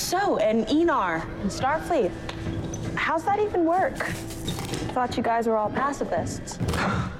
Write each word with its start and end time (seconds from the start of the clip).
So, 0.00 0.38
and 0.38 0.66
Aenar 0.66 1.22
and 1.42 1.50
Starfleet, 1.50 2.10
how's 2.94 3.22
that 3.24 3.38
even 3.38 3.66
work? 3.66 3.98
Thought 4.94 5.14
you 5.16 5.22
guys 5.22 5.46
were 5.46 5.58
all 5.58 5.68
pacifists. 5.70 6.58
I 6.72 7.10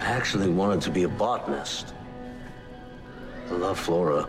actually 0.00 0.48
wanted 0.48 0.80
to 0.82 0.90
be 0.90 1.02
a 1.02 1.08
botanist. 1.08 1.92
I 3.50 3.54
love 3.54 3.80
flora. 3.80 4.28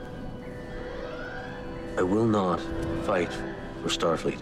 I 1.96 2.02
will 2.02 2.26
not 2.26 2.60
fight 3.04 3.32
for 3.84 3.90
Starfleet, 3.90 4.42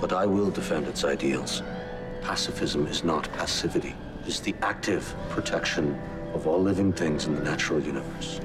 but 0.00 0.14
I 0.14 0.24
will 0.24 0.50
defend 0.50 0.88
its 0.88 1.04
ideals. 1.04 1.62
Pacifism 2.22 2.86
is 2.86 3.04
not 3.04 3.30
passivity. 3.34 3.94
It 4.22 4.28
is 4.28 4.40
the 4.40 4.54
active 4.62 5.14
protection 5.28 5.96
of 6.32 6.46
all 6.46 6.60
living 6.60 6.92
things 6.92 7.26
in 7.26 7.34
the 7.34 7.42
natural 7.42 7.80
universe. 7.80 8.40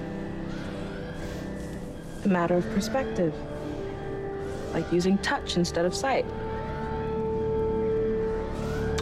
A 2.25 2.27
matter 2.27 2.55
of 2.57 2.69
perspective. 2.71 3.33
Like 4.75 4.91
using 4.91 5.17
touch 5.19 5.55
instead 5.55 5.85
of 5.85 5.95
sight. 5.95 6.25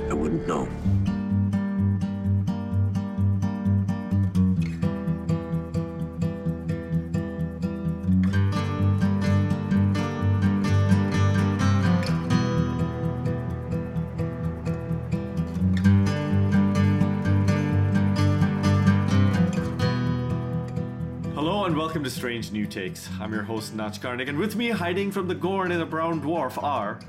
I 0.08 0.13
wouldn't 0.13 0.48
know. 0.48 0.70
Welcome 22.03 22.12
to 22.12 22.20
Strange 22.20 22.52
New 22.52 22.66
Takes. 22.66 23.07
I'm 23.21 23.31
your 23.31 23.43
host, 23.43 23.75
Nach 23.75 23.93
Karnik, 23.93 24.27
and 24.27 24.38
with 24.38 24.57
me, 24.57 24.70
hiding 24.70 25.09
from 25.09 25.25
the 25.25 25.35
Gorn 25.35 25.71
and 25.71 25.80
the 25.80 25.85
Brown 25.85 26.21
Dwarf, 26.21 26.62
are. 26.62 26.99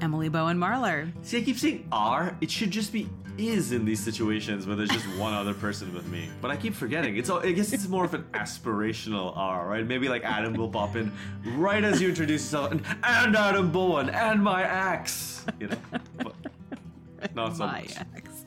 Emily 0.00 0.28
Bowen 0.28 0.56
Marlar. 0.56 1.10
See, 1.22 1.38
I 1.38 1.40
keep 1.40 1.58
saying 1.58 1.88
are. 1.90 2.36
It 2.40 2.48
should 2.48 2.70
just 2.70 2.92
be 2.92 3.08
is 3.38 3.72
in 3.72 3.84
these 3.84 3.98
situations 3.98 4.64
where 4.64 4.76
there's 4.76 4.90
just 4.90 5.04
one 5.18 5.34
other 5.34 5.52
person 5.52 5.92
with 5.92 6.06
me. 6.06 6.30
But 6.40 6.52
I 6.52 6.56
keep 6.56 6.74
forgetting. 6.74 7.16
It's 7.16 7.28
all, 7.28 7.40
I 7.40 7.50
guess 7.50 7.72
it's 7.72 7.88
more 7.88 8.04
of 8.04 8.14
an 8.14 8.22
aspirational 8.34 9.36
R, 9.36 9.66
right? 9.66 9.84
Maybe 9.84 10.08
like 10.08 10.22
Adam 10.22 10.54
will 10.54 10.70
pop 10.70 10.94
in 10.94 11.10
right 11.56 11.82
as 11.82 12.00
you 12.00 12.10
introduce 12.10 12.42
yourself, 12.42 12.70
and, 12.70 12.86
and 13.02 13.34
Adam 13.34 13.72
Bowen, 13.72 14.10
and 14.10 14.40
my 14.40 14.62
axe. 14.62 15.44
You 15.58 15.68
know, 15.68 15.76
but 16.18 16.34
not 17.34 17.56
so 17.56 17.66
My 17.66 17.80
much. 17.80 17.96
ex. 18.14 18.44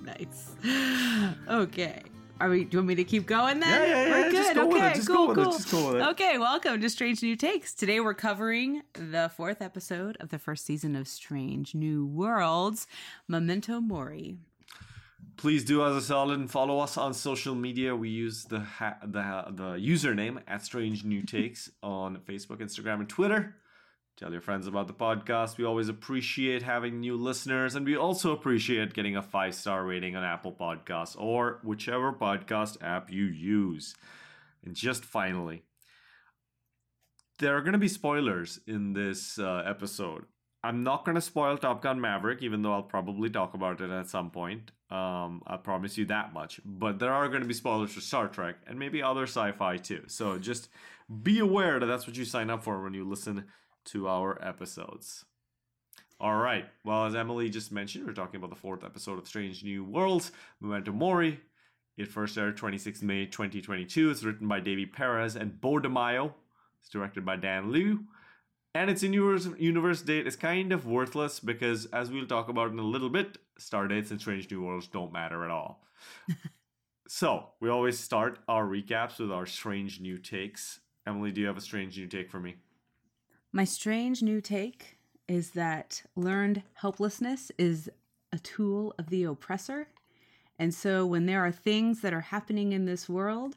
nice. 0.00 1.36
Okay. 1.46 2.02
Are 2.42 2.48
we? 2.48 2.64
Do 2.64 2.70
you 2.74 2.78
want 2.80 2.88
me 2.88 2.94
to 2.96 3.04
keep 3.04 3.26
going 3.26 3.60
then? 3.60 3.70
Yeah, 3.70 3.86
yeah, 3.86 4.04
yeah, 4.04 4.10
We're 4.10 4.30
good. 4.32 4.58
okay, 4.58 4.66
with 4.66 4.82
it, 4.82 4.94
just 4.96 5.06
cool, 5.06 5.26
go 5.28 5.28
with 5.28 5.38
it, 5.38 5.42
cool. 5.44 5.52
just 5.52 5.70
go 5.70 5.86
with 5.92 5.96
it. 6.02 6.08
Okay, 6.08 6.38
welcome 6.38 6.80
to 6.80 6.90
Strange 6.90 7.22
New 7.22 7.36
Takes. 7.36 7.72
Today 7.72 8.00
we're 8.00 8.14
covering 8.14 8.82
the 8.94 9.30
fourth 9.36 9.62
episode 9.62 10.16
of 10.18 10.30
the 10.30 10.40
first 10.40 10.64
season 10.66 10.96
of 10.96 11.06
Strange 11.06 11.72
New 11.76 12.04
Worlds, 12.04 12.88
Memento 13.28 13.78
Mori. 13.80 14.38
Please 15.36 15.64
do 15.64 15.82
us 15.82 16.02
a 16.02 16.04
solid 16.04 16.40
and 16.40 16.50
follow 16.50 16.80
us 16.80 16.96
on 16.96 17.14
social 17.14 17.54
media. 17.54 17.94
We 17.94 18.08
use 18.08 18.42
the 18.42 18.58
ha- 18.58 18.96
the 19.04 19.44
the 19.50 19.72
username 19.74 20.42
at 20.48 20.64
Strange 20.64 21.04
New 21.04 21.22
Takes 21.22 21.70
on 21.80 22.16
Facebook, 22.28 22.56
Instagram, 22.58 22.98
and 22.98 23.08
Twitter. 23.08 23.54
Tell 24.22 24.30
your 24.30 24.40
friends 24.40 24.68
about 24.68 24.86
the 24.86 24.92
podcast. 24.92 25.58
We 25.58 25.64
always 25.64 25.88
appreciate 25.88 26.62
having 26.62 27.00
new 27.00 27.16
listeners, 27.16 27.74
and 27.74 27.84
we 27.84 27.96
also 27.96 28.30
appreciate 28.30 28.94
getting 28.94 29.16
a 29.16 29.22
five 29.22 29.52
star 29.52 29.84
rating 29.84 30.14
on 30.14 30.22
Apple 30.22 30.52
Podcasts 30.52 31.16
or 31.18 31.58
whichever 31.64 32.12
podcast 32.12 32.80
app 32.84 33.10
you 33.10 33.24
use. 33.24 33.96
And 34.64 34.76
just 34.76 35.04
finally, 35.04 35.64
there 37.40 37.56
are 37.56 37.62
going 37.62 37.72
to 37.72 37.80
be 37.80 37.88
spoilers 37.88 38.60
in 38.64 38.92
this 38.92 39.40
uh, 39.40 39.64
episode. 39.66 40.26
I'm 40.62 40.84
not 40.84 41.04
going 41.04 41.16
to 41.16 41.20
spoil 41.20 41.58
Top 41.58 41.82
Gun 41.82 42.00
Maverick, 42.00 42.42
even 42.42 42.62
though 42.62 42.74
I'll 42.74 42.84
probably 42.84 43.28
talk 43.28 43.54
about 43.54 43.80
it 43.80 43.90
at 43.90 44.08
some 44.08 44.30
point. 44.30 44.70
Um, 44.88 45.42
I 45.48 45.56
promise 45.56 45.98
you 45.98 46.04
that 46.04 46.32
much. 46.32 46.60
But 46.64 47.00
there 47.00 47.12
are 47.12 47.26
going 47.26 47.42
to 47.42 47.48
be 47.48 47.54
spoilers 47.54 47.92
for 47.92 48.00
Star 48.00 48.28
Trek 48.28 48.54
and 48.68 48.78
maybe 48.78 49.02
other 49.02 49.24
sci 49.24 49.50
fi 49.50 49.78
too. 49.78 50.04
So 50.06 50.38
just 50.38 50.68
be 51.24 51.40
aware 51.40 51.80
that 51.80 51.86
that's 51.86 52.06
what 52.06 52.16
you 52.16 52.24
sign 52.24 52.50
up 52.50 52.62
for 52.62 52.80
when 52.84 52.94
you 52.94 53.02
listen 53.02 53.46
to 53.86 54.08
our 54.08 54.38
episodes. 54.42 55.24
All 56.20 56.30
mm-hmm. 56.30 56.42
right. 56.42 56.64
Well, 56.84 57.06
as 57.06 57.14
Emily 57.14 57.50
just 57.50 57.72
mentioned, 57.72 58.06
we're 58.06 58.12
talking 58.12 58.36
about 58.36 58.50
the 58.50 58.56
fourth 58.56 58.84
episode 58.84 59.18
of 59.18 59.26
Strange 59.26 59.64
New 59.64 59.84
Worlds, 59.84 60.32
Memento 60.60 60.92
Mori. 60.92 61.40
It 61.96 62.08
first 62.08 62.38
aired 62.38 62.56
26 62.56 63.02
May 63.02 63.26
2022. 63.26 64.10
It's 64.10 64.24
written 64.24 64.48
by 64.48 64.60
Davy 64.60 64.86
Perez 64.86 65.36
and 65.36 65.60
Beau 65.60 65.78
DeMayo. 65.78 66.32
It's 66.80 66.88
directed 66.88 67.24
by 67.24 67.36
Dan 67.36 67.70
Liu. 67.70 68.04
And 68.74 68.88
its 68.88 69.02
universe, 69.02 69.48
universe 69.58 70.00
date 70.00 70.26
is 70.26 70.34
kind 70.34 70.72
of 70.72 70.86
worthless 70.86 71.40
because, 71.40 71.86
as 71.86 72.10
we'll 72.10 72.26
talk 72.26 72.48
about 72.48 72.70
in 72.70 72.78
a 72.78 72.82
little 72.82 73.10
bit, 73.10 73.36
star 73.58 73.86
dates 73.86 74.10
in 74.10 74.18
Strange 74.18 74.50
New 74.50 74.62
Worlds 74.62 74.86
don't 74.86 75.12
matter 75.12 75.44
at 75.44 75.50
all. 75.50 75.84
so, 77.08 77.50
we 77.60 77.68
always 77.68 77.98
start 77.98 78.38
our 78.48 78.64
recaps 78.64 79.18
with 79.18 79.30
our 79.30 79.44
strange 79.44 80.00
new 80.00 80.16
takes. 80.16 80.80
Emily, 81.06 81.32
do 81.32 81.42
you 81.42 81.46
have 81.48 81.58
a 81.58 81.60
strange 81.62 81.98
new 81.98 82.06
take 82.06 82.30
for 82.30 82.40
me? 82.40 82.54
My 83.54 83.64
strange 83.64 84.22
new 84.22 84.40
take 84.40 84.96
is 85.28 85.50
that 85.50 86.02
learned 86.16 86.62
helplessness 86.72 87.52
is 87.58 87.90
a 88.32 88.38
tool 88.38 88.94
of 88.98 89.10
the 89.10 89.24
oppressor. 89.24 89.88
And 90.58 90.72
so 90.72 91.04
when 91.04 91.26
there 91.26 91.44
are 91.44 91.52
things 91.52 92.00
that 92.00 92.14
are 92.14 92.22
happening 92.22 92.72
in 92.72 92.86
this 92.86 93.10
world 93.10 93.56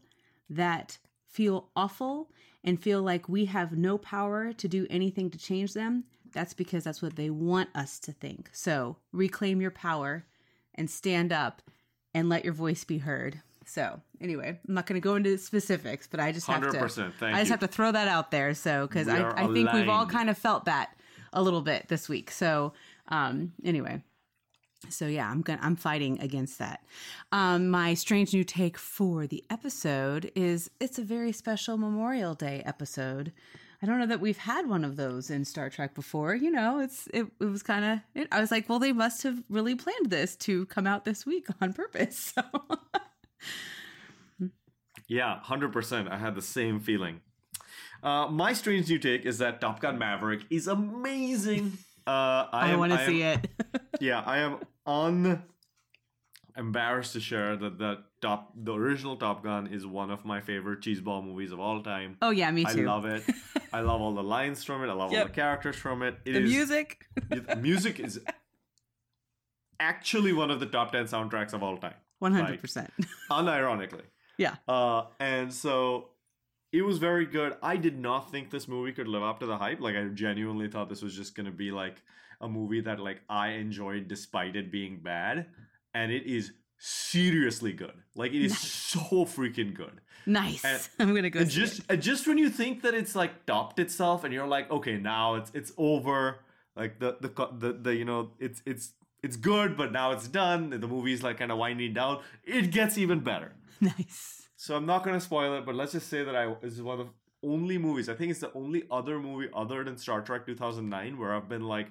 that 0.50 0.98
feel 1.30 1.70
awful 1.78 2.30
and 2.62 2.82
feel 2.82 3.02
like 3.02 3.30
we 3.30 3.46
have 3.46 3.78
no 3.78 3.98
power 3.98 4.52
to 4.52 4.68
do 4.68 4.86
anything 4.90 5.30
to 5.30 5.38
change 5.38 5.74
them, 5.74 6.04
that's 6.34 6.54
because 6.54 6.84
that's 6.84 7.02
what 7.02 7.16
they 7.16 7.30
want 7.30 7.70
us 7.74 7.98
to 8.00 8.12
think. 8.12 8.50
So 8.52 8.98
reclaim 9.14 9.62
your 9.62 9.72
power 9.72 10.26
and 10.74 10.90
stand 10.90 11.32
up 11.32 11.62
and 12.14 12.28
let 12.28 12.44
your 12.44 12.54
voice 12.54 12.84
be 12.84 12.98
heard. 12.98 13.42
So 13.66 14.00
anyway, 14.22 14.60
I'm 14.68 14.74
not 14.74 14.86
going 14.86 15.00
to 15.00 15.04
go 15.04 15.16
into 15.16 15.38
specifics, 15.38 16.08
but 16.08 16.20
I 16.20 16.32
just 16.32 16.48
have 16.48 16.62
to. 16.72 16.78
I 16.78 16.88
just 16.88 16.98
you. 16.98 17.32
have 17.32 17.60
to 17.60 17.68
throw 17.68 17.92
that 17.92 18.08
out 18.08 18.32
there. 18.32 18.54
So 18.54 18.88
because 18.88 19.08
I, 19.08 19.32
I 19.32 19.52
think 19.52 19.74
we've 19.74 19.90
all 19.90 20.06
kind 20.06 20.30
of 20.30 20.38
felt 20.38 20.66
that 20.66 20.96
a 21.34 21.42
little 21.42 21.62
bit 21.62 21.88
this 21.88 22.08
week. 22.08 22.32
So 22.32 22.74
um, 23.10 23.54
anyway, 23.64 24.02
so 24.90 25.08
yeah, 25.08 25.30
I'm 25.30 25.42
gonna 25.42 25.60
I'm 25.62 25.76
fighting 25.76 26.20
against 26.22 26.60
that. 26.60 26.84
Um, 27.32 27.70
my 27.70 27.94
strange 27.94 28.34
new 28.34 28.44
take 28.44 28.78
for 28.78 29.28
the 29.28 29.44
episode 29.50 30.32
is 30.36 30.70
it's 30.80 31.00
a 31.00 31.04
very 31.04 31.32
special 31.32 31.78
Memorial 31.78 32.34
Day 32.34 32.62
episode. 32.66 33.32
I 33.82 33.86
don't 33.86 34.00
know 34.00 34.08
that 34.08 34.22
we've 34.22 34.38
had 34.38 34.68
one 34.68 34.86
of 34.86 34.96
those 34.96 35.30
in 35.30 35.46
Star 35.46 35.70
Trek 35.70 35.94
before. 35.94 36.34
You 36.34 36.52
know, 36.52 36.80
it's 36.80 37.08
it, 37.14 37.28
it 37.40 37.46
was 37.46 37.64
kind 37.64 38.02
of. 38.16 38.28
I 38.32 38.40
was 38.40 38.52
like, 38.52 38.70
well, 38.70 38.80
they 38.80 38.94
must 38.94 39.24
have 39.24 39.44
really 39.50 39.76
planned 39.76 40.10
this 40.10 40.36
to 40.38 40.66
come 40.68 40.88
out 40.88 41.06
this 41.06 41.26
week 41.26 41.48
on 41.62 41.74
purpose. 41.74 42.34
So. 42.36 42.42
Yeah, 45.08 45.40
100%. 45.46 46.10
I 46.10 46.18
had 46.18 46.36
the 46.36 46.42
same 46.42 46.80
feeling. 46.80 47.22
Uh, 48.02 48.28
my 48.28 48.54
strange 48.54 48.90
new 48.90 49.00
take 49.00 49.26
is 49.26 49.38
that 49.38 49.62
Top 49.62 49.80
Gun 49.80 49.98
Maverick 49.98 50.42
is 50.50 50.68
amazing. 50.68 51.78
Uh, 52.08 52.46
I, 52.52 52.72
I, 52.72 52.76
want 52.76 52.92
to 52.92 53.06
see 53.06 53.24
am- 53.24 53.42
it. 53.74 53.82
yeah, 54.00 54.22
I 54.22 54.40
am 54.40 54.60
un 54.86 55.44
embarrassed 56.58 57.14
to 57.14 57.20
share 57.20 57.58
that 57.58 57.78
the 57.80 58.04
top 58.22 58.52
the 58.56 58.74
original 58.74 59.18
Top 59.18 59.44
Gun 59.44 59.68
is 59.68 59.86
one 59.86 60.12
of 60.12 60.24
my 60.24 60.40
favorite 60.40 60.82
cheeseball 60.82 61.24
movies 61.26 61.52
of 61.52 61.60
all 61.60 61.82
time. 61.82 62.18
oh 62.22 62.30
yeah, 62.30 62.52
me 62.52 62.64
too. 62.66 62.82
I 62.82 62.86
love 62.86 63.06
it. 63.06 63.24
I 63.74 63.82
love 63.82 64.02
all 64.02 64.14
the 64.14 64.24
lines 64.24 64.64
from 64.64 64.84
it. 64.84 64.88
I 64.88 64.94
love 64.94 65.12
all 65.12 65.24
the 65.24 65.30
characters 65.30 65.76
from 65.76 66.04
it. 66.04 66.16
It 66.26 66.34
the 66.34 66.40
is- 66.42 66.50
music. 66.52 67.06
the 67.30 67.56
music 67.56 68.00
is 68.00 68.20
actually 69.80 70.32
one 70.32 70.52
of 70.52 70.60
the 70.60 70.66
top 70.68 70.92
10 70.92 71.06
soundtracks 71.06 71.54
of 71.54 71.64
all 71.64 71.78
time, 71.78 71.96
One 72.26 72.34
hundred 72.34 72.60
percent. 72.62 72.92
unironically. 73.32 74.06
Yeah. 74.38 74.56
Uh, 74.68 75.04
and 75.20 75.54
so 75.54 76.10
it 76.72 76.82
was 76.82 76.98
very 76.98 77.26
good. 77.26 77.52
I 77.64 77.78
did 77.78 77.98
not 78.00 78.32
think 78.32 78.50
this 78.52 78.68
movie 78.68 78.92
could 78.92 79.08
live 79.08 79.24
up 79.24 79.40
to 79.42 79.46
the 79.46 79.58
hype. 79.58 79.80
Like 79.80 79.96
I 79.96 80.04
genuinely 80.24 80.68
thought 80.70 80.90
this 80.90 81.02
was 81.02 81.16
just 81.16 81.36
gonna 81.36 81.52
be 81.66 81.72
like 81.72 81.98
a 82.42 82.48
movie 82.50 82.82
that 82.82 83.00
like 83.00 83.22
I 83.30 83.50
enjoyed 83.64 84.08
despite 84.08 84.56
it 84.56 84.72
being 84.72 85.00
bad, 85.02 85.46
and 85.94 86.12
it 86.12 86.26
is 86.26 86.52
seriously 86.78 87.74
good. 87.74 87.94
Like 88.16 88.34
it 88.34 88.42
is 88.44 88.52
Nice. 88.52 88.72
so 88.72 89.00
freaking 89.26 89.74
good. 89.74 90.02
Nice. 90.26 90.64
And- 90.66 90.90
I'm 91.10 91.16
gonna 91.16 91.30
go. 91.30 91.44
Just 91.46 91.82
it. 91.90 91.98
just 91.98 92.28
when 92.28 92.38
you 92.38 92.50
think 92.50 92.82
that 92.82 92.94
it's 92.94 93.16
like 93.16 93.46
topped 93.46 93.80
itself, 93.80 94.24
and 94.24 94.34
you're 94.34 94.48
like, 94.48 94.70
okay, 94.72 94.98
now 94.98 95.36
it's 95.36 95.52
it's 95.54 95.72
over. 95.78 96.40
Like 96.76 97.00
the 97.00 97.16
the 97.22 97.30
the, 97.58 97.74
the 97.86 97.96
you 97.96 98.06
know 98.06 98.32
it's 98.40 98.62
it's 98.66 98.94
it's 99.26 99.38
good, 99.52 99.70
but 99.82 99.90
now 100.00 100.08
it's 100.16 100.28
done. 100.44 100.60
The 100.70 100.88
movie's 100.96 101.22
like 101.28 101.38
kind 101.42 101.52
of 101.54 101.58
winding 101.58 101.94
down. 101.94 102.14
It 102.44 102.66
gets 102.72 102.98
even 103.04 103.20
better. 103.32 103.52
nice. 103.82 104.48
So 104.56 104.76
I'm 104.78 104.86
not 104.86 105.04
gonna 105.04 105.20
spoil 105.30 105.52
it, 105.58 105.66
but 105.66 105.76
let's 105.76 105.94
just 105.98 106.08
say 106.14 106.24
that 106.28 106.36
I 106.36 106.46
this 106.62 106.74
is 106.74 106.82
one 106.82 107.00
of 107.00 107.08
the 107.08 107.14
only 107.56 107.78
movies. 107.78 108.08
I 108.10 108.16
think 108.18 108.32
it's 108.32 108.40
the 108.48 108.54
only 108.54 108.82
other 109.00 109.20
movie 109.20 109.50
other 109.64 109.84
than 109.84 109.98
Star 109.98 110.22
Trek 110.22 110.46
2009 110.46 111.18
where 111.20 111.34
I've 111.36 111.50
been 111.56 111.66
like, 111.76 111.88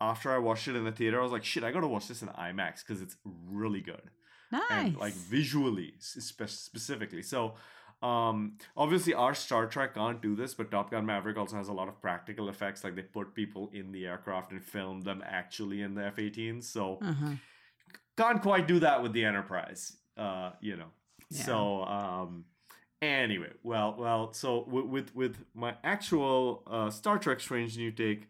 after 0.00 0.28
I 0.32 0.38
watched 0.38 0.66
it 0.68 0.76
in 0.76 0.84
the 0.84 0.92
theater, 1.00 1.20
I 1.20 1.22
was 1.22 1.32
like, 1.32 1.44
shit, 1.44 1.62
I 1.64 1.70
gotta 1.72 1.86
watch 1.94 2.06
this 2.08 2.22
in 2.22 2.28
IMAX 2.28 2.74
because 2.84 3.00
it's 3.02 3.16
really 3.60 3.80
good 3.80 4.06
Nice. 4.50 4.62
and 4.70 4.96
like 4.96 5.14
visually 5.14 5.94
spe- 6.00 6.48
specifically. 6.48 7.22
So 7.22 7.54
Um, 8.02 8.58
obviously, 8.76 9.14
our 9.14 9.34
Star 9.34 9.66
Trek 9.66 9.94
can't 9.94 10.20
do 10.20 10.36
this, 10.36 10.54
but 10.54 10.70
Top 10.70 10.90
Gun 10.90 11.06
Maverick 11.06 11.36
also 11.38 11.56
has 11.56 11.68
a 11.68 11.72
lot 11.72 11.88
of 11.88 12.00
practical 12.00 12.48
effects. 12.48 12.84
Like 12.84 12.94
they 12.94 13.02
put 13.02 13.34
people 13.34 13.70
in 13.72 13.90
the 13.92 14.06
aircraft 14.06 14.52
and 14.52 14.62
film 14.62 15.00
them 15.00 15.22
actually 15.26 15.82
in 15.82 15.94
the 15.94 16.04
F 16.04 16.16
18s. 16.16 16.64
So 16.64 16.98
Uh-huh. 17.02 17.32
can't 18.16 18.42
quite 18.42 18.66
do 18.68 18.78
that 18.80 19.02
with 19.02 19.12
the 19.12 19.24
Enterprise. 19.24 19.96
Uh, 20.16 20.52
you 20.60 20.76
know. 20.76 20.90
Yeah. 21.30 21.42
So 21.42 21.82
um, 21.84 22.44
anyway, 23.02 23.52
well, 23.62 23.96
well, 23.98 24.32
so 24.32 24.64
with 24.68 24.84
with, 24.86 25.14
with 25.16 25.36
my 25.54 25.74
actual 25.82 26.62
uh, 26.66 26.90
Star 26.90 27.18
Trek 27.18 27.40
Strange 27.40 27.76
New 27.76 27.90
Take, 27.90 28.28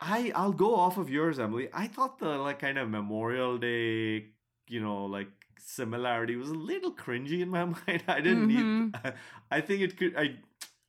I 0.00 0.32
I'll 0.34 0.52
go 0.52 0.74
off 0.74 0.96
of 0.96 1.10
yours, 1.10 1.38
Emily. 1.38 1.68
I 1.72 1.86
thought 1.88 2.18
the 2.18 2.38
like 2.38 2.58
kind 2.60 2.78
of 2.78 2.88
Memorial 2.88 3.58
Day, 3.58 4.28
you 4.68 4.80
know, 4.80 5.04
like 5.06 5.28
similarity 5.64 6.36
was 6.36 6.50
a 6.50 6.54
little 6.54 6.92
cringy 6.92 7.40
in 7.40 7.48
my 7.48 7.64
mind. 7.86 8.04
I 8.08 8.20
didn't 8.20 8.48
need. 8.48 8.94
I 9.50 9.60
think 9.60 9.80
it 9.82 9.96
could. 9.96 10.16
I 10.16 10.36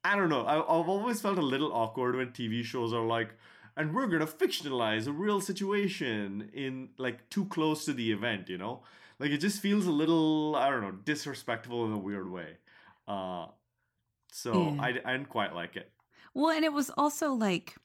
I 0.04 0.16
don't 0.16 0.30
know. 0.30 0.46
I, 0.46 0.58
I've 0.58 0.90
always 0.90 1.22
felt 1.22 1.38
a 1.38 1.42
little 1.42 1.72
awkward 1.74 2.16
when 2.16 2.28
TV 2.32 2.64
shows 2.64 2.92
are 2.94 3.06
like, 3.06 3.34
and 3.78 3.94
we're 3.96 4.08
gonna 4.08 4.28
fictionalize 4.28 5.08
a 5.08 5.12
real 5.12 5.40
situation 5.42 6.50
in 6.54 6.90
like 6.98 7.30
too 7.30 7.46
close 7.46 7.86
to 7.86 7.94
the 7.94 8.12
event. 8.12 8.50
You 8.50 8.58
know, 8.58 8.84
like 9.20 9.32
it 9.32 9.38
just 9.40 9.62
feels 9.62 9.86
a 9.86 9.92
little 9.92 10.56
I 10.56 10.70
don't 10.70 10.82
know 10.82 10.92
disrespectful 10.92 11.86
in 11.86 11.94
a 11.94 11.98
weird 11.98 12.30
way. 12.30 12.58
Uh, 13.08 13.48
so 14.32 14.54
Yeah. 14.54 14.82
I 14.82 14.88
I 15.06 15.12
didn't 15.14 15.30
quite 15.30 15.54
like 15.56 15.76
it. 15.76 15.90
Well, 16.34 16.50
and 16.50 16.66
it 16.66 16.74
was 16.74 16.90
also 16.98 17.34
like 17.34 17.76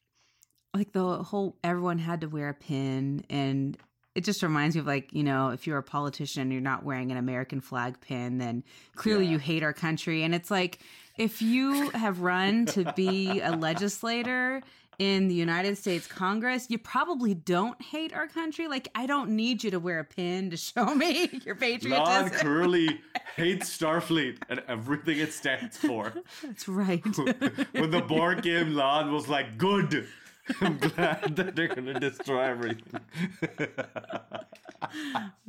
like 0.74 0.92
the 0.92 1.22
whole 1.22 1.56
everyone 1.62 1.98
had 1.98 2.20
to 2.22 2.26
wear 2.28 2.48
a 2.48 2.54
pin 2.54 3.24
and 3.30 3.76
it 4.18 4.24
just 4.24 4.42
reminds 4.42 4.74
me 4.74 4.80
of 4.80 4.86
like, 4.86 5.12
you 5.12 5.22
know, 5.22 5.50
if 5.50 5.64
you're 5.66 5.78
a 5.78 5.82
politician 5.82 6.42
and 6.42 6.52
you're 6.52 6.60
not 6.60 6.82
wearing 6.82 7.12
an 7.12 7.16
American 7.18 7.60
flag 7.60 8.00
pin, 8.00 8.38
then 8.38 8.64
clearly 8.96 9.24
Yeah. 9.26 9.30
you 9.32 9.38
hate 9.38 9.62
our 9.62 9.72
country. 9.72 10.24
And 10.24 10.34
it's 10.34 10.50
like 10.50 10.80
if 11.16 11.40
you 11.40 11.90
have 11.90 12.20
run 12.20 12.66
to 12.66 12.92
be 12.96 13.40
a 13.40 13.52
legislator 13.52 14.60
in 14.98 15.28
the 15.28 15.34
United 15.34 15.78
States 15.78 16.08
Congress, 16.08 16.66
you 16.68 16.78
probably 16.78 17.32
don't 17.32 17.80
hate 17.80 18.12
our 18.12 18.26
country. 18.26 18.66
Like 18.66 18.88
I 18.96 19.06
don't 19.06 19.30
need 19.30 19.62
you 19.62 19.70
to 19.70 19.78
wear 19.78 20.00
a 20.00 20.04
pin 20.04 20.50
to 20.50 20.56
show 20.56 20.86
me 21.02 21.28
your 21.46 21.54
La'an 21.54 21.60
patriotism. 21.60 22.30
Curley 22.30 23.00
hates 23.36 23.78
Starfleet 23.78 24.38
and 24.48 24.60
everything 24.66 25.18
it 25.18 25.32
stands 25.32 25.76
for. 25.76 26.12
That's 26.42 26.66
right. 26.66 27.04
when 27.72 27.90
the 27.92 28.00
Borg 28.06 28.42
came, 28.42 28.72
La'an 28.72 29.12
was 29.12 29.28
like, 29.28 29.56
"Good." 29.56 30.08
I'm 30.60 30.78
glad 30.78 31.36
that 31.36 31.54
they're 31.56 31.68
gonna 31.68 31.98
destroy 32.00 32.40
everything. 32.42 33.00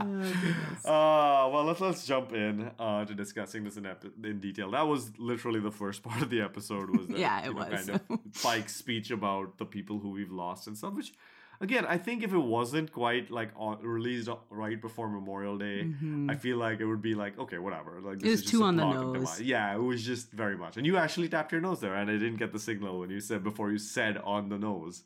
uh, 0.01 1.49
well, 1.51 1.63
let's 1.65 1.79
let's 1.81 2.05
jump 2.05 2.33
in 2.33 2.71
uh, 2.79 3.05
to 3.05 3.13
discussing 3.13 3.63
this 3.63 3.77
in 3.77 3.85
epi- 3.85 4.11
in 4.23 4.39
detail. 4.39 4.71
That 4.71 4.87
was 4.87 5.11
literally 5.17 5.59
the 5.59 5.71
first 5.71 6.03
part 6.07 6.21
of 6.21 6.29
the 6.29 6.41
episode. 6.41 6.89
Was 6.97 7.07
that, 7.07 7.17
Yeah, 7.17 7.39
it 7.41 7.45
you 7.47 7.53
know, 7.53 7.59
was. 7.69 7.85
kind 7.85 7.89
of 8.09 8.19
Pike's 8.41 8.75
speech 8.75 9.11
about 9.11 9.57
the 9.57 9.65
people 9.65 9.99
who 9.99 10.09
we've 10.11 10.31
lost 10.31 10.67
and 10.67 10.77
stuff. 10.77 10.93
Which, 10.93 11.13
again, 11.61 11.85
I 11.85 11.97
think 11.97 12.23
if 12.23 12.33
it 12.33 12.38
wasn't 12.38 12.91
quite 12.91 13.29
like 13.31 13.51
on, 13.56 13.81
released 13.81 14.29
right 14.50 14.79
before 14.79 15.09
Memorial 15.09 15.57
Day, 15.57 15.88
I 16.29 16.35
feel 16.35 16.57
like 16.57 16.79
it 16.79 16.85
would 16.85 17.01
be 17.01 17.15
like 17.15 17.38
okay, 17.39 17.57
whatever. 17.57 18.00
Like 18.01 18.19
this 18.19 18.31
was 18.31 18.44
is 18.44 18.51
too 18.51 18.63
on 18.63 18.77
the 18.77 18.85
nose. 18.85 19.41
Yeah, 19.41 19.73
it 19.73 19.81
was 19.81 20.03
just 20.03 20.31
very 20.31 20.57
much. 20.57 20.77
And 20.77 20.85
you 20.85 20.97
actually 20.97 21.29
tapped 21.29 21.51
your 21.51 21.61
nose 21.61 21.79
there, 21.79 21.95
and 21.95 22.09
I 22.09 22.13
didn't 22.13 22.38
get 22.38 22.53
the 22.53 22.59
signal 22.59 23.00
when 23.00 23.09
you 23.09 23.19
said 23.19 23.44
before 23.44 23.71
you 23.71 23.77
said 23.77 24.17
on 24.17 24.50
the 24.50 24.57
nose. 24.57 25.03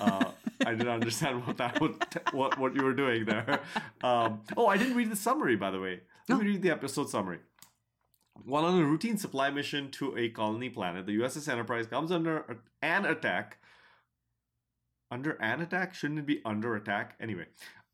Uh, 0.00 0.24
I 0.66 0.72
didn't 0.72 0.88
understand 0.88 1.46
what 1.46 1.56
that 1.58 1.80
would, 1.80 1.96
what 2.32 2.58
what 2.58 2.74
you 2.74 2.82
were 2.82 2.94
doing 2.94 3.24
there. 3.24 3.60
Um, 4.02 4.40
oh, 4.56 4.66
I 4.66 4.76
didn't 4.76 4.96
read 4.96 5.10
the 5.10 5.16
summary, 5.16 5.56
by 5.56 5.70
the 5.70 5.80
way. 5.80 6.00
Let 6.28 6.38
me 6.38 6.46
read 6.46 6.62
the 6.62 6.70
episode 6.70 7.10
summary. 7.10 7.38
While 8.44 8.64
on 8.64 8.80
a 8.80 8.84
routine 8.84 9.18
supply 9.18 9.50
mission 9.50 9.90
to 9.92 10.16
a 10.16 10.28
colony 10.28 10.70
planet, 10.70 11.06
the 11.06 11.18
USS 11.18 11.48
Enterprise 11.48 11.86
comes 11.86 12.10
under 12.10 12.58
an 12.80 13.04
attack. 13.04 13.58
Under 15.12 15.32
an 15.42 15.60
attack? 15.60 15.92
Shouldn't 15.94 16.20
it 16.20 16.26
be 16.26 16.40
under 16.42 16.74
attack? 16.74 17.16
Anyway, 17.20 17.44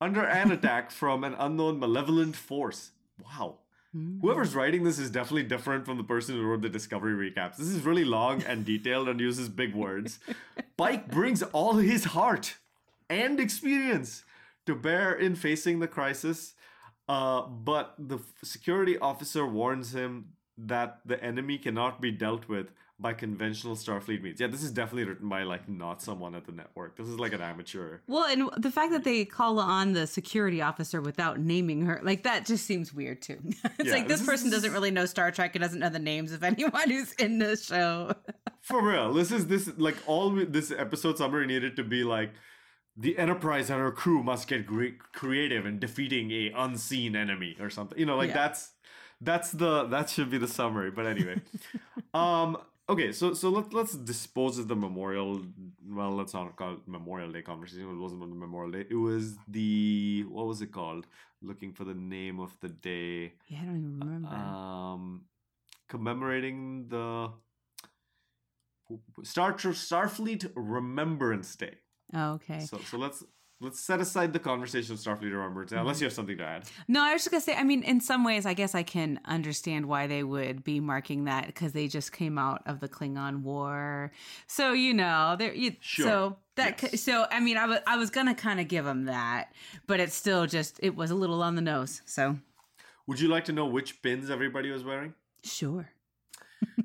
under 0.00 0.22
an 0.24 0.52
attack 0.52 0.90
from 1.02 1.24
an 1.24 1.34
unknown 1.36 1.80
malevolent 1.80 2.36
force. 2.36 2.92
Wow. 3.24 3.56
Whoever's 4.20 4.54
writing 4.54 4.84
this 4.84 4.98
is 4.98 5.10
definitely 5.10 5.44
different 5.44 5.84
from 5.84 5.96
the 5.96 6.04
person 6.04 6.36
who 6.36 6.42
wrote 6.42 6.60
the 6.60 6.68
Discovery 6.68 7.30
recaps. 7.30 7.56
This 7.56 7.68
is 7.68 7.84
really 7.84 8.04
long 8.04 8.42
and 8.42 8.64
detailed 8.64 9.08
and 9.08 9.18
uses 9.18 9.48
big 9.48 9.74
words. 9.74 10.20
Pike 10.76 11.10
brings 11.10 11.42
all 11.42 11.74
his 11.78 12.04
heart 12.04 12.56
and 13.08 13.40
experience 13.40 14.22
to 14.66 14.76
bear 14.76 15.12
in 15.12 15.34
facing 15.34 15.80
the 15.80 15.88
crisis, 15.88 16.54
uh, 17.08 17.42
but 17.42 17.94
the 17.98 18.18
security 18.44 18.98
officer 18.98 19.44
warns 19.46 19.94
him 19.94 20.34
that 20.58 21.00
the 21.04 21.20
enemy 21.24 21.58
cannot 21.58 22.00
be 22.00 22.12
dealt 22.12 22.46
with 22.46 22.70
by 23.00 23.12
conventional 23.12 23.76
Starfleet 23.76 24.22
means. 24.22 24.40
Yeah, 24.40 24.48
this 24.48 24.62
is 24.62 24.72
definitely 24.72 25.04
written 25.04 25.28
by 25.28 25.44
like 25.44 25.68
not 25.68 26.02
someone 26.02 26.34
at 26.34 26.46
the 26.46 26.52
network. 26.52 26.96
This 26.96 27.06
is 27.06 27.18
like 27.18 27.32
an 27.32 27.40
amateur. 27.40 27.98
Well, 28.08 28.24
and 28.24 28.50
the 28.56 28.70
fact 28.72 28.90
that 28.92 29.04
they 29.04 29.24
call 29.24 29.60
on 29.60 29.92
the 29.92 30.06
security 30.06 30.60
officer 30.62 31.00
without 31.00 31.38
naming 31.38 31.82
her, 31.86 32.00
like 32.02 32.24
that 32.24 32.44
just 32.44 32.66
seems 32.66 32.92
weird 32.92 33.22
too. 33.22 33.38
it's 33.46 33.64
Yeah, 33.84 33.92
like 33.92 34.08
this 34.08 34.18
this 34.20 34.26
person 34.28 34.48
is- 34.48 34.54
doesn't 34.54 34.72
really 34.72 34.90
know 34.90 35.06
Star 35.06 35.30
Trek 35.30 35.54
and 35.54 35.62
doesn't 35.62 35.78
know 35.78 35.88
the 35.90 35.98
names 36.00 36.32
of 36.32 36.42
anyone 36.52 36.90
who's 36.90 37.12
in 37.12 37.38
the 37.38 37.56
show. 37.56 38.12
For 38.62 38.82
real, 38.84 39.12
this 39.12 39.30
is 39.30 39.46
this 39.46 39.70
like 39.78 39.96
all 40.06 40.30
this 40.30 40.70
episode 40.72 41.18
summary 41.18 41.46
needed 41.46 41.76
to 41.76 41.84
be 41.84 42.02
like 42.04 42.30
the 42.96 43.16
Enterprise 43.16 43.70
and 43.70 43.78
her 43.78 43.92
crew 43.92 44.24
must 44.24 44.48
get 44.48 44.66
great 44.66 44.98
creative 45.12 45.64
in 45.66 45.78
defeating 45.78 46.32
a 46.32 46.50
unseen 46.56 47.14
enemy 47.14 47.56
or 47.60 47.70
something. 47.70 47.96
You 47.96 48.06
know, 48.06 48.16
like 48.16 48.30
Yeah. 48.30 48.34
that's 48.48 48.72
that's 49.20 49.52
the 49.52 49.84
that 49.84 50.10
should 50.10 50.30
be 50.30 50.38
the 50.38 50.48
summary. 50.48 50.90
But 50.90 51.06
anyway, 51.06 51.40
um, 52.14 52.56
okay, 52.88 53.12
so 53.12 53.34
so 53.34 53.48
let 53.50 53.72
let's 53.72 53.94
dispose 53.94 54.58
of 54.58 54.68
the 54.68 54.76
Memorial. 54.76 55.42
Well, 55.88 56.12
let's 56.12 56.34
not 56.34 56.56
call 56.56 56.74
it 56.74 56.80
Memorial 56.86 57.32
Day 57.32 57.42
conversation. 57.42 57.90
It 57.90 57.94
wasn't 57.96 58.22
on 58.22 58.30
the 58.30 58.36
Memorial 58.36 58.72
Day. 58.72 58.84
It 58.88 58.94
was 58.94 59.36
the 59.48 60.24
what 60.28 60.46
was 60.46 60.62
it 60.62 60.72
called? 60.72 61.06
Looking 61.42 61.72
for 61.72 61.84
the 61.84 61.94
name 61.94 62.40
of 62.40 62.56
the 62.60 62.68
day. 62.68 63.34
Yeah, 63.48 63.58
I 63.62 63.64
don't 63.66 63.78
even 63.78 64.00
remember. 64.00 64.28
Um, 64.28 65.22
commemorating 65.88 66.88
the 66.88 67.30
Star 69.22 69.52
Starfleet 69.54 70.50
Remembrance 70.56 71.54
Day. 71.56 71.74
oh, 72.14 72.32
okay. 72.34 72.60
So 72.60 72.78
so 72.78 72.96
let's 72.96 73.22
let's 73.60 73.80
set 73.80 74.00
aside 74.00 74.32
the 74.32 74.38
conversation 74.38 74.92
of 74.94 75.00
Starfleet 75.00 75.32
Remembrance 75.32 75.72
unless 75.72 76.00
you 76.00 76.04
have 76.06 76.12
something 76.12 76.36
to 76.38 76.44
add. 76.44 76.64
No, 76.86 77.02
I 77.02 77.12
was 77.12 77.22
just 77.22 77.30
gonna 77.30 77.40
say. 77.40 77.54
I 77.54 77.64
mean, 77.64 77.82
in 77.82 78.00
some 78.00 78.24
ways, 78.24 78.46
I 78.46 78.54
guess 78.54 78.74
I 78.74 78.82
can 78.82 79.20
understand 79.24 79.86
why 79.86 80.06
they 80.06 80.22
would 80.22 80.64
be 80.64 80.80
marking 80.80 81.24
that 81.24 81.46
because 81.46 81.72
they 81.72 81.88
just 81.88 82.12
came 82.12 82.38
out 82.38 82.62
of 82.66 82.80
the 82.80 82.88
Klingon 82.88 83.42
War, 83.42 84.12
so 84.46 84.72
you 84.72 84.94
know, 84.94 85.36
there. 85.38 85.52
You, 85.54 85.76
Sure. 85.80 86.06
So 86.06 86.36
that. 86.56 86.82
Yes. 86.82 87.02
So 87.02 87.26
I 87.30 87.40
mean, 87.40 87.56
I 87.56 87.66
was 87.66 87.78
I 87.86 87.96
was 87.96 88.10
gonna 88.10 88.34
kind 88.34 88.60
of 88.60 88.68
give 88.68 88.84
them 88.84 89.06
that, 89.06 89.52
but 89.86 90.00
it's 90.00 90.14
still 90.14 90.46
just 90.46 90.78
it 90.82 90.94
was 90.96 91.10
a 91.10 91.14
little 91.14 91.42
on 91.42 91.54
the 91.54 91.62
nose. 91.62 92.02
So 92.06 92.36
Would 93.06 93.20
you 93.20 93.28
like 93.28 93.44
to 93.46 93.52
know 93.52 93.66
which 93.66 94.02
pins 94.02 94.30
everybody 94.30 94.70
was 94.70 94.84
wearing? 94.84 95.14
sure. 95.44 95.90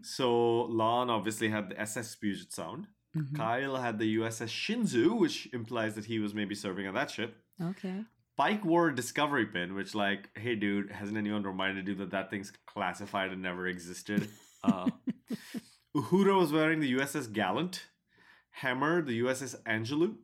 so 0.02 0.68
La'an 0.72 1.10
obviously 1.10 1.50
had 1.50 1.70
the 1.70 1.80
SS 1.82 2.16
Puget 2.16 2.54
Sound. 2.54 2.88
Mhm. 3.16 3.36
Kyle 3.36 3.76
had 3.78 4.00
the 4.00 4.16
USS 4.18 4.50
Shenzhou, 4.52 5.18
which 5.20 5.48
implies 5.54 5.96
that 5.96 6.06
he 6.06 6.20
was 6.20 6.34
maybe 6.34 6.56
serving 6.56 6.88
on 6.88 6.94
that 6.96 7.12
ship. 7.12 7.36
Okay. 7.62 8.04
Pike 8.38 8.66
wore 8.66 8.88
a 8.90 8.96
Discovery 8.96 9.46
pin, 9.46 9.76
which, 9.76 9.94
like, 9.94 10.30
hey, 10.36 10.56
dude, 10.56 10.92
hasn't 10.92 11.18
anyone 11.18 11.44
reminded 11.44 11.88
you 11.88 11.94
that 11.96 12.10
that 12.12 12.32
thing's 12.32 12.52
classified 12.66 13.32
and 13.32 13.42
never 13.42 13.68
existed? 13.68 14.30
Uh, 14.64 14.90
Uhura 15.94 16.40
was 16.40 16.54
wearing 16.54 16.80
the 16.80 16.94
USS 16.94 17.32
Gallant. 17.34 17.88
Hemmer, 18.62 19.06
the 19.06 19.20
USS 19.20 19.62
Angelou. 19.64 20.16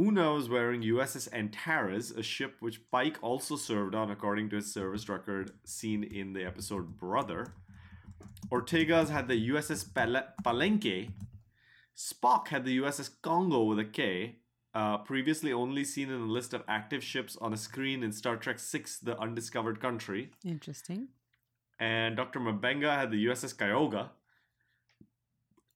Una 0.00 0.32
was 0.32 0.48
wearing 0.48 0.80
USS 0.82 1.28
Antares, 1.30 2.10
a 2.10 2.22
ship 2.22 2.56
which 2.60 2.80
Pike 2.90 3.18
also 3.22 3.56
served 3.56 3.94
on, 3.94 4.10
according 4.10 4.48
to 4.48 4.56
his 4.56 4.72
service 4.72 5.10
record 5.10 5.50
seen 5.66 6.02
in 6.02 6.32
the 6.32 6.42
episode 6.42 6.96
Brother. 6.98 7.52
Ortegas 8.50 9.10
had 9.10 9.28
the 9.28 9.50
USS 9.50 9.84
Pal- 9.94 10.28
Palenque. 10.42 11.10
Spock 11.96 12.48
had 12.48 12.64
the 12.64 12.78
USS 12.78 13.10
Congo 13.22 13.62
with 13.64 13.78
a 13.78 13.84
K, 13.84 14.36
uh, 14.74 14.98
previously 14.98 15.52
only 15.52 15.84
seen 15.84 16.10
in 16.10 16.20
a 16.20 16.26
list 16.26 16.52
of 16.52 16.62
active 16.66 17.04
ships 17.04 17.36
on 17.40 17.52
a 17.52 17.56
screen 17.56 18.02
in 18.02 18.12
Star 18.12 18.36
Trek 18.36 18.58
VI 18.58 18.84
The 19.02 19.18
Undiscovered 19.20 19.80
Country. 19.80 20.30
Interesting. 20.44 21.08
And 21.78 22.16
Dr. 22.16 22.40
M'Benga 22.40 22.96
had 22.96 23.10
the 23.10 23.26
USS 23.26 23.56
Cuyahoga. 23.56 24.10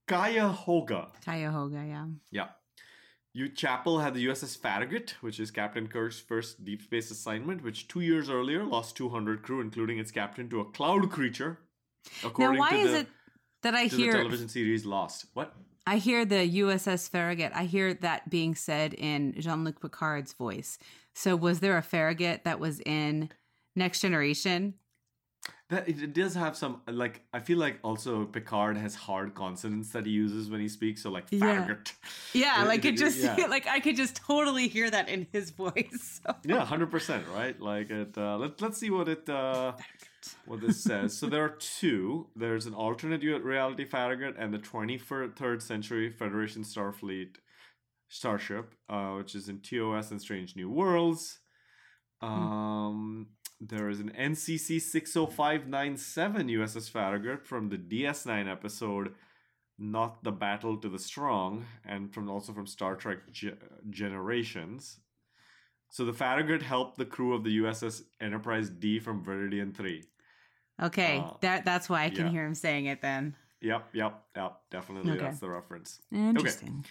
Cuyahoga. 0.09 1.09
Cuyahoga, 1.25 1.85
yeah. 1.87 2.07
Yeah. 2.31 2.49
U 3.35 3.49
Chapel 3.49 4.01
had 4.01 4.15
the 4.15 4.27
USS 4.27 4.57
Farragut, 4.59 5.15
which 5.21 5.39
is 5.39 5.51
Captain 5.51 5.87
Kirk's 5.87 6.19
first 6.19 6.65
deep 6.65 6.83
space 6.83 7.11
assignment, 7.11 7.63
which 7.63 7.87
two 7.87 8.01
years 8.01 8.29
earlier 8.29 8.65
lost 8.65 8.97
200 8.97 9.43
crew, 9.43 9.61
including 9.61 9.99
its 9.99 10.11
captain, 10.11 10.49
to 10.51 10.61
a 10.61 10.65
cloud 10.65 11.11
creature. 11.11 11.59
Now, 12.39 12.57
why 12.57 12.71
to 12.71 12.79
is 12.79 12.93
it 12.95 13.09
that 13.63 13.75
I 13.75 13.89
to 13.89 13.97
the 13.97 14.03
hear 14.03 14.13
television 14.13 14.49
series 14.49 14.85
Lost? 14.85 15.27
What? 15.35 15.55
I 15.89 15.97
hear 15.97 16.25
the 16.27 16.37
USS 16.63 17.09
Farragut. 17.09 17.53
I 17.55 17.65
hear 17.65 17.95
that 17.95 18.29
being 18.29 18.55
said 18.55 18.93
in 18.95 19.35
Jean 19.41 19.65
Luc 19.65 19.81
Picard's 19.81 20.35
voice. 20.35 20.79
So, 21.15 21.35
was 21.35 21.61
there 21.61 21.79
a 21.79 21.83
Farragut 21.83 22.45
that 22.45 22.61
was 22.61 22.81
in 22.81 23.31
Next 23.75 24.01
Generation? 24.01 24.75
That 25.71 25.89
it, 25.89 26.15
does 26.15 26.35
have 26.35 26.57
some 26.57 26.81
like 26.87 27.23
I 27.33 27.41
feel 27.41 27.59
like 27.59 27.79
also 27.83 28.25
Picard 28.25 28.77
has 28.79 28.95
hard 28.95 29.35
consonants 29.35 29.91
that 29.91 30.07
he 30.07 30.13
uses 30.13 30.49
when 30.51 30.61
he 30.61 30.69
speaks. 30.69 31.03
So 31.03 31.11
like 31.11 31.27
Yeah. 31.31 31.41
Farragut. 31.41 31.93
Yeah, 32.33 32.63
It- 32.65 32.69
like 32.69 32.85
it- 32.87 32.95
it 32.95 32.99
just 32.99 33.19
yeah. 33.19 33.37
like 33.51 33.67
I 33.67 33.81
could 33.81 33.95
just 33.97 34.17
totally 34.17 34.69
hear 34.69 34.89
that 34.91 35.09
in 35.11 35.27
his 35.33 35.51
voice. 35.65 36.21
So. 36.25 36.35
Yeah, 36.45 36.65
hundred 36.65 36.91
percent, 36.91 37.25
right? 37.35 37.59
Like 37.61 37.91
it. 37.91 38.17
Uh, 38.17 38.39
let 38.39 38.61
Let's 38.63 38.79
see 38.79 38.91
what 38.91 39.09
it 39.09 39.29
uh, 39.29 39.73
what 40.47 40.61
this 40.61 40.83
says. 40.83 41.17
So 41.17 41.27
there 41.27 41.45
are 41.45 41.57
two. 41.59 42.29
There's 42.35 42.67
an 42.67 42.75
alternate 42.75 43.23
reality 43.23 43.85
Farragut 43.85 44.37
and 44.39 44.53
the 44.53 44.59
twenty 44.59 44.99
third 44.99 45.63
century 45.63 46.11
Federation 46.11 46.63
Starfleet 46.63 47.37
starship, 48.09 48.75
uh, 48.89 49.13
which 49.13 49.35
is 49.35 49.49
in 49.49 49.61
TOS 49.61 50.11
and 50.11 50.21
Strange 50.21 50.57
New 50.57 50.71
Worlds. 50.71 51.39
Um, 52.21 53.29
there 53.61 53.89
is 53.89 54.01
an 54.01 54.13
NCC 54.19 54.81
six 54.81 55.15
hundred 55.15 55.33
five 55.33 55.67
nine 55.67 55.97
seven 55.97 56.49
USS 56.49 56.91
Farragut 56.91 57.47
from 57.47 57.69
the 57.69 57.79
DS 57.79 58.27
nine 58.27 58.49
episode. 58.49 59.15
Nor 59.81 60.17
the 60.25 60.33
battle 60.33 60.77
to 60.79 60.89
the 60.89 60.99
strong, 60.99 61.65
and 61.85 62.13
from 62.13 62.29
also 62.29 62.53
from 62.53 62.67
Star 62.67 62.97
Trek 62.97 63.19
Ge- 63.31 63.55
Generations. 63.89 64.99
So 65.91 66.05
the 66.05 66.13
Farragut 66.13 66.63
helped 66.63 66.99
the 66.99 67.05
crew 67.07 67.35
of 67.35 67.45
the 67.45 67.59
USS 67.59 68.03
Enterprise 68.21 68.69
D 68.71 68.99
from 68.99 69.25
Veridian 69.25 69.75
3. 69.75 70.05
Okay, 70.81 71.19
Uh, 71.19 71.33
that 71.41 71.65
that's 71.65 71.89
why 71.89 72.05
I 72.05 72.11
can 72.11 72.27
yeah. 72.27 72.33
hear 72.33 72.47
him 72.47 72.55
saying 72.55 72.87
it 72.87 73.01
then. 73.01 73.35
Yep, 73.61 73.89
yep, 73.95 74.23
yep. 74.37 74.61
Definitely 74.71 75.13
Okay. 75.13 75.23
that's 75.23 75.41
the 75.41 75.49
reference. 75.51 76.01
Interesting. 76.13 76.85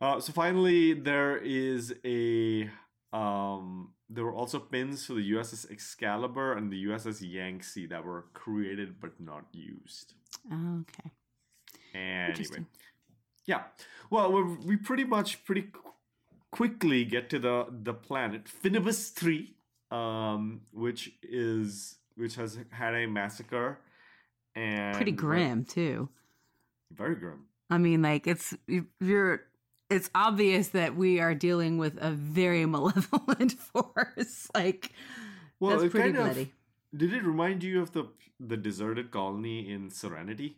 Uh, 0.00 0.20
so 0.20 0.32
finally, 0.32 0.92
there 0.94 1.36
is 1.38 1.94
a. 2.04 2.68
Um, 3.12 3.92
there 4.08 4.24
were 4.24 4.34
also 4.34 4.58
pins 4.58 5.06
for 5.06 5.14
the 5.14 5.30
USS 5.32 5.70
Excalibur 5.70 6.52
and 6.54 6.70
the 6.70 6.84
USS 6.86 7.22
Yangtze 7.22 7.86
that 7.86 8.04
were 8.04 8.26
created 8.34 9.00
but 9.00 9.18
not 9.20 9.46
used. 9.52 10.14
Okay. 10.52 11.10
Anyway, 11.94 12.66
yeah. 13.46 13.62
Well, 14.10 14.30
we 14.32 14.42
we 14.66 14.76
pretty 14.76 15.04
much 15.04 15.44
pretty 15.44 15.62
qu- 15.62 15.89
quickly 16.50 17.04
get 17.04 17.30
to 17.30 17.38
the 17.38 17.66
the 17.70 17.94
planet 17.94 18.44
Finibus 18.46 19.12
three, 19.12 19.54
um, 19.90 20.62
which 20.72 21.12
is 21.22 21.96
which 22.16 22.34
has 22.36 22.58
had 22.70 22.94
a 22.94 23.06
massacre, 23.06 23.78
and 24.54 24.96
Pretty 24.96 25.12
grim 25.12 25.64
too. 25.64 26.08
very 26.92 27.14
grim. 27.14 27.46
I 27.70 27.78
mean, 27.78 28.02
like 28.02 28.26
it's 28.26 28.54
you- 28.66 28.86
you're. 29.00 29.42
It's 29.90 30.08
obvious 30.14 30.68
that 30.68 30.94
we 30.94 31.18
are 31.18 31.34
dealing 31.34 31.76
with 31.78 31.98
a 32.00 32.12
very 32.12 32.64
malevolent 32.74 33.52
force. 33.52 34.48
Like 34.54 34.92
Well, 35.58 35.78
that's 35.78 35.90
pretty 35.90 36.12
kind 36.12 36.18
of- 36.28 36.34
bloody. 36.34 36.52
Did 36.96 37.12
it 37.12 37.24
remind 37.24 37.62
you 37.64 37.80
of 37.82 37.92
the 37.92 38.04
the 38.38 38.56
deserted 38.56 39.10
colony 39.10 39.68
in 39.70 39.90
Serenity? 39.90 40.56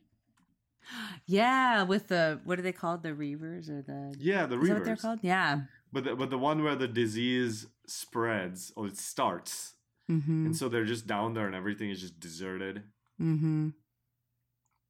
Yeah, 1.27 1.83
with 1.85 2.09
the 2.09 2.41
what 2.45 2.59
are 2.59 2.63
they 2.63 2.73
called? 2.73 3.03
The 3.03 3.11
Reavers 3.11 3.69
or 3.71 3.83
the 3.83 4.15
Yeah, 4.19 4.47
the 4.47 4.59
is 4.61 4.69
that 4.69 4.75
what 4.75 4.85
they're 4.85 4.97
Reavers. 4.97 5.01
called? 5.03 5.19
Yeah. 5.23 5.61
But 5.93 6.05
the, 6.05 6.17
but 6.17 6.31
the 6.31 6.39
one 6.39 6.63
where 6.63 6.75
the 6.77 6.89
disease 6.89 7.67
spreads 7.87 8.73
or 8.77 8.87
it 8.87 8.97
starts, 8.97 9.75
Mm-hmm. 10.11 10.47
and 10.47 10.57
so 10.57 10.69
they're 10.69 10.85
just 10.85 11.07
down 11.07 11.33
there 11.35 11.47
and 11.47 11.55
everything 11.55 11.89
is 11.89 12.01
just 12.01 12.19
deserted. 12.19 12.83
Mm-hmm. 13.21 13.69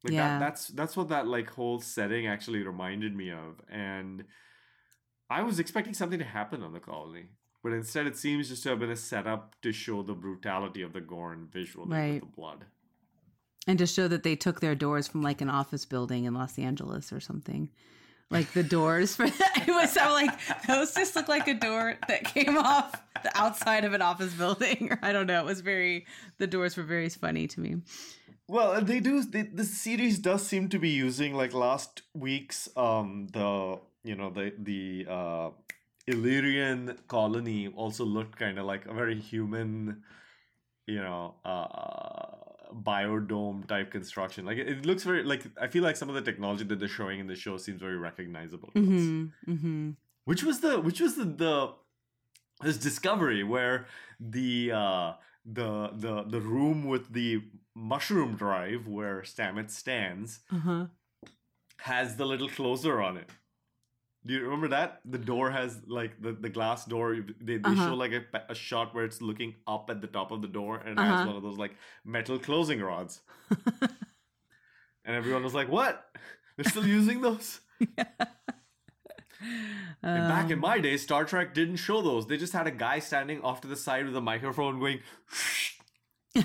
Like 0.03 0.13
Yeah. 0.13 0.27
that, 0.27 0.39
that's 0.39 0.67
that's 0.69 0.97
what 0.97 1.09
that 1.09 1.27
like 1.27 1.49
whole 1.51 1.79
setting 1.79 2.25
actually 2.27 2.63
reminded 2.63 3.15
me 3.15 3.29
of, 3.31 3.61
and 3.69 4.25
I 5.29 5.43
was 5.43 5.59
expecting 5.59 5.93
something 5.93 6.19
to 6.19 6.25
happen 6.25 6.61
on 6.63 6.73
the 6.73 6.79
colony, 6.79 7.27
but 7.63 7.73
instead 7.73 8.07
it 8.07 8.17
seems 8.17 8.49
just 8.49 8.63
to 8.63 8.69
have 8.69 8.79
been 8.79 8.89
a 8.91 8.95
setup 8.95 9.55
to 9.61 9.71
show 9.71 10.01
the 10.03 10.13
brutality 10.15 10.81
of 10.81 10.93
the 10.93 11.01
Gorn 11.01 11.47
visually 11.51 11.89
Right. 11.91 12.13
with 12.21 12.31
the 12.31 12.35
blood. 12.35 12.65
And 13.67 13.77
to 13.79 13.85
show 13.87 14.07
that 14.09 14.23
they 14.23 14.35
took 14.35 14.59
their 14.59 14.75
doors 14.75 15.07
from 15.07 15.21
like 15.21 15.39
an 15.41 15.49
office 15.49 15.85
building 15.85 16.25
in 16.25 16.33
Los 16.33 16.57
Angeles 16.59 17.13
or 17.13 17.19
something. 17.21 17.69
Like 18.29 18.51
the 18.53 18.63
doors 18.63 19.15
for 19.15 19.29
that. 19.29 19.63
it 19.67 19.71
was 19.71 19.91
so 19.91 20.11
like 20.11 20.31
those 20.67 20.93
just 20.93 21.15
look 21.15 21.27
like 21.27 21.47
a 21.47 21.53
door 21.53 21.95
that 22.07 22.23
came 22.23 22.57
off 22.57 23.01
the 23.23 23.31
outside 23.37 23.85
of 23.85 23.93
an 23.93 24.01
office 24.01 24.33
building. 24.33 24.97
I 25.01 25.11
don't 25.11 25.27
know. 25.27 25.39
It 25.39 25.45
was 25.45 25.61
very 25.61 26.05
the 26.39 26.47
doors 26.47 26.75
were 26.75 26.83
very 26.83 27.09
funny 27.09 27.47
to 27.47 27.59
me. 27.59 27.81
Well, 28.47 28.81
they 28.81 28.99
do. 28.99 29.23
They, 29.23 29.43
the 29.43 29.63
series 29.63 30.19
does 30.19 30.45
seem 30.45 30.69
to 30.69 30.79
be 30.79 30.89
using 30.89 31.33
like 31.33 31.53
last 31.53 32.01
week's 32.13 32.69
um 32.75 33.27
the 33.31 33.79
you 34.03 34.15
know 34.15 34.29
the 34.29 34.53
the 34.57 35.05
uh 35.09 35.49
Illyrian 36.07 36.97
colony 37.07 37.69
also 37.69 38.03
looked 38.03 38.37
kind 38.37 38.59
of 38.59 38.65
like 38.65 38.85
a 38.85 38.93
very 38.93 39.19
human, 39.19 40.03
you 40.87 41.01
know, 41.01 41.35
uh 41.45 42.52
biodome 42.73 43.67
type 43.67 43.91
construction. 43.91 44.45
Like 44.45 44.57
it, 44.57 44.85
looks 44.85 45.03
very 45.03 45.23
like 45.23 45.43
I 45.61 45.67
feel 45.67 45.83
like 45.83 45.95
some 45.95 46.09
of 46.09 46.15
the 46.15 46.21
technology 46.21 46.63
that 46.63 46.79
they're 46.79 46.87
showing 46.87 47.19
in 47.19 47.27
the 47.27 47.35
show 47.35 47.57
seems 47.57 47.81
very 47.81 47.97
recognizable. 47.97 48.69
Mm-hmm. 48.75 49.25
Mm-hmm. 49.51 49.89
Which 50.25 50.43
was 50.43 50.59
the 50.61 50.79
which 50.79 50.99
was 51.01 51.15
the 51.15 51.25
the 51.25 51.73
this 52.61 52.77
discovery 52.77 53.43
where 53.43 53.85
the 54.19 54.71
uh 54.71 55.13
the 55.45 55.89
the 55.93 56.23
the 56.23 56.39
room 56.41 56.85
with 56.85 57.11
the 57.13 57.41
mushroom 57.75 58.35
drive 58.35 58.87
where 58.87 59.21
Stamets 59.21 59.71
stands 59.71 60.39
Uh-huh. 60.51 60.85
has 61.77 62.15
the 62.17 62.25
little 62.25 62.49
closer 62.49 63.01
on 63.01 63.17
it. 63.17 63.29
Do 64.25 64.33
you 64.33 64.41
remember 64.43 64.69
that? 64.69 65.01
The 65.05 65.17
door 65.17 65.51
has 65.51 65.81
like 65.87 66.21
the, 66.21 66.31
the 66.31 66.49
glass 66.49 66.85
door. 66.85 67.17
They, 67.41 67.57
they 67.57 67.69
Uh-huh. 67.69 67.89
show 67.89 67.93
like 67.95 68.11
a, 68.13 68.23
a 68.49 68.55
shot 68.55 68.95
where 68.95 69.03
it's 69.05 69.21
looking 69.21 69.55
up 69.67 69.89
at 69.89 70.01
the 70.01 70.07
top 70.07 70.31
of 70.31 70.41
the 70.41 70.47
door 70.47 70.77
and 70.77 70.89
it 70.89 70.97
Uh-huh. 70.99 71.11
has 71.11 71.23
one 71.23 71.35
of 71.35 71.43
those 71.43 71.57
like 71.57 71.75
metal 72.05 72.39
closing 72.39 72.79
rods. 72.81 73.21
and 73.81 75.15
everyone 75.15 75.43
was 75.43 75.53
like, 75.53 75.69
"What? 75.69 76.05
They're 76.55 76.65
still 76.65 76.87
using 76.87 77.21
those?" 77.21 77.59
And 80.13 80.27
back 80.27 80.51
in 80.51 80.55
Um, 80.55 80.61
my 80.61 80.79
day, 80.79 80.97
Star 80.97 81.25
Trek 81.25 81.53
didn't 81.53 81.77
show 81.77 82.01
those. 82.01 82.27
They 82.27 82.37
just 82.37 82.53
had 82.53 82.67
a 82.67 82.71
guy 82.71 82.99
standing 82.99 83.41
off 83.41 83.61
to 83.61 83.67
the 83.67 83.75
side 83.75 84.05
with 84.05 84.15
a 84.15 84.21
microphone 84.21 84.79
going, 84.79 84.99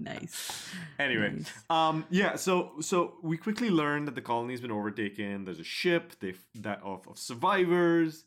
nice. 0.00 0.70
anyway. 0.98 1.30
Nice. 1.30 1.52
Um, 1.68 2.04
yeah, 2.10 2.36
so 2.36 2.72
so 2.80 3.14
we 3.22 3.36
quickly 3.36 3.70
learned 3.70 4.08
that 4.08 4.14
the 4.14 4.22
colony's 4.22 4.60
been 4.60 4.70
overtaken. 4.72 5.44
There's 5.44 5.60
a 5.60 5.64
ship 5.64 6.14
they 6.20 6.34
that 6.56 6.80
of, 6.82 7.06
of 7.08 7.18
survivors, 7.18 8.24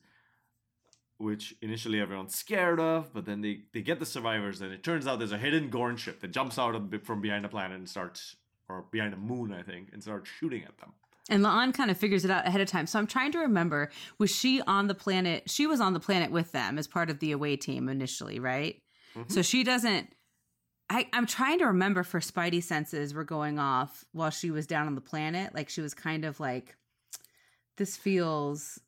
which 1.17 1.55
initially 1.61 1.99
everyone's 1.99 2.35
scared 2.35 2.79
of, 2.79 3.13
but 3.13 3.25
then 3.25 3.41
they, 3.41 3.61
they 3.73 3.81
get 3.81 3.99
the 3.99 4.05
survivors, 4.05 4.61
and 4.61 4.71
it 4.73 4.83
turns 4.83 5.07
out 5.07 5.19
there's 5.19 5.31
a 5.31 5.37
hidden 5.37 5.69
Gorn 5.69 5.97
ship 5.97 6.19
that 6.21 6.31
jumps 6.31 6.57
out 6.59 6.75
of, 6.75 6.93
from 7.03 7.21
behind 7.21 7.45
a 7.45 7.49
planet 7.49 7.77
and 7.77 7.89
starts, 7.89 8.35
or 8.69 8.85
behind 8.91 9.13
a 9.13 9.17
moon, 9.17 9.53
I 9.53 9.61
think, 9.63 9.89
and 9.93 10.01
starts 10.01 10.29
shooting 10.29 10.63
at 10.63 10.77
them. 10.79 10.93
And 11.29 11.41
La'an 11.41 11.73
kind 11.73 11.89
of 11.89 11.97
figures 11.97 12.25
it 12.25 12.31
out 12.31 12.45
ahead 12.45 12.59
of 12.59 12.67
time. 12.67 12.85
So 12.85 12.99
I'm 12.99 13.07
trying 13.07 13.31
to 13.31 13.39
remember, 13.39 13.89
was 14.19 14.29
she 14.29 14.61
on 14.67 14.87
the 14.87 14.93
planet? 14.95 15.49
She 15.49 15.65
was 15.65 15.79
on 15.79 15.93
the 15.93 15.99
planet 15.99 16.31
with 16.31 16.51
them 16.51 16.77
as 16.77 16.85
part 16.85 17.09
of 17.09 17.19
the 17.19 17.31
away 17.31 17.55
team 17.55 17.87
initially, 17.87 18.39
right? 18.41 18.81
Mhm. 19.15 19.31
So 19.31 19.41
she 19.41 19.63
doesn't. 19.63 20.13
I, 20.93 21.07
I'm 21.11 21.25
trying 21.25 21.57
to 21.59 21.65
remember 21.65 22.03
for 22.03 22.19
spidey 22.19 22.61
senses 22.61 23.15
were 23.15 23.23
going 23.23 23.57
off 23.57 24.05
while 24.11 24.29
she 24.29 24.51
was 24.51 24.67
down 24.67 24.85
on 24.85 24.93
the 24.93 25.01
planet. 25.01 25.55
Like 25.55 25.67
she 25.67 25.81
was 25.81 25.95
kind 25.95 26.23
of 26.23 26.39
like, 26.39 26.75
this 27.77 27.97
feels. 27.97 28.79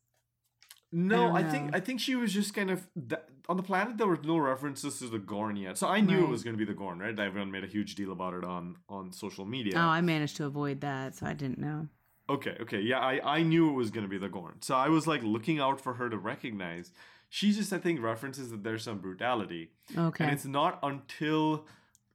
No, 0.92 1.26
don't 1.26 1.36
I, 1.36 1.42
think. 1.50 1.74
I 1.74 1.80
think 1.80 1.98
she 1.98 2.14
was 2.14 2.32
just 2.32 2.54
kind 2.54 2.70
of 2.70 2.86
that, 2.94 3.28
on 3.48 3.56
the 3.56 3.62
planet. 3.64 3.98
There 3.98 4.06
were 4.06 4.20
no 4.22 4.38
references 4.38 5.00
to 5.00 5.08
the 5.08 5.18
Gorn 5.18 5.56
yet, 5.56 5.76
so 5.78 5.88
I 5.88 6.00
knew 6.00 6.22
it 6.22 6.28
was 6.28 6.44
going 6.44 6.54
to 6.54 6.58
be 6.58 6.64
the 6.64 6.78
Gorn, 6.78 7.00
right? 7.00 7.18
Everyone 7.18 7.50
made 7.50 7.64
a 7.64 7.66
huge 7.66 7.96
deal 7.96 8.12
about 8.12 8.34
it 8.34 8.44
on 8.44 8.76
on 8.88 9.12
social 9.12 9.44
media. 9.44 9.72
Oh, 9.76 9.80
I 9.80 10.00
managed 10.00 10.36
to 10.36 10.44
avoid 10.46 10.80
that, 10.82 11.16
so 11.16 11.26
I 11.26 11.32
didn't 11.32 11.58
know. 11.58 11.88
Okay, 12.30 12.56
okay, 12.60 12.80
yeah, 12.80 13.00
I 13.00 13.38
I 13.38 13.42
knew 13.42 13.68
it 13.68 13.74
was 13.74 13.90
going 13.90 14.04
to 14.04 14.08
be 14.08 14.16
the 14.16 14.28
Gorn, 14.28 14.62
so 14.62 14.76
I 14.76 14.88
was 14.88 15.08
like 15.08 15.22
looking 15.24 15.58
out 15.58 15.80
for 15.80 15.94
her 15.94 16.08
to 16.08 16.16
recognize. 16.16 16.92
She 17.28 17.52
just 17.52 17.72
I 17.72 17.78
think 17.78 18.00
references 18.00 18.50
that 18.52 18.62
there's 18.62 18.84
some 18.84 18.98
brutality, 18.98 19.72
Okay. 19.98 20.22
and 20.22 20.32
it's 20.32 20.44
not 20.44 20.78
until 20.84 21.66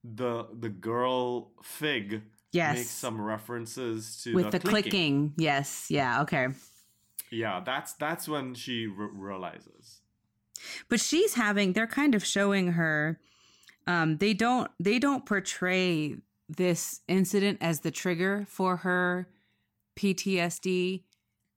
the 0.04 0.48
the 0.60 0.70
girl 0.70 1.52
Fig 1.64 2.22
yes. 2.52 2.78
makes 2.78 2.90
some 2.90 3.20
references 3.22 4.22
to 4.24 4.34
With 4.34 4.52
the, 4.52 4.60
clicking. 4.60 4.72
clicking. 4.92 5.34
Yes. 5.38 5.88
Yeah. 5.90 6.22
Okay. 6.24 6.48
Yeah, 7.30 7.62
that's 7.66 7.94
that's 7.94 8.28
when 8.28 8.54
she 8.56 8.88
re- 8.88 9.10
realizes. 9.14 10.02
but 10.90 11.00
she's 11.00 11.36
having 11.36 11.74
they're 11.74 11.88
kind 11.88 12.14
of 12.16 12.26
showing 12.26 12.74
her 12.74 13.20
um 13.88 14.18
they 14.18 14.34
don't 14.34 14.70
they 14.80 15.00
don't 15.00 15.26
portray 15.26 16.18
this 16.50 17.02
incident 17.08 17.58
as 17.62 17.80
the 17.80 17.90
trigger 17.92 18.46
for 18.50 18.78
her 18.78 19.28
PTSD 19.98 21.04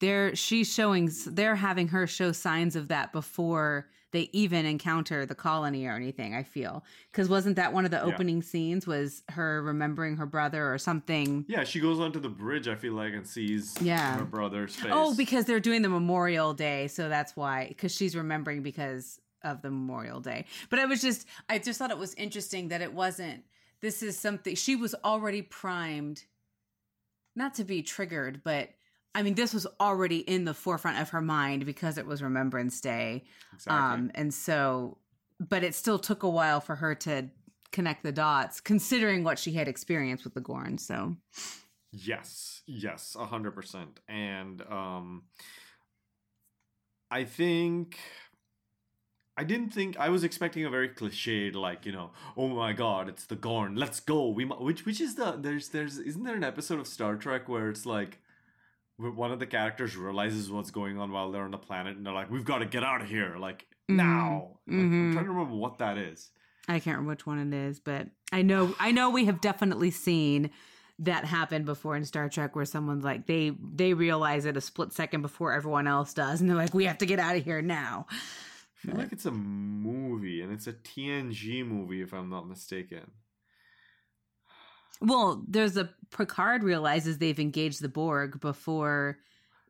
they're 0.01 0.35
she's 0.37 0.73
showing 0.73 1.11
they're 1.27 1.57
having 1.57 1.89
her 1.89 2.07
show 2.07 2.33
signs 2.33 2.77
of 2.77 2.89
that 2.89 3.13
before 3.13 3.89
they 4.14 4.30
even 4.33 4.64
encounter 4.64 5.26
the 5.26 5.35
colony 5.35 5.85
or 5.87 5.92
anything 5.92 6.35
i 6.35 6.42
feel 6.42 6.83
because 7.11 7.28
wasn't 7.28 7.56
that 7.56 7.73
one 7.73 7.85
of 7.85 7.90
the 7.90 7.99
Yeah. 7.99 8.04
opening 8.04 8.40
scenes 8.42 8.87
was 8.87 9.23
her 9.30 9.61
remembering 9.62 10.16
her 10.16 10.26
brother 10.26 10.73
or 10.73 10.78
something 10.78 11.44
Yeah, 11.49 11.64
she 11.64 11.80
goes 11.80 12.00
onto 12.00 12.21
the 12.21 12.28
bridge. 12.28 12.68
I 12.68 12.76
feel 12.76 12.94
like 12.94 13.12
and 13.12 13.26
sees 13.26 13.75
Yeah. 13.80 14.18
her 14.18 14.25
brother's 14.25 14.76
oh, 14.78 14.83
face. 14.83 14.92
Oh, 14.94 15.14
because 15.16 15.44
they're 15.44 15.61
doing 15.61 15.83
the 15.83 15.88
Memorial 15.88 16.54
Day, 16.54 16.88
so 16.88 17.09
that's 17.09 17.37
why. 17.37 17.66
Because 17.68 17.94
she's 17.94 18.16
remembering 18.16 18.62
because 18.62 19.21
of 19.42 19.61
the 19.62 19.71
Memorial 19.71 20.21
Day. 20.21 20.47
But 20.71 20.78
I 20.78 20.87
was 20.87 21.00
just 21.00 21.26
I 21.49 21.59
just 21.59 21.78
thought 21.78 21.90
it 21.90 21.99
was 21.99 22.14
interesting 22.14 22.68
that 22.68 22.80
it 22.80 22.92
wasn't 22.94 23.44
this 23.80 24.02
is 24.02 24.18
something 24.18 24.54
she 24.54 24.76
was 24.76 24.94
already 25.04 25.42
primed 25.42 26.25
not 27.37 27.54
to 27.54 27.64
be 27.64 27.83
triggered, 27.83 28.40
but 28.44 28.71
I 29.14 29.23
mean 29.23 29.35
this 29.35 29.54
was 29.54 29.66
already 29.80 30.18
in 30.18 30.44
the 30.44 30.54
forefront 30.54 31.00
of 31.00 31.11
her 31.11 31.21
mind 31.21 31.66
because 31.66 31.99
it 31.99 32.06
was 32.06 32.23
Remembrance 32.23 32.80
Day. 32.80 33.25
Exactly. 33.52 33.75
Um 33.76 34.11
and 34.14 34.33
so 34.33 34.99
but 35.40 35.64
it 35.64 35.75
still 35.75 35.99
took 35.99 36.23
a 36.23 36.28
while 36.28 36.61
for 36.61 36.76
her 36.76 36.94
to 36.94 37.28
connect 37.73 38.02
the 38.02 38.12
dots 38.12 38.61
considering 38.61 39.25
what 39.25 39.38
she 39.38 39.52
had 39.52 39.68
experienced 39.68 40.25
with 40.25 40.35
the 40.35 40.40
Gorn. 40.40 40.78
So 40.78 41.16
Yes, 41.92 42.62
yes, 42.66 43.16
a 43.18 43.26
hundred 43.26 43.52
percent. 43.52 44.00
And 44.09 44.62
um 44.62 45.25
I 47.11 47.25
think 47.25 47.99
I 49.37 49.44
didn't 49.44 49.71
think 49.71 49.97
I 49.99 50.09
was 50.11 50.23
expecting 50.25 50.64
a 50.64 50.71
very 50.71 50.88
cliched 50.88 51.54
like 51.54 51.87
you 51.87 51.92
know 51.92 52.11
oh 52.37 52.49
my 52.49 52.73
god 52.73 53.09
it's 53.09 53.26
the 53.26 53.37
Gorn 53.37 53.76
let's 53.76 54.00
go 54.00 54.28
we 54.28 54.44
mu-, 54.44 54.56
which 54.56 54.85
which 54.85 55.00
is 55.00 55.14
the 55.16 55.33
there's 55.33 55.68
there's 55.68 55.99
isn't 55.99 56.25
there 56.25 56.37
an 56.37 56.44
episode 56.44 56.80
of 56.80 56.87
Star 56.87 57.16
Trek 57.16 57.49
where 57.49 57.68
it's 57.68 57.87
like 57.87 58.18
one 58.97 59.33
of 59.33 59.39
the 59.41 59.47
characters 59.47 59.97
realizes 59.97 60.51
what's 60.51 60.71
going 60.71 60.99
on 60.99 61.11
while 61.11 61.31
they're 61.33 61.43
on 61.43 61.51
the 61.51 61.59
planet 61.59 61.97
and 61.97 62.07
they're 62.07 62.13
like 62.13 62.31
we've 62.31 62.45
got 62.45 62.59
to 62.59 62.67
get 62.67 62.85
out 62.85 63.01
of 63.03 63.09
here 63.09 63.37
like 63.39 63.67
Mhm. 63.91 63.97
now 63.97 64.59
Like, 64.67 64.77
I'm 64.79 64.91
Mhm. 64.91 65.13
trying 65.13 65.25
to 65.25 65.31
remember 65.33 65.57
what 65.57 65.79
that 65.79 65.99
is 65.99 66.31
I 66.69 66.79
can't 66.81 66.97
remember 66.97 67.11
which 67.11 67.27
one 67.27 67.53
it 67.53 67.55
is, 67.55 67.79
but 67.81 68.09
I 68.33 68.41
know 68.43 68.75
I 68.81 68.91
know 68.93 69.11
we 69.11 69.27
have 69.27 69.41
definitely 69.43 69.91
seen 69.91 70.51
that 71.01 71.25
happen 71.27 71.65
before 71.65 71.97
in 71.97 72.05
Star 72.05 72.29
Trek 72.29 72.55
where 72.57 72.65
someone's 72.65 73.05
like 73.05 73.27
they 73.27 73.51
they 73.51 73.93
realize 73.95 74.45
it 74.47 74.57
a 74.57 74.61
split 74.61 74.93
second 74.93 75.21
before 75.23 75.53
everyone 75.53 75.87
else 75.87 76.15
does 76.15 76.41
and 76.41 76.49
they're 76.49 76.57
like 76.57 76.73
we 76.73 76.85
have 76.87 76.99
to 76.99 77.07
get 77.07 77.19
out 77.19 77.37
of 77.37 77.45
here 77.45 77.61
now. 77.61 78.07
I 78.11 78.87
feel 78.87 78.97
like 78.97 79.13
it's 79.13 79.27
a 79.27 79.31
movie 79.33 80.41
and 80.41 80.53
it's 80.53 80.67
a 80.67 80.73
TNG 80.73 81.67
movie 81.67 82.01
if 82.01 82.13
I'm 82.15 82.31
not 82.31 82.49
mistaken 82.49 83.11
Well, 85.01 85.45
there's 85.49 85.77
a 85.77 85.91
Picard 86.11 86.63
realizes 86.63 87.19
they've 87.19 87.41
engaged 87.41 87.83
the 87.83 87.89
Borg 87.89 88.41
before 88.41 89.19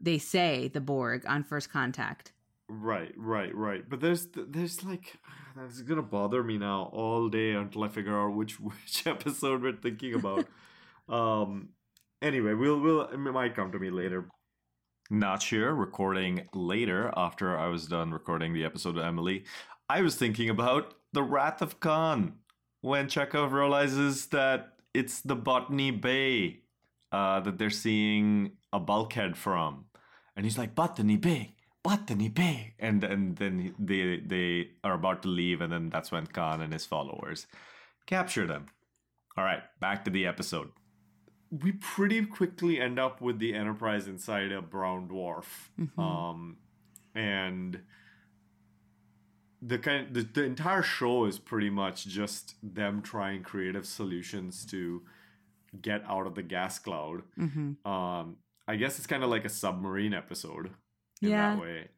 they 0.00 0.19
say 0.19 0.69
the 0.69 0.81
Borg 0.81 1.25
on 1.26 1.43
first 1.43 1.71
contact. 1.71 2.33
Right, 2.69 3.12
right, 3.16 3.54
right. 3.54 3.88
But 3.88 4.00
there's 4.00 4.28
there's 4.35 4.85
like 4.85 5.14
that's 5.57 5.83
gonna 5.83 6.02
bother 6.02 6.43
me 6.43 6.59
now 6.59 6.90
all 6.93 7.28
day 7.28 7.52
until 7.52 7.85
I 7.85 7.88
figure 7.88 8.19
out 8.19 8.35
which 8.35 8.61
which 8.61 9.07
episode 9.07 9.62
we're 9.62 9.73
thinking 9.73 10.14
about. 10.14 10.47
um. 11.09 11.71
Anyway, 12.23 12.54
we'll 12.54 12.81
we'll 12.81 13.02
it 13.02 13.19
might 13.19 13.54
come 13.54 13.73
to 13.73 13.78
me 13.78 13.90
later. 13.90 14.28
Not 15.11 15.43
sure. 15.43 15.75
Recording 15.75 16.49
later 16.54 17.12
after 17.14 17.59
I 17.59 17.69
was 17.69 17.87
done 17.87 18.12
recording 18.12 18.54
the 18.54 18.64
episode 18.64 18.97
of 18.97 19.04
Emily, 19.04 19.45
I 19.90 20.00
was 20.00 20.16
thinking 20.16 20.49
about 20.49 20.95
the 21.12 21.23
Wrath 21.23 21.61
of 21.61 21.81
Khan 21.81 22.37
when 22.81 23.09
Chekov 23.09 23.52
realizes 23.52 24.26
that 24.26 24.74
it's 24.94 25.20
the 25.20 25.34
Botany 25.36 25.90
Bay 25.90 26.60
uh, 27.12 27.40
that 27.40 27.58
they're 27.58 27.70
seeing 27.70 28.52
a 28.72 28.80
bulkhead 28.80 29.36
from, 29.36 29.86
and 30.36 30.46
he's 30.46 30.56
like 30.58 30.74
Botany 30.74 31.16
Bay, 31.16 31.56
Botany 31.82 32.28
Bay, 32.28 32.74
and 32.78 33.04
and 33.04 33.36
then 33.36 33.74
they 33.78 34.20
they 34.24 34.70
are 34.82 34.94
about 34.94 35.22
to 35.22 35.28
leave, 35.28 35.60
and 35.60 35.72
then 35.72 35.90
that's 35.90 36.10
when 36.12 36.26
Khan 36.26 36.60
and 36.62 36.72
his 36.72 36.86
followers 36.86 37.46
capture 38.06 38.46
them. 38.46 38.66
All 39.36 39.44
right, 39.44 39.62
back 39.80 40.04
to 40.04 40.10
the 40.10 40.26
episode. 40.26 40.70
We 41.50 41.72
pretty 41.72 42.24
quickly 42.26 42.80
end 42.80 42.98
up 42.98 43.20
with 43.20 43.38
the 43.38 43.54
Enterprise 43.54 44.08
inside 44.08 44.50
a 44.52 44.62
brown 44.62 45.08
dwarf, 45.08 45.68
Mhm. 45.78 45.98
um, 45.98 46.56
and 47.14 47.82
the 49.66 49.78
kind 49.78 50.12
the, 50.14 50.23
the 50.23 50.44
entire 50.44 50.83
show 50.83 51.25
is 51.26 51.38
pretty 51.38 51.71
much 51.71 52.06
just 52.06 52.54
them 52.62 53.00
trying 53.02 53.42
creative 53.42 53.87
solutions 53.87 54.64
to 54.66 55.02
get 55.80 56.02
out 56.09 56.26
of 56.26 56.35
the 56.35 56.42
gas 56.42 56.78
cloud. 56.78 57.23
Mm-hmm. 57.38 57.90
Um, 57.90 58.37
I 58.68 58.76
guess 58.76 58.99
it's 58.99 59.06
kind 59.06 59.25
of 59.25 59.30
like 59.30 59.44
a 59.44 59.49
submarine 59.49 60.14
episode 60.14 60.66
in 61.23 61.30
Yeah. 61.30 61.54
that 61.54 61.62
way. 61.62 61.88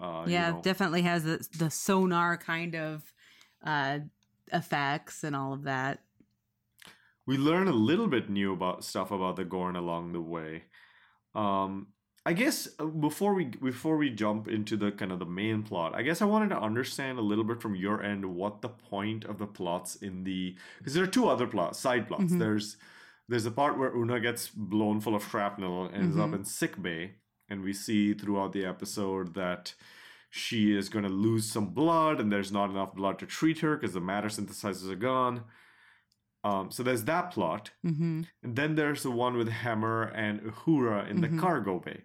Uh, 0.00 0.24
you 0.26 0.32
yeah, 0.32 0.50
know. 0.50 0.60
definitely 0.62 1.02
has 1.02 1.22
the, 1.24 1.46
the 1.58 1.70
sonar 1.70 2.36
kind 2.36 2.74
of 2.74 3.02
uh 3.64 3.98
effects 4.52 5.24
and 5.24 5.36
all 5.36 5.52
of 5.52 5.64
that. 5.64 6.00
we 7.26 7.36
learn 7.36 7.68
a 7.68 7.72
little 7.72 8.06
bit 8.08 8.30
new 8.30 8.52
about 8.52 8.82
stuff 8.84 9.10
about 9.10 9.36
the 9.36 9.44
Gorn 9.44 9.76
along 9.76 10.12
the 10.12 10.20
way. 10.20 10.64
Um, 11.34 11.88
I 12.30 12.32
guess 12.34 12.56
uh, 12.78 12.84
before 13.08 13.32
we 13.38 13.44
before 13.46 13.96
we 14.02 14.08
jump 14.24 14.48
into 14.56 14.76
the 14.76 14.90
kind 15.00 15.12
of 15.12 15.18
the 15.18 15.30
main 15.42 15.62
plot, 15.68 15.90
I 15.94 16.02
guess 16.06 16.20
I 16.22 16.26
wanted 16.34 16.50
to 16.54 16.60
understand 16.70 17.18
a 17.18 17.22
little 17.30 17.44
bit 17.50 17.62
from 17.64 17.74
your 17.74 18.02
end 18.12 18.22
what 18.40 18.54
the 18.62 18.68
point 18.92 19.22
of 19.24 19.38
the 19.38 19.46
plots 19.58 19.90
in 19.96 20.24
the 20.24 20.40
because 20.78 20.94
there 20.94 21.04
are 21.04 21.14
two 21.18 21.26
other 21.34 21.46
plots, 21.54 21.78
side 21.86 22.04
plots. 22.08 22.32
Mhm. 22.32 22.38
There's 22.44 22.76
there's 23.30 23.46
a 23.46 23.50
part 23.60 23.78
where 23.78 23.94
Una 23.96 24.20
gets 24.20 24.42
blown 24.74 25.00
full 25.00 25.14
of 25.14 25.24
shrapnel 25.30 25.86
and 25.86 25.94
ends 26.02 26.16
up 26.18 26.30
Mhm. 26.30 26.34
in 26.36 26.44
sick 26.44 26.74
bay, 26.86 27.02
and 27.48 27.62
we 27.62 27.72
see 27.72 28.12
throughout 28.14 28.52
the 28.52 28.64
episode 28.74 29.34
that 29.34 29.74
she 30.30 30.60
is 30.76 30.88
going 30.90 31.04
to 31.10 31.10
lose 31.26 31.44
some 31.54 31.68
blood, 31.80 32.20
and 32.20 32.30
there's 32.32 32.52
not 32.52 32.68
enough 32.70 32.94
blood 32.94 33.18
to 33.20 33.26
treat 33.26 33.58
her 33.60 33.72
because 33.76 33.94
the 33.94 34.00
matter 34.12 34.28
synthesizers 34.28 34.90
are 34.90 34.96
gone. 35.12 35.36
Um, 36.44 36.70
so 36.70 36.82
there's 36.82 37.04
that 37.04 37.30
plot. 37.30 37.70
Mm-hmm. 37.84 38.22
And 38.42 38.52
then 38.56 38.74
there's 38.74 39.02
the 39.02 39.10
one 39.10 39.34
with 39.38 39.48
Hemmer 39.62 40.12
and 40.14 40.40
Uhura 40.50 41.08
in 41.10 41.16
Mhm. 41.18 41.24
the 41.26 41.32
cargo 41.40 41.78
bay. 41.80 42.00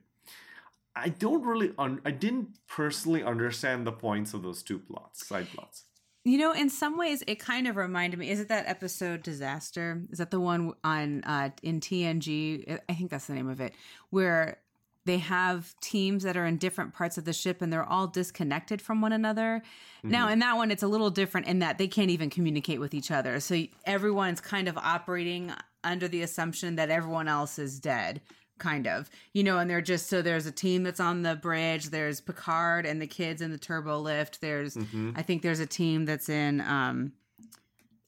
I 0.96 1.10
don't 1.10 1.44
really, 1.44 1.74
un- 1.78 2.02
I 2.06 2.12
didn't 2.12 2.60
personally 2.68 3.24
understand 3.24 3.88
the 3.88 3.92
points 3.92 4.34
of 4.34 4.44
those 4.44 4.62
two 4.64 4.80
plots, 4.80 5.28
side 5.28 5.48
plots. 5.54 5.86
You 6.26 6.38
know, 6.38 6.54
in 6.54 6.70
some 6.70 6.98
ways, 6.98 7.24
it 7.28 7.40
kind 7.40 7.68
of 7.68 7.76
reminded 7.76 8.18
me. 8.18 8.30
Is 8.30 8.40
it 8.40 8.48
that 8.48 8.68
episode 8.68 9.24
"Disaster"? 9.24 10.04
Is 10.10 10.20
that 10.20 10.32
the 10.32 10.40
one 10.40 10.72
on 10.84 11.24
uh, 11.26 11.50
in 11.62 11.82
TNG? 11.82 12.80
I 12.88 12.94
think 12.94 13.12
that's 13.12 13.26
the 13.26 13.34
name 13.34 13.50
of 13.50 13.60
it, 13.60 13.74
where 14.10 14.60
they 15.06 15.18
have 15.18 15.76
teams 15.82 16.24
that 16.24 16.38
are 16.38 16.46
in 16.46 16.58
different 16.58 16.94
parts 16.94 17.18
of 17.18 17.26
the 17.26 17.34
ship 17.34 17.62
and 17.62 17.74
they're 17.74 17.84
all 17.84 18.08
disconnected 18.08 18.82
from 18.82 19.02
one 19.02 19.12
another. 19.12 19.62
Now, 20.02 20.30
in 20.30 20.40
that 20.40 20.56
one, 20.56 20.72
it's 20.72 20.84
a 20.84 20.88
little 20.88 21.10
different 21.10 21.48
in 21.48 21.60
that 21.60 21.78
they 21.78 21.88
can't 21.88 22.10
even 22.10 22.30
communicate 22.30 22.80
with 22.80 22.94
each 22.94 23.12
other. 23.12 23.40
So 23.40 23.64
everyone's 23.86 24.40
kind 24.40 24.68
of 24.68 24.78
operating 24.78 25.52
under 25.84 26.08
the 26.08 26.22
assumption 26.22 26.76
that 26.76 26.90
everyone 26.90 27.28
else 27.28 27.60
is 27.60 27.80
dead. 27.80 28.22
Kind 28.60 28.88
of, 28.88 29.10
you 29.34 29.44
know, 29.44 29.58
and 29.58 29.70
they're 29.70 29.82
just 29.82 30.08
so 30.08 30.22
there's 30.22 30.46
a 30.46 30.52
team 30.52 30.84
that's 30.84 31.00
on 31.00 31.24
the 31.24 31.36
bridge. 31.36 31.88
There's 31.88 32.22
Picard 32.22 32.86
and 32.86 33.02
the 33.02 33.08
kids 33.08 33.42
in 33.42 33.52
the 33.52 33.58
turbo 33.58 34.00
lift. 34.00 34.40
There's 34.42 34.76
Mhm. 34.76 35.14
I 35.18 35.22
think 35.24 35.42
there's 35.42 35.60
a 35.60 35.66
team 35.66 36.06
that's 36.06 36.30
in 36.30 36.62
um 36.62 37.14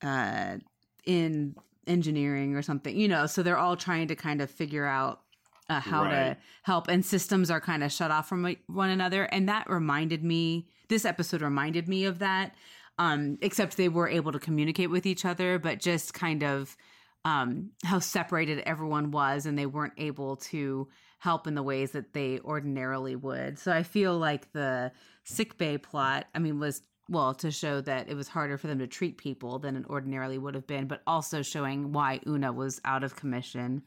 uh 0.02 0.58
in 1.06 1.56
engineering 1.88 2.56
or 2.56 2.62
something, 2.62 2.98
you 2.98 3.08
know, 3.08 3.26
so 3.28 3.44
they're 3.44 3.58
all 3.58 3.76
trying 3.76 4.08
to 4.08 4.16
kind 4.16 4.42
of 4.42 4.50
figure 4.50 4.86
out 4.86 5.22
uh, 5.70 5.80
how 5.80 6.04
to 6.04 6.38
help 6.62 6.88
and 6.88 7.04
systems 7.04 7.50
are 7.50 7.60
kind 7.62 7.84
of 7.84 7.92
shut 7.92 8.12
off 8.12 8.30
from 8.30 8.56
one 8.68 8.90
another 8.92 9.24
and 9.24 9.50
that 9.50 9.68
reminded 9.68 10.24
me 10.24 10.68
this 10.90 11.06
episode 11.06 11.42
reminded 11.42 11.88
me 11.90 12.06
of 12.06 12.20
that 12.20 12.54
um 13.00 13.36
except 13.42 13.76
they 13.76 13.90
were 13.90 14.08
able 14.08 14.32
to 14.32 14.38
communicate 14.38 14.92
with 14.92 15.08
each 15.08 15.26
other 15.26 15.58
but 15.58 15.80
just 15.80 16.14
kind 16.14 16.44
of 16.44 16.78
um 17.26 17.72
how 17.84 18.00
separated 18.00 18.60
everyone 18.60 19.12
was 19.12 19.46
and 19.46 19.58
they 19.58 19.66
weren't 19.66 19.94
able 19.98 20.38
to 20.38 20.88
help 21.20 21.48
in 21.48 21.56
the 21.56 21.64
ways 21.64 21.92
that 21.92 22.14
they 22.14 22.40
ordinarily 22.40 23.16
would. 23.16 23.60
So 23.60 23.72
i 23.72 23.84
feel 23.84 24.18
like 24.18 24.54
the 24.54 24.92
sick 25.24 25.58
bay 25.58 25.78
plot 25.78 26.28
i 26.34 26.40
mean 26.40 26.60
was 26.60 26.82
well 27.10 27.34
to 27.36 27.52
show 27.52 27.82
that 27.82 28.10
it 28.10 28.16
was 28.16 28.28
harder 28.28 28.58
for 28.58 28.68
them 28.68 28.80
to 28.80 28.88
treat 28.88 29.18
people 29.18 29.60
than 29.60 29.76
it 29.76 29.86
ordinarily 29.88 30.38
would 30.38 30.56
have 30.56 30.68
been 30.68 30.88
but 30.88 31.02
also 31.06 31.42
showing 31.42 31.92
why 31.92 32.20
una 32.28 32.52
was 32.54 32.80
out 32.86 33.04
of 33.04 33.16
commission. 33.16 33.84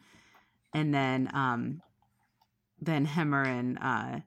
And 0.74 0.92
then 0.92 1.30
um 1.32 1.80
then 2.80 3.06
Hemmer 3.06 3.44
and 3.44 3.78
uh 3.80 4.20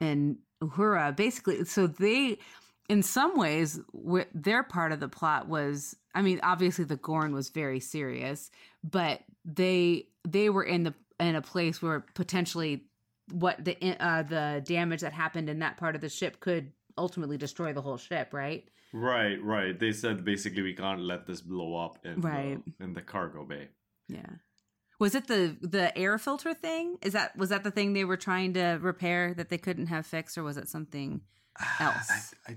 and 0.00 0.38
Uhura 0.62 1.14
basically 1.14 1.64
so 1.64 1.86
they 1.86 2.38
in 2.88 3.02
some 3.02 3.36
ways 3.36 3.80
their 4.34 4.62
part 4.62 4.92
of 4.92 5.00
the 5.00 5.08
plot 5.08 5.48
was 5.48 5.96
I 6.16 6.22
mean 6.22 6.40
obviously 6.42 6.84
the 6.84 6.96
Gorn 6.96 7.32
was 7.32 7.50
very 7.50 7.78
serious 7.80 8.50
but 8.82 9.20
they 9.44 10.08
they 10.26 10.48
were 10.50 10.64
in 10.64 10.82
the 10.82 10.94
in 11.20 11.34
a 11.36 11.42
place 11.42 11.80
where 11.82 12.00
potentially 12.14 12.74
what 13.32 13.64
the 13.64 13.76
uh 14.00 14.22
the 14.22 14.62
damage 14.64 15.00
that 15.02 15.12
happened 15.12 15.48
in 15.48 15.58
that 15.60 15.76
part 15.76 15.94
of 15.94 16.00
the 16.00 16.08
ship 16.08 16.40
could 16.40 16.72
ultimately 16.98 17.36
destroy 17.36 17.72
the 17.72 17.82
whole 17.82 17.98
ship 17.98 18.32
right 18.32 18.64
Right, 18.92 19.42
right. 19.42 19.78
They 19.78 19.92
said 19.92 20.24
basically 20.24 20.62
we 20.62 20.72
can't 20.72 21.02
let 21.02 21.26
this 21.26 21.42
blow 21.42 21.76
up 21.84 21.98
in, 22.06 22.20
Right. 22.20 22.58
the, 22.78 22.84
in 22.84 22.94
the 22.94 23.02
cargo 23.02 23.44
bay. 23.44 23.68
yeah 24.08 24.30
was 24.98 25.14
it 25.14 25.26
the 25.26 25.42
the 25.60 25.86
air 25.98 26.16
filter 26.18 26.54
thing 26.54 26.96
is 27.02 27.12
that 27.12 27.36
was 27.36 27.50
that 27.50 27.62
the 27.64 27.70
thing 27.70 27.92
they 27.92 28.04
were 28.04 28.16
trying 28.16 28.54
to 28.54 28.78
repair 28.80 29.34
that 29.34 29.48
they 29.50 29.58
couldn't 29.58 29.88
have 29.88 30.06
fixed 30.06 30.38
or 30.38 30.42
was 30.44 30.56
it 30.56 30.68
something 30.68 31.20
else 31.80 32.32
I, 32.48 32.52
I, 32.52 32.56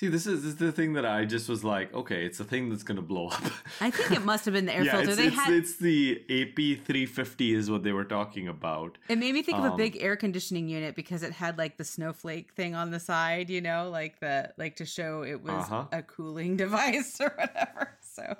See, 0.00 0.08
this 0.08 0.26
is, 0.26 0.42
this 0.42 0.52
is 0.52 0.56
the 0.56 0.72
thing 0.72 0.94
that 0.94 1.04
I 1.04 1.26
just 1.26 1.46
was 1.46 1.62
like, 1.62 1.92
okay, 1.92 2.24
it's 2.24 2.40
a 2.40 2.44
thing 2.44 2.70
that's 2.70 2.82
gonna 2.82 3.02
blow 3.02 3.26
up. 3.28 3.42
I 3.82 3.90
think 3.90 4.12
it 4.12 4.24
must 4.24 4.46
have 4.46 4.54
been 4.54 4.64
the 4.64 4.74
air 4.74 4.82
yeah, 4.86 4.92
filter. 4.92 5.08
it's, 5.10 5.16
they 5.18 5.26
it's, 5.26 5.36
had 5.36 5.52
it's 5.52 5.76
the 5.76 6.22
AP 6.30 6.86
three 6.86 7.04
fifty 7.04 7.52
is 7.52 7.70
what 7.70 7.82
they 7.82 7.92
were 7.92 8.06
talking 8.06 8.48
about. 8.48 8.96
it 9.10 9.18
made 9.18 9.34
me 9.34 9.42
think 9.42 9.58
of 9.58 9.64
a 9.64 9.72
um, 9.72 9.76
big 9.76 9.98
air 10.00 10.16
conditioning 10.16 10.70
unit 10.70 10.96
because 10.96 11.22
it 11.22 11.32
had 11.32 11.58
like 11.58 11.76
the 11.76 11.84
snowflake 11.84 12.54
thing 12.54 12.74
on 12.74 12.90
the 12.92 12.98
side, 12.98 13.50
you 13.50 13.60
know, 13.60 13.90
like 13.90 14.18
the 14.20 14.50
like 14.56 14.76
to 14.76 14.86
show 14.86 15.22
it 15.22 15.42
was 15.42 15.64
Uh-huh. 15.64 15.84
a 15.92 16.02
cooling 16.02 16.56
device 16.64 17.20
or 17.20 17.34
whatever. 17.36 17.90
So 18.00 18.36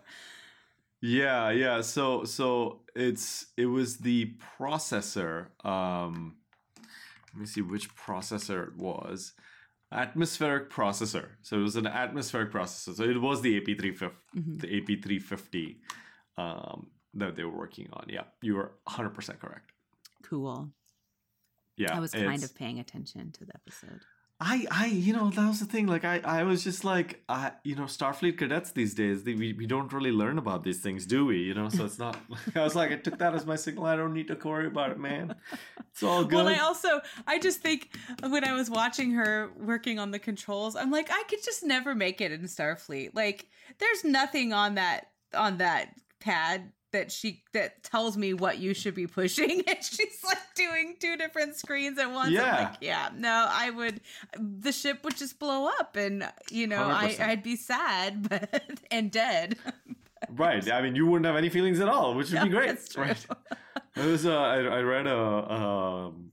Yeah, 1.03 1.51
yeah. 1.51 1.83
So 1.83 2.25
so 2.25 2.81
it's 2.97 3.49
it 3.59 3.67
was 3.67 3.99
the 3.99 4.33
processor. 4.59 5.49
Um 5.63 6.37
let 7.35 7.41
me 7.43 7.45
see 7.47 7.61
which 7.61 7.95
processor 7.95 8.67
it 8.69 8.77
was. 8.79 9.35
Atmospheric 9.93 10.71
processor. 10.71 11.31
So 11.43 11.59
it 11.59 11.63
was 11.63 11.77
an 11.77 11.87
atmospheric 11.87 12.53
processor. 12.53 12.95
So 12.95 13.05
it 13.05 13.21
was 13.21 13.43
the 13.43 13.61
AP350 13.61 14.13
mhm. 14.37 14.61
the 14.61 14.69
AP350 14.81 15.77
um 16.39 16.87
that 17.15 17.35
they 17.37 17.43
were 17.43 17.57
working 17.57 17.89
on. 17.93 18.07
Yeah. 18.09 18.23
You 18.41 18.55
were 18.55 18.73
100% 18.89 19.41
correct. 19.41 19.73
cool. 20.23 20.71
Yeah. 21.77 21.97
I 21.97 22.01
was 22.01 22.13
kind 22.13 22.45
of 22.45 22.55
paying 22.55 22.79
attention 22.79 23.33
to 23.33 23.45
the 23.45 23.53
episode. 23.55 24.03
I, 24.43 24.67
I, 24.71 24.87
you 24.87 25.13
know, 25.13 25.29
that 25.29 25.47
was 25.47 25.61
the 25.61 25.67
thing. 25.67 25.87
Like, 25.87 26.05
I, 26.05 26.21
I 26.25 26.45
was 26.45 26.65
just 26.65 26.83
like, 26.83 27.23
I, 27.29 27.53
you 27.63 27.77
know, 27.77 27.83
Starfleet 27.83 28.39
cadets 28.39 28.73
these 28.73 28.95
days, 28.95 29.23
they, 29.23 29.35
we, 29.35 29.53
we 29.53 29.67
don't 29.67 29.93
really 29.93 30.13
learn 30.13 30.39
about 30.39 30.65
these 30.65 30.81
things, 30.81 31.05
do 31.05 31.27
we? 31.27 31.39
You 31.39 31.53
know, 31.53 31.69
so 31.69 31.85
it's 31.85 31.99
not. 31.99 32.17
I 32.55 32.63
was 32.63 32.75
like, 32.75 32.91
I 32.91 32.97
took 32.97 33.19
that 33.19 33.35
as 33.35 33.45
my 33.45 33.57
signal. 33.57 33.85
I 33.85 33.97
don't 33.97 34.15
need 34.15 34.29
to 34.29 34.39
worry 34.43 34.67
about 34.67 34.93
it, 34.93 34.99
man. 34.99 35.35
It's 35.91 36.03
all 36.03 36.25
good. 36.25 36.37
Well, 36.37 36.49
I 36.49 36.59
also 36.59 37.01
I 37.27 37.39
just 37.39 37.61
think 37.61 37.95
when 38.27 38.45
I 38.45 38.55
was 38.55 38.71
watching 38.71 39.11
her 39.13 39.51
working 39.59 39.99
on 39.99 40.11
the 40.11 40.19
controls, 40.19 40.75
I'm 40.75 40.91
like, 40.91 41.11
I 41.11 41.23
could 41.29 41.45
just 41.45 41.63
never 41.63 41.95
make 41.95 42.23
it 42.23 42.33
in 42.33 42.43
Starfleet. 42.43 43.11
Like, 43.13 43.49
there's 43.79 44.05
nothing 44.05 44.55
on 44.55 44.77
that 44.77 45.09
on 45.35 45.59
that 45.59 45.95
pad 46.21 46.73
that 46.93 47.13
she 47.13 47.43
that 47.53 47.83
tells 47.83 48.17
me 48.17 48.35
what 48.35 48.59
you 48.59 48.75
should 48.75 48.95
be 48.95 49.07
pushing, 49.07 49.63
and 49.67 49.79
she's 49.83 50.23
like 50.25 50.39
doing 50.55 50.97
two 51.01 51.17
different 51.17 51.57
screens 51.57 51.99
at 51.99 52.11
once. 52.11 52.29
I'm 52.29 52.33
Yeah. 52.35 52.57
like, 52.71 52.77
yeah, 52.81 53.11
no, 53.17 53.47
I 53.51 53.71
would. 53.71 54.01
The 54.39 54.73
ship 54.73 55.05
would 55.05 55.17
just 55.17 55.39
blow 55.39 55.69
up, 55.79 55.97
and 55.97 56.29
you 56.51 56.67
know, 56.67 56.89
I 56.89 57.11
100%. 57.19 57.21
I'd 57.21 57.43
be 57.43 57.57
sad, 57.57 58.29
but 58.29 58.63
and 58.91 59.11
dead. 59.11 59.57
right. 60.31 60.71
I 60.71 60.83
mean, 60.83 60.95
you 60.97 61.07
wouldn't 61.07 61.27
have 61.27 61.37
any 61.37 61.49
feelings 61.49 61.81
at 61.81 61.89
all, 61.89 62.15
which 62.15 62.31
would 62.33 62.43
be 62.43 62.49
great. 62.49 62.67
that's 62.69 62.93
true. 62.93 63.05
Right. 63.05 63.27
It 63.97 64.05
was. 64.07 64.27
Uh, 64.27 64.39
I, 64.39 64.57
I 64.59 64.81
read 64.83 65.07
a 65.07 65.53
um, 65.53 66.31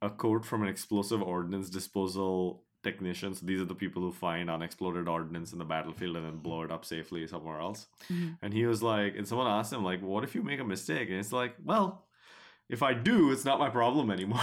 a 0.00 0.10
quote 0.10 0.44
from 0.44 0.62
an 0.62 0.68
explosive 0.68 1.22
ordnance 1.22 1.70
disposal 1.70 2.64
technician. 2.82 3.34
So 3.34 3.46
these 3.46 3.60
are 3.60 3.64
the 3.64 3.74
people 3.74 4.02
who 4.02 4.12
find 4.12 4.50
unexploded 4.50 5.08
ordnance 5.08 5.52
in 5.52 5.58
the 5.58 5.64
battlefield 5.64 6.16
and 6.16 6.26
then 6.26 6.38
blow 6.38 6.62
it 6.62 6.70
up 6.72 6.84
safely 6.84 7.26
somewhere 7.26 7.60
else. 7.60 7.86
Mhm. 8.10 8.38
And 8.42 8.52
he 8.52 8.66
was 8.66 8.82
like, 8.82 9.16
and 9.16 9.26
someone 9.26 9.46
asked 9.46 9.72
him 9.72 9.84
like, 9.84 10.02
"What 10.02 10.24
if 10.24 10.34
you 10.34 10.42
make 10.42 10.60
a 10.60 10.64
mistake?" 10.64 11.08
And 11.08 11.18
it's 11.18 11.32
like, 11.32 11.54
well, 11.64 12.06
if 12.68 12.82
I 12.82 12.94
do, 12.94 13.30
it's 13.32 13.44
not 13.44 13.58
my 13.58 13.70
problem 13.70 14.10
anymore. 14.10 14.40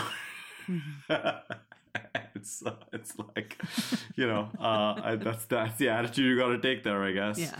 it's 2.35 2.65
uh, 2.65 2.75
it's 2.93 3.17
like, 3.17 3.57
you 4.15 4.27
know, 4.27 4.49
uh, 4.59 5.01
I, 5.03 5.15
that's 5.15 5.45
that's 5.45 5.77
the 5.77 5.89
attitude 5.89 6.25
you 6.25 6.37
got 6.37 6.49
to 6.49 6.59
take 6.59 6.83
there, 6.83 7.03
I 7.03 7.11
guess. 7.11 7.39
Yeah. 7.39 7.59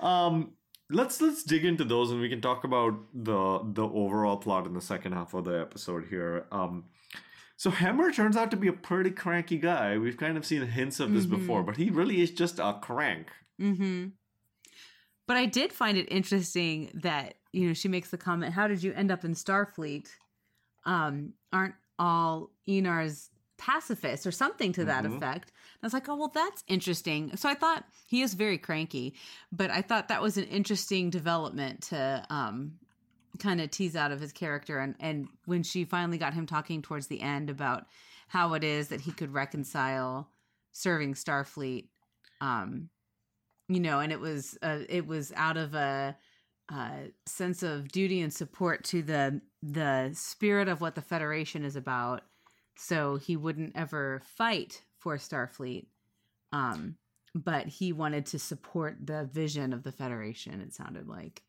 Um, 0.00 0.52
let's 0.90 1.20
let's 1.20 1.42
dig 1.42 1.64
into 1.64 1.84
those, 1.84 2.10
and 2.10 2.20
we 2.20 2.28
can 2.28 2.40
talk 2.40 2.64
about 2.64 2.94
the 3.14 3.60
the 3.72 3.84
overall 3.84 4.36
plot 4.36 4.66
in 4.66 4.74
the 4.74 4.80
second 4.80 5.12
half 5.12 5.34
of 5.34 5.44
the 5.44 5.60
episode 5.60 6.06
here. 6.08 6.46
Um, 6.52 6.84
so 7.62 7.70
Hemmer 7.70 8.12
turns 8.12 8.36
out 8.36 8.50
to 8.50 8.56
be 8.56 8.66
a 8.66 8.72
pretty 8.72 9.12
cranky 9.12 9.56
guy. 9.56 9.96
We've 9.96 10.16
kind 10.16 10.36
of 10.36 10.44
seen 10.44 10.66
hints 10.66 10.98
of 10.98 11.12
this 11.12 11.26
Mhm. 11.26 11.30
before, 11.30 11.62
but 11.62 11.76
he 11.76 11.90
really 11.90 12.20
is 12.20 12.32
just 12.32 12.58
a 12.58 12.76
crank. 12.82 13.30
Mm-hmm. 13.60 14.08
But 15.28 15.36
I 15.36 15.46
did 15.46 15.72
find 15.72 15.96
it 15.96 16.10
interesting 16.10 16.90
that 16.94 17.34
you 17.52 17.68
know 17.68 17.74
she 17.74 17.86
makes 17.88 18.10
the 18.10 18.18
comment, 18.18 18.52
"How 18.54 18.66
did 18.66 18.82
you 18.82 18.92
end 18.94 19.12
up 19.12 19.24
in 19.24 19.34
Starfleet? 19.34 20.08
Um, 20.84 21.34
aren't 21.52 21.76
all 22.00 22.50
Aenar's 22.68 23.30
pacifists 23.58 24.26
or 24.26 24.32
something 24.32 24.72
to 24.72 24.84
that 24.86 25.04
Mhm. 25.04 25.16
effect?" 25.16 25.50
And 25.50 25.84
I 25.84 25.86
was 25.86 25.92
like, 25.94 26.08
"Oh, 26.08 26.16
well, 26.16 26.28
that's 26.34 26.64
interesting." 26.66 27.36
So 27.36 27.48
I 27.48 27.54
thought 27.54 27.86
he 28.06 28.22
is 28.22 28.34
very 28.34 28.58
cranky, 28.58 29.14
but 29.52 29.70
I 29.70 29.82
thought 29.82 30.08
that 30.08 30.22
was 30.22 30.36
an 30.36 30.44
interesting 30.44 31.10
development 31.10 31.82
to 31.84 32.26
um, 32.28 32.80
kind 33.38 33.60
of 33.60 33.70
tease 33.70 33.96
out 33.96 34.12
of 34.12 34.20
his 34.20 34.32
character. 34.32 34.78
And 34.78 34.94
and 35.00 35.28
when 35.46 35.62
she 35.62 35.84
finally 35.84 36.18
got 36.18 36.34
him 36.34 36.46
talking 36.46 36.82
towards 36.82 37.06
the 37.06 37.20
end 37.20 37.50
about 37.50 37.86
how 38.28 38.54
it 38.54 38.64
is 38.64 38.88
that 38.88 39.02
he 39.02 39.12
could 39.12 39.32
reconcile 39.32 40.28
serving 40.72 41.14
Starfleet. 41.14 41.88
Um, 42.40 42.88
you 43.72 43.80
know 43.80 44.00
and 44.00 44.12
it 44.12 44.20
was 44.20 44.58
uh, 44.62 44.80
it 44.88 45.06
was 45.06 45.32
out 45.36 45.56
of 45.56 45.74
a, 45.74 46.16
uh 46.72 46.98
sense 47.26 47.62
of 47.62 47.88
duty 47.88 48.20
and 48.20 48.32
support 48.32 48.84
to 48.84 49.02
the 49.02 49.40
the 49.62 50.10
spirit 50.14 50.68
of 50.68 50.80
what 50.80 50.94
the 50.94 51.02
federation 51.02 51.64
is 51.64 51.74
about 51.74 52.22
so 52.76 53.16
he 53.16 53.36
wouldn't 53.36 53.72
ever 53.74 54.22
fight 54.36 54.82
for 54.98 55.16
starfleet 55.16 55.86
um 56.52 56.96
but 57.34 57.66
he 57.66 57.92
wanted 57.92 58.26
to 58.26 58.38
support 58.38 58.96
the 59.04 59.24
vision 59.32 59.72
of 59.72 59.82
the 59.82 59.92
federation 59.92 60.60
it 60.60 60.72
sounded 60.72 61.08
like 61.08 61.42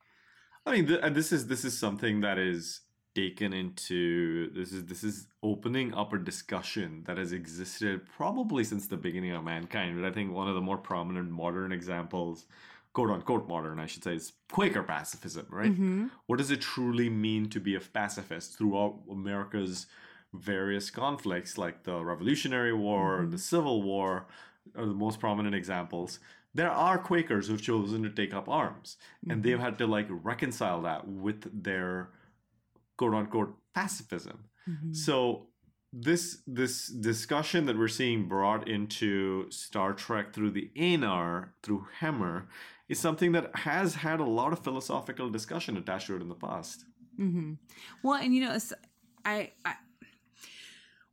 I 0.66 0.72
mean, 0.72 0.88
th- 0.88 1.00
and 1.04 1.16
this 1.16 1.32
is 1.32 1.48
this 1.48 1.66
is 1.66 1.78
something 1.78 2.22
that 2.22 2.38
is 2.38 2.82
taken 3.16 3.54
into 3.54 4.50
this 4.54 4.72
is 4.72 4.86
this 4.86 5.04
is 5.04 5.28
opening 5.44 5.94
up 5.94 6.14
a 6.14 6.18
discussion 6.18 7.04
that 7.06 7.18
has 7.18 7.32
existed 7.32 8.06
probably 8.18 8.64
since 8.64 8.88
the 8.88 8.98
beginning 8.98 9.32
of 9.32 9.44
mankind. 9.44 10.00
But 10.02 10.08
I 10.08 10.12
think 10.12 10.32
one 10.34 10.48
of 10.48 10.56
the 10.56 10.62
more 10.62 10.78
prominent 10.78 11.30
modern 11.30 11.72
examples, 11.72 12.46
quote 12.94 13.10
unquote 13.10 13.48
modern, 13.48 13.80
I 13.80 13.86
should 13.88 14.04
say, 14.04 14.16
is 14.16 14.34
Quaker 14.52 14.84
pacifism. 14.84 15.46
Right? 15.50 15.74
Mhm. 15.74 16.10
What 16.28 16.38
does 16.38 16.50
it 16.52 16.62
truly 16.62 17.10
mean 17.10 17.50
to 17.50 17.60
be 17.60 17.76
a 17.76 17.80
pacifist 17.82 18.58
throughout 18.58 19.02
America's 19.12 19.86
various 20.34 20.90
conflicts, 20.90 21.58
like 21.60 21.84
the 21.84 22.04
Revolutionary 22.04 22.74
War, 22.74 23.20
Mhm. 23.20 23.32
the 23.32 23.38
Civil 23.38 23.84
War, 23.84 24.26
are 24.76 24.86
the 24.86 24.94
most 24.94 25.20
prominent 25.20 25.54
examples. 25.54 26.20
There 26.56 26.72
are 26.72 26.98
Quakers 26.98 27.48
who've 27.48 27.62
chosen 27.62 28.04
to 28.04 28.10
take 28.10 28.34
up 28.34 28.48
arms, 28.48 28.98
and 29.30 29.42
they've 29.44 29.60
had 29.60 29.78
to 29.80 29.88
like 29.88 30.08
reconcile 30.10 30.82
that 30.84 31.08
with 31.08 31.64
their 31.64 32.10
quote 32.98 33.14
unquote 33.14 33.58
pacifism. 33.74 34.46
Mhm. 34.70 34.96
So 34.96 35.48
this 35.92 36.44
this 36.48 36.88
discussion 36.88 37.66
that 37.66 37.78
we're 37.78 37.88
seeing 37.88 38.28
brought 38.28 38.68
into 38.68 39.50
Star 39.52 39.94
Trek 39.94 40.34
through 40.34 40.52
the 40.52 40.72
Aenar 40.76 41.50
through 41.62 41.88
Hemmer 42.00 42.48
is 42.90 43.00
something 43.00 43.32
that 43.32 43.56
has 43.56 43.96
had 43.96 44.20
a 44.20 44.26
lot 44.26 44.54
of 44.54 44.60
philosophical 44.64 45.30
discussion 45.30 45.78
attached 45.78 46.08
to 46.08 46.16
it 46.16 46.22
in 46.22 46.30
the 46.30 46.36
past. 46.36 46.86
Mm-hmm. 47.20 47.54
Well, 48.02 48.16
and 48.16 48.34
you 48.34 48.42
know, 48.42 48.58
I, 49.26 49.52
I, 49.66 49.76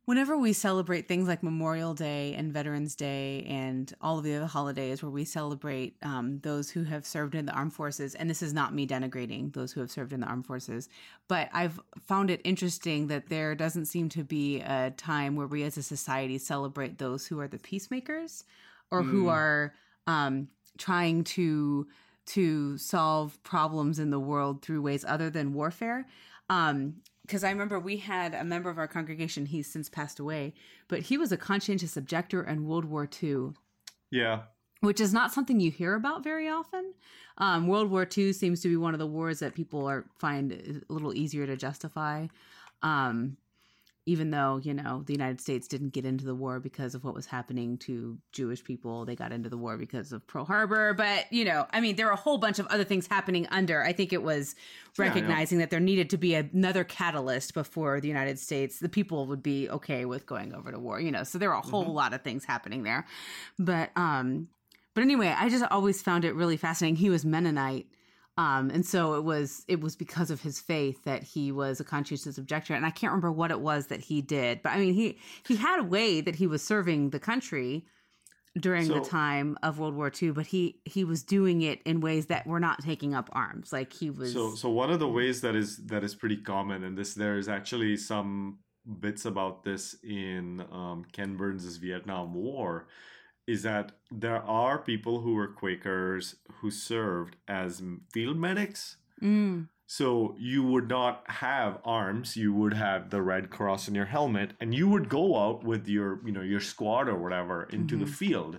whenever 0.05 0.35
we 0.37 0.51
celebrate 0.51 1.07
things 1.07 1.27
like 1.27 1.43
Memorial 1.43 1.93
Day 1.93 2.33
and 2.33 2.51
Veterans 2.51 2.95
Day 2.95 3.45
and 3.47 3.93
all 4.01 4.17
of 4.17 4.23
the 4.23 4.35
other 4.35 4.47
holidays 4.47 5.03
where 5.03 5.11
we 5.11 5.23
celebrate 5.23 5.95
um, 6.01 6.39
those 6.39 6.69
who 6.71 6.83
have 6.83 7.05
served 7.05 7.35
in 7.35 7.45
the 7.45 7.53
armed 7.53 7.73
forces, 7.73 8.15
and 8.15 8.29
this 8.29 8.41
is 8.41 8.53
not 8.53 8.73
me 8.73 8.87
denigrating 8.87 9.53
those 9.53 9.71
who 9.71 9.79
have 9.79 9.91
served 9.91 10.11
in 10.11 10.19
the 10.19 10.25
armed 10.27 10.45
forces, 10.47 10.89
but 11.27 11.49
I've 11.53 11.79
found 12.07 12.29
it 12.31 12.41
interesting 12.43 13.07
that 13.07 13.29
there 13.29 13.53
doesn't 13.55 13.85
seem 13.85 14.09
to 14.09 14.23
be 14.23 14.59
a 14.61 14.91
time 14.97 15.35
where 15.35 15.47
we 15.47 15.63
as 15.63 15.77
a 15.77 15.83
society 15.83 16.37
celebrate 16.39 16.97
those 16.97 17.27
who 17.27 17.39
are 17.39 17.47
the 17.47 17.59
peacemakers 17.59 18.43
or 18.89 19.03
who 19.03 19.25
Mm. 19.25 19.31
are 19.31 19.73
um, 20.07 20.47
trying 20.77 21.23
to 21.23 21.87
to 22.27 22.77
solve 22.77 23.41
problems 23.43 23.99
in 23.99 24.09
the 24.09 24.19
world 24.19 24.61
through 24.61 24.81
ways 24.81 25.03
other 25.07 25.29
than 25.29 25.53
warfare. 25.53 26.07
Um, 26.49 27.01
because 27.23 27.43
I 27.43 27.49
remember 27.51 27.79
we 27.79 27.97
had 27.97 28.33
a 28.33 28.43
member 28.43 28.69
of 28.69 28.77
our 28.77 28.87
congregation, 28.87 29.45
he's 29.45 29.71
since 29.71 29.89
passed 29.89 30.19
away, 30.19 30.53
but 30.87 31.01
he 31.01 31.17
was 31.17 31.31
a 31.31 31.37
conscientious 31.37 31.95
objector 31.97 32.43
in 32.43 32.65
World 32.65 32.85
War 32.85 33.07
II, 33.21 33.49
Yeah. 34.09 34.43
which 34.81 34.99
is 34.99 35.13
not 35.13 35.31
something 35.31 35.59
you 35.59 35.71
hear 35.71 35.95
about 35.95 36.23
very 36.23 36.49
often. 36.49 36.93
Um, 37.37 37.67
World 37.67 37.89
War 37.89 38.07
II 38.17 38.33
seems 38.33 38.61
to 38.61 38.67
be 38.69 38.75
one 38.77 38.93
of 38.93 38.99
the 38.99 39.07
wars 39.07 39.39
that 39.39 39.55
people 39.55 39.85
are 39.87 40.05
find 40.19 40.51
a 40.51 40.93
little 40.93 41.13
easier 41.13 41.45
to 41.45 41.55
justify. 41.55 42.27
Um, 42.81 43.37
even 44.07 44.31
though, 44.31 44.59
you 44.63 44.73
know, 44.73 45.03
the 45.05 45.13
United 45.13 45.39
States 45.39 45.67
didn't 45.67 45.89
get 45.89 46.05
into 46.05 46.25
the 46.25 46.33
war 46.33 46.59
because 46.59 46.95
of 46.95 47.03
what 47.03 47.13
was 47.13 47.27
happening 47.27 47.77
to 47.77 48.17
Jewish 48.31 48.63
people, 48.63 49.05
they 49.05 49.15
got 49.15 49.31
into 49.31 49.47
the 49.47 49.57
war 49.57 49.77
because 49.77 50.11
of 50.11 50.25
Pearl 50.25 50.43
Harbor. 50.45 50.93
But, 50.95 51.31
you 51.31 51.45
know, 51.45 51.67
I 51.71 51.81
mean, 51.81 51.95
there 51.97 52.07
were 52.07 52.11
a 52.11 52.17
whole 52.17 52.39
bunch 52.39 52.57
of 52.57 52.65
other 52.67 52.83
things 52.83 53.05
happening 53.05 53.45
under. 53.51 53.83
I 53.83 53.93
think 53.93 54.11
it 54.11 54.23
was 54.23 54.55
Yeah, 54.97 55.05
recognizing 55.05 55.59
that 55.59 55.69
there 55.69 55.79
needed 55.79 56.09
to 56.11 56.17
be 56.17 56.33
another 56.33 56.83
catalyst 56.83 57.53
before 57.53 58.01
the 58.01 58.07
United 58.07 58.39
States, 58.39 58.79
the 58.79 58.89
people 58.89 59.27
would 59.27 59.43
be 59.43 59.69
okay 59.69 60.05
with 60.05 60.25
going 60.25 60.53
over 60.55 60.71
to 60.71 60.79
war, 60.79 60.99
you 60.99 61.11
know. 61.11 61.23
So 61.23 61.37
there 61.37 61.49
were 61.49 61.55
a 61.55 61.61
whole 61.61 61.85
Mhm. 61.85 61.93
lot 61.93 62.13
of 62.13 62.23
things 62.23 62.43
happening 62.43 62.83
there. 62.83 63.05
But 63.59 63.91
um 63.95 64.47
but 64.93 65.03
anyway, 65.03 65.33
I 65.37 65.47
just 65.47 65.63
always 65.71 66.01
found 66.01 66.25
it 66.25 66.35
really 66.35 66.57
fascinating. 66.57 66.97
He 66.97 67.09
was 67.09 67.23
Mennonite. 67.23 67.87
Um, 68.41 68.71
and 68.71 68.83
so 68.85 69.13
it 69.13 69.23
was 69.23 69.63
it 69.67 69.81
was 69.81 69.95
because 69.95 70.31
of 70.31 70.41
his 70.41 70.59
faith 70.59 71.03
that 71.03 71.23
he 71.23 71.51
was 71.51 71.79
a 71.79 71.83
conscientious 71.83 72.37
objector. 72.37 72.73
And 72.73 72.85
I 72.85 72.89
can't 72.89 73.11
remember 73.11 73.31
what 73.31 73.51
it 73.51 73.59
was 73.59 73.87
that 73.87 74.01
he 74.01 74.21
did. 74.21 74.63
But 74.63 74.71
I 74.71 74.79
mean 74.79 74.93
he 74.93 75.19
he 75.47 75.57
had 75.57 75.79
a 75.79 75.83
way 75.83 76.21
that 76.21 76.35
he 76.35 76.47
was 76.47 76.63
serving 76.63 77.11
the 77.11 77.19
country 77.19 77.85
during 78.59 78.87
the 78.87 78.99
time 78.99 79.57
of 79.63 79.79
World 79.79 79.95
War 79.95 80.11
II, 80.21 80.31
but 80.31 80.47
he 80.47 80.81
he 80.85 81.03
was 81.03 81.23
doing 81.23 81.61
it 81.61 81.81
in 81.85 82.01
ways 82.01 82.25
that 82.25 82.47
were 82.47 82.59
not 82.59 82.83
taking 82.83 83.13
up 83.13 83.29
arms. 83.31 83.71
Like 83.71 83.93
he 83.93 84.09
was. 84.09 84.33
So, 84.33 84.55
so 84.55 84.69
one 84.69 84.89
of 84.89 84.99
the 84.99 85.07
ways 85.07 85.41
that 85.41 85.55
is 85.55 85.77
that 85.85 86.03
is 86.03 86.15
pretty 86.15 86.37
common, 86.37 86.83
and 86.83 86.97
this 86.97 87.13
there 87.13 87.37
is 87.37 87.47
actually 87.47 87.95
some 87.95 88.59
bits 88.99 89.25
about 89.25 89.63
this 89.63 89.95
in 90.03 90.65
um, 90.71 91.05
Ken 91.13 91.37
Burns' 91.37 91.77
Vietnam 91.77 92.33
War, 92.33 92.87
is 93.51 93.61
that 93.63 93.91
there 94.09 94.41
are 94.43 94.77
people 94.91 95.15
who 95.21 95.33
were 95.35 95.47
Quakers 95.61 96.35
who 96.57 96.69
served 96.71 97.35
as 97.47 97.81
field 98.13 98.37
medics. 98.37 98.97
Mm, 99.21 99.67
So 99.99 100.35
you 100.39 100.63
would 100.63 100.87
not 100.87 101.15
have 101.45 101.79
arms. 101.83 102.37
You 102.37 102.53
would 102.59 102.73
have 102.73 103.09
the 103.09 103.21
red 103.21 103.49
cross 103.49 103.89
in 103.89 103.95
your 103.99 104.05
helmet, 104.17 104.49
and 104.61 104.73
you 104.73 104.87
would 104.87 105.09
go 105.09 105.25
out 105.43 105.59
with 105.71 105.83
your, 105.95 106.09
you 106.25 106.31
know, 106.31 106.45
your 106.53 106.61
squad 106.61 107.09
or 107.09 107.17
whatever 107.23 107.63
into 107.77 107.97
the 107.97 108.05
Mhm. 108.05 108.19
field. 108.21 108.53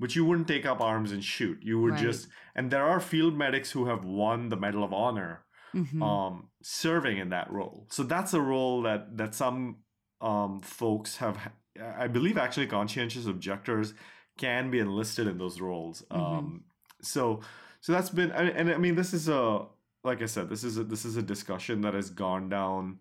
But 0.00 0.14
you 0.16 0.24
wouldn't 0.24 0.48
take 0.48 0.64
up 0.70 0.80
arms 0.80 1.12
and 1.12 1.22
shoot. 1.22 1.58
You 1.62 1.76
would 1.82 1.94
Right. 1.94 2.06
just, 2.08 2.28
and 2.56 2.70
there 2.70 2.86
are 2.92 3.00
field 3.00 3.34
medics 3.44 3.72
who 3.72 3.84
have 3.90 4.02
won 4.22 4.48
the 4.48 4.56
Medal 4.56 4.82
of 4.82 4.92
Honor 4.94 5.32
mhm. 5.74 6.02
um, 6.10 6.34
serving 6.62 7.18
in 7.18 7.28
that 7.36 7.48
role. 7.58 7.86
So 7.90 8.02
that's 8.02 8.32
a 8.32 8.40
role 8.40 8.80
that 8.88 9.00
that 9.20 9.34
some 9.34 9.60
um, 10.20 10.52
folks 10.60 11.18
have. 11.22 11.36
I 12.04 12.08
believe 12.08 12.36
actually 12.38 12.66
conscientious 12.66 13.26
objectors 13.26 13.94
can 14.38 14.70
be 14.70 14.78
enlisted 14.78 15.26
in 15.26 15.36
those 15.38 15.60
roles. 15.60 16.02
Mhm. 16.10 16.16
Um, 16.20 16.64
so 17.02 17.40
so 17.80 17.92
that's 17.92 18.10
been 18.10 18.30
and, 18.32 18.48
and 18.48 18.70
I 18.70 18.78
mean 18.78 18.94
this 18.94 19.12
is 19.12 19.28
a 19.28 19.66
like 20.04 20.22
I 20.22 20.26
said 20.26 20.48
this 20.48 20.64
is 20.64 20.78
a, 20.78 20.84
this 20.84 21.04
is 21.04 21.16
a 21.16 21.22
discussion 21.22 21.80
that 21.82 21.94
has 21.94 22.08
gone 22.10 22.48
down 22.48 22.98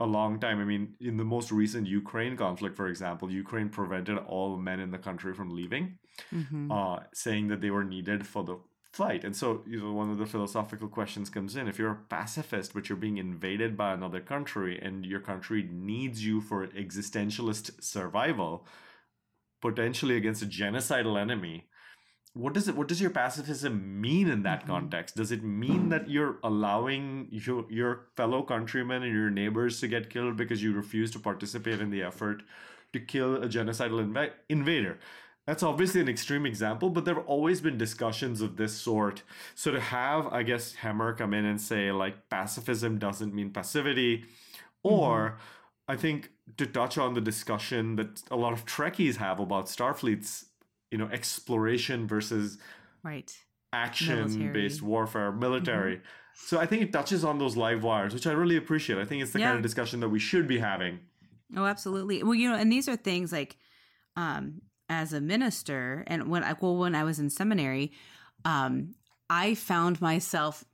a 0.00 0.06
long 0.06 0.38
time. 0.38 0.60
I 0.60 0.64
mean 0.64 0.94
in 1.00 1.16
the 1.16 1.24
most 1.24 1.50
recent 1.50 1.86
Ukraine 1.86 2.36
conflict, 2.36 2.76
for 2.76 2.88
example, 2.88 3.30
Ukraine 3.44 3.68
prevented 3.68 4.18
all 4.18 4.56
men 4.56 4.78
in 4.80 4.90
the 4.92 4.98
country 5.08 5.32
from 5.34 5.50
leaving 5.60 5.98
Mhm. 6.32 6.70
uh, 6.76 6.98
saying 7.12 7.48
that 7.48 7.60
they 7.62 7.70
were 7.70 7.84
needed 7.84 8.26
for 8.26 8.42
the 8.44 8.56
fight. 9.00 9.22
And 9.26 9.36
so, 9.36 9.62
you 9.66 9.78
know, 9.80 9.92
one 9.92 10.10
of 10.10 10.18
the 10.18 10.26
philosophical 10.34 10.88
questions 10.88 11.30
comes 11.30 11.54
in: 11.58 11.68
if 11.68 11.78
you're 11.78 11.92
a 12.00 12.04
pacifist, 12.16 12.68
but 12.74 12.88
you're 12.88 13.04
being 13.06 13.18
invaded 13.18 13.76
by 13.76 13.90
another 13.92 14.20
country, 14.34 14.72
and 14.86 15.04
your 15.12 15.20
country 15.20 15.60
needs 15.92 16.24
you 16.28 16.40
for 16.40 16.66
existentialist 16.68 17.82
survival, 17.82 18.66
potentially 19.60 20.16
against 20.16 20.42
a 20.42 20.46
genocidal 20.46 21.20
enemy. 21.20 21.66
What 22.34 22.52
does 22.52 22.68
it? 22.68 22.76
What 22.76 22.88
does 22.88 23.00
your 23.00 23.10
pacifism 23.10 24.00
mean 24.00 24.28
in 24.28 24.42
that 24.42 24.62
Mhm. 24.62 24.66
context? 24.66 25.16
Does 25.16 25.32
it 25.32 25.42
mean 25.42 25.88
that 25.88 26.08
you're 26.08 26.38
allowing 26.44 27.28
your 27.30 27.66
your 27.70 28.06
fellow 28.16 28.42
countrymen 28.42 29.02
and 29.02 29.12
your 29.12 29.30
neighbors 29.30 29.80
to 29.80 29.88
get 29.88 30.10
killed 30.10 30.36
because 30.36 30.62
you 30.62 30.72
refuse 30.72 31.10
to 31.12 31.18
participate 31.18 31.80
in 31.80 31.90
the 31.90 32.02
effort 32.02 32.42
to 32.92 33.00
kill 33.00 33.36
a 33.42 33.48
genocidal 33.48 34.04
inva- 34.06 34.32
invader? 34.48 34.98
That's 35.46 35.62
obviously 35.62 36.02
an 36.02 36.10
extreme 36.10 36.44
example, 36.44 36.90
but 36.90 37.06
there 37.06 37.14
have 37.14 37.26
always 37.26 37.62
been 37.62 37.78
discussions 37.78 38.42
of 38.42 38.56
this 38.56 38.74
sort. 38.76 39.22
So 39.54 39.72
to 39.72 39.80
have, 39.80 40.26
I 40.26 40.42
guess, 40.42 40.74
Hemmer 40.74 41.16
come 41.16 41.32
in 41.32 41.46
and 41.46 41.58
say 41.58 41.90
like 41.90 42.28
pacifism 42.28 42.98
doesn't 42.98 43.34
mean 43.34 43.50
passivity, 43.50 44.26
or 44.82 45.38
I 45.88 45.96
think 45.96 46.30
to 46.56 46.66
touch 46.66 46.98
on 46.98 47.14
the 47.14 47.20
discussion 47.20 47.96
that 47.96 48.22
a 48.30 48.36
lot 48.36 48.52
of 48.52 48.66
Trekkies 48.66 49.16
have 49.16 49.40
about 49.40 49.66
Starfleet's, 49.66 50.46
you 50.90 50.98
know, 50.98 51.08
exploration 51.10 52.06
versus 52.06 52.58
right. 53.02 53.34
action-based 53.72 54.36
Military. 54.36 54.68
Mm-hmm. 54.68 54.86
warfare, 54.86 55.32
military. 55.32 56.00
So 56.34 56.58
I 56.58 56.66
think 56.66 56.82
it 56.82 56.92
touches 56.92 57.24
on 57.24 57.38
those 57.38 57.56
live 57.56 57.82
wires, 57.82 58.14
which 58.14 58.26
I 58.26 58.32
really 58.32 58.56
appreciate. 58.56 58.98
I 58.98 59.04
think 59.04 59.22
it's 59.22 59.32
the 59.32 59.40
kind 59.40 59.56
of 59.56 59.62
discussion 59.62 60.00
that 60.00 60.08
we 60.08 60.18
should 60.18 60.46
be 60.46 60.58
having. 60.58 61.00
Oh, 61.56 61.64
absolutely. 61.64 62.22
Well, 62.22 62.34
you 62.34 62.48
know, 62.48 62.56
and 62.56 62.70
these 62.70 62.88
are 62.88 62.96
things 62.96 63.32
like, 63.32 63.56
um, 64.16 64.60
as 64.88 65.12
a 65.12 65.20
minister, 65.20 66.04
and 66.06 66.28
when 66.28 66.42
I 66.42 66.54
well, 66.60 66.76
when 66.76 66.94
I 66.94 67.04
was 67.04 67.18
in 67.18 67.28
seminary, 67.28 67.92
um, 68.44 68.94
I 69.28 69.54
found 69.54 70.00
myself 70.00 70.64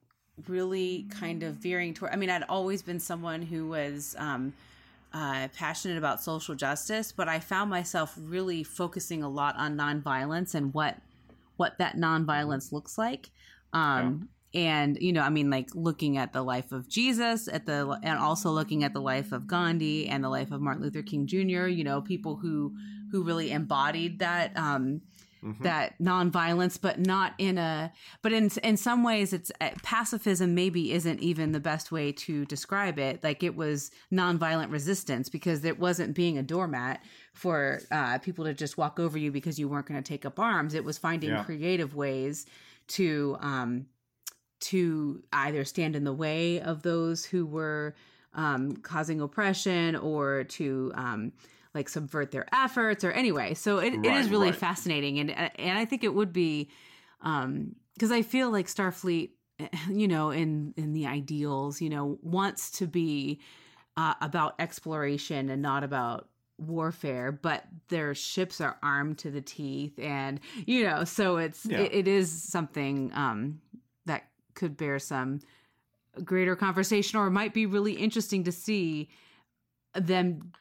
really 0.47 1.07
kind 1.11 1.43
of 1.43 1.55
veering 1.55 1.95
toward. 1.95 2.13
I 2.13 2.17
mean, 2.17 2.31
I'd 2.31 2.45
always 2.45 2.83
been 2.83 3.01
someone 3.01 3.43
who 3.43 3.69
was 3.69 4.15
um, 4.19 4.53
uh, 5.15 5.49
passionate 5.57 5.97
about 5.97 6.21
social 6.21 6.55
justice, 6.57 7.13
but 7.13 7.29
I 7.29 7.39
found 7.39 7.71
myself 7.71 8.15
really 8.19 8.65
focusing 8.65 9.23
a 9.23 9.29
lot 9.29 9.55
on 9.57 9.77
nonviolence 9.77 10.55
and 10.55 10.75
what 10.75 10.97
what 11.57 11.79
that 11.79 11.97
nonviolence 11.97 12.73
looks 12.73 12.99
like. 12.99 13.31
Um, 13.73 14.29
And 14.57 14.99
you 15.01 15.13
know, 15.13 15.21
I 15.23 15.31
mean, 15.31 15.51
like 15.51 15.69
looking 15.75 16.17
at 16.17 16.33
the 16.33 16.43
life 16.43 16.71
of 16.73 16.89
Jesus, 16.89 17.49
at 17.49 17.67
the 17.67 17.99
and 18.03 18.19
also 18.19 18.51
looking 18.51 18.85
at 18.85 18.93
the 18.93 19.01
life 19.01 19.33
of 19.33 19.47
Gandhi 19.47 20.09
and 20.09 20.23
the 20.23 20.29
life 20.29 20.53
of 20.53 20.61
Martin 20.61 20.83
Luther 20.83 21.03
King 21.03 21.27
Jr. 21.27 21.67
You 21.67 21.85
know, 21.85 22.01
people 22.01 22.37
who 22.37 22.75
who 23.11 23.25
really 23.25 23.51
embodied 23.51 24.19
that 24.21 24.57
um, 24.57 25.01
Mhm. 25.45 25.63
that 25.63 25.99
nonviolence, 26.01 26.81
but 26.81 26.99
not 26.99 27.35
in 27.39 27.59
a 27.59 27.93
but 28.23 28.33
in 28.33 28.51
in 28.63 28.77
some 28.79 29.03
ways, 29.05 29.33
it's 29.35 29.53
uh, 29.61 29.71
pacifism. 29.83 30.55
Maybe 30.55 30.93
isn't 30.93 31.21
even 31.21 31.53
the 31.53 31.61
best 31.61 31.93
way 31.93 32.13
to 32.13 32.45
describe 32.47 32.99
it. 32.99 33.23
Like 33.23 33.43
it 33.43 33.55
was 33.55 33.91
nonviolent 34.11 34.71
resistance 34.71 35.29
because 35.29 35.65
it 35.65 35.79
wasn't 35.79 36.15
being 36.15 36.39
a 36.39 36.43
doormat 36.43 37.03
for 37.35 37.81
uh, 37.91 38.19
people 38.19 38.45
to 38.47 38.55
just 38.55 38.79
walk 38.79 38.99
over 38.99 39.19
you 39.19 39.31
because 39.31 39.59
you 39.59 39.69
weren't 39.69 39.87
going 39.87 40.03
to 40.03 40.09
take 40.09 40.25
up 40.25 40.39
arms. 40.41 40.73
It 40.75 40.85
was 40.85 40.97
finding 40.99 41.31
Yeah. 41.31 41.45
creative 41.45 41.95
ways 41.95 42.47
to 42.89 43.37
um, 43.41 43.87
to 44.61 45.23
either 45.33 45.65
stand 45.65 45.95
in 45.95 46.05
the 46.05 46.13
way 46.13 46.61
of 46.61 46.83
those 46.83 47.25
who 47.27 47.45
were 47.45 47.95
um, 48.33 48.77
causing 48.79 49.21
oppression 49.21 49.95
or 49.97 50.45
to 50.45 50.91
um, 50.95 51.33
like 51.75 51.89
subvert 51.89 52.31
their 52.31 52.47
efforts 52.55 53.05
or 53.05 53.11
anyway 53.13 53.55
so 53.55 53.79
it, 53.79 53.95
it 53.95 54.15
is 54.15 54.31
really 54.31 54.51
right. 54.51 54.57
fascinating 54.57 55.19
and 55.19 55.31
and 55.31 55.79
i 55.79 55.85
think 55.85 56.05
it 56.05 56.15
would 56.15 56.33
be 56.33 56.71
um, 57.23 57.75
because 57.95 58.13
i 58.13 58.23
feel 58.23 58.51
like 58.51 58.67
starfleet 58.67 59.31
you 59.89 60.09
know 60.09 60.31
in 60.31 60.73
in 60.77 60.93
the 60.93 61.07
ideals 61.07 61.81
you 61.81 61.91
know 61.91 62.19
wants 62.23 62.71
to 62.71 62.87
be 62.87 63.41
uh, 63.97 64.15
about 64.21 64.55
exploration 64.59 65.49
and 65.49 65.63
not 65.63 65.85
about 65.85 66.29
warfare 66.59 67.33
but 67.33 67.65
their 67.89 68.15
ships 68.15 68.61
are 68.61 68.79
armed 68.83 69.19
to 69.19 69.31
the 69.31 69.41
teeth 69.41 69.99
and 69.99 70.39
you 70.67 70.85
know 70.85 71.03
so 71.03 71.37
it's 71.37 71.67
Yeah. 71.67 71.81
it, 71.81 71.93
it 71.93 72.09
is 72.09 72.31
something 72.31 73.11
um 73.15 73.61
that 74.07 74.29
could 74.55 74.77
bear 74.77 75.01
some 75.01 75.41
greater 76.23 76.55
conversation 76.55 77.19
or 77.19 77.27
it 77.27 77.33
might 77.33 77.53
be 77.55 77.67
really 77.67 77.95
interesting 77.95 78.45
to 78.45 78.53
see 78.53 79.09
them 79.95 80.53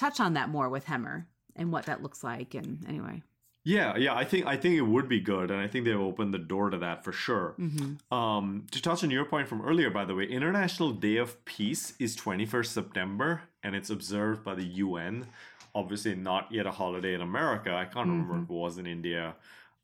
touch 0.00 0.18
on 0.20 0.32
that 0.34 0.48
more 0.48 0.68
with 0.68 0.86
Hemmer 0.86 1.26
and 1.56 1.70
what 1.72 1.84
that 1.86 2.02
looks 2.02 2.22
like 2.24 2.54
and 2.54 2.68
anyway 2.88 3.22
Yeah, 3.62 3.96
yeah, 4.04 4.14
I 4.22 4.24
think 4.30 4.46
I 4.54 4.56
think 4.62 4.74
it 4.82 4.86
would 4.94 5.08
be 5.16 5.20
good, 5.20 5.50
and 5.52 5.60
I 5.60 5.68
think 5.70 5.84
they've 5.84 6.08
opened 6.10 6.32
the 6.32 6.44
door 6.54 6.66
to 6.74 6.78
that 6.78 7.04
for 7.04 7.12
sure. 7.12 7.48
mm-hmm. 7.58 7.90
Um, 8.18 8.44
to 8.74 8.78
touch 8.80 9.04
on 9.04 9.10
your 9.10 9.26
point 9.32 9.46
from 9.48 9.60
earlier, 9.70 9.90
by 9.90 10.04
the 10.06 10.14
way, 10.18 10.24
International 10.24 10.90
Day 11.06 11.16
of 11.24 11.30
Peace 11.44 11.84
is 12.04 12.16
21st 12.16 12.70
September, 12.80 13.30
and 13.62 13.70
it's 13.78 13.90
observed 13.90 14.40
by 14.48 14.54
the 14.54 14.64
UN. 14.84 15.26
Obviously, 15.74 16.14
not 16.30 16.44
yet 16.50 16.64
a 16.66 16.70
holiday 16.82 17.12
in 17.18 17.20
America. 17.20 17.70
I 17.82 17.84
can't 17.84 18.08
remember 18.08 18.36
if 18.42 18.44
it 18.50 18.58
was 18.64 18.78
in 18.78 18.86
India. 18.86 19.24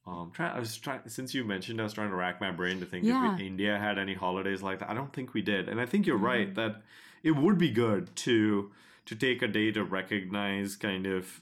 Um, 0.06 0.30
try, 0.36 0.48
I 0.56 0.58
was 0.58 0.72
trying 0.84 1.00
since 1.18 1.34
you 1.34 1.44
mentioned, 1.44 1.78
I 1.80 1.84
was 1.84 1.92
trying 1.98 2.10
to 2.10 2.16
rack 2.16 2.40
my 2.40 2.50
brain 2.60 2.80
to 2.80 2.86
think 2.86 3.04
Yeah. 3.04 3.34
if 3.34 3.40
India 3.40 3.72
had 3.78 3.98
any 3.98 4.14
holidays 4.14 4.62
like 4.62 4.78
that. 4.80 4.88
I 4.92 4.94
don't 4.94 5.12
think 5.12 5.34
we 5.34 5.42
did, 5.42 5.68
and 5.68 5.78
I 5.84 5.86
think 5.90 6.06
you're 6.06 6.24
right 6.34 6.48
Mhm. 6.50 6.54
that 6.60 6.72
it 7.22 7.32
would 7.42 7.58
be 7.58 7.70
good 7.70 8.02
to 8.26 8.70
to 9.06 9.14
take 9.14 9.42
a 9.42 9.48
day 9.48 9.70
to 9.72 9.84
recognize 9.84 10.76
kind 10.76 11.06
of 11.06 11.40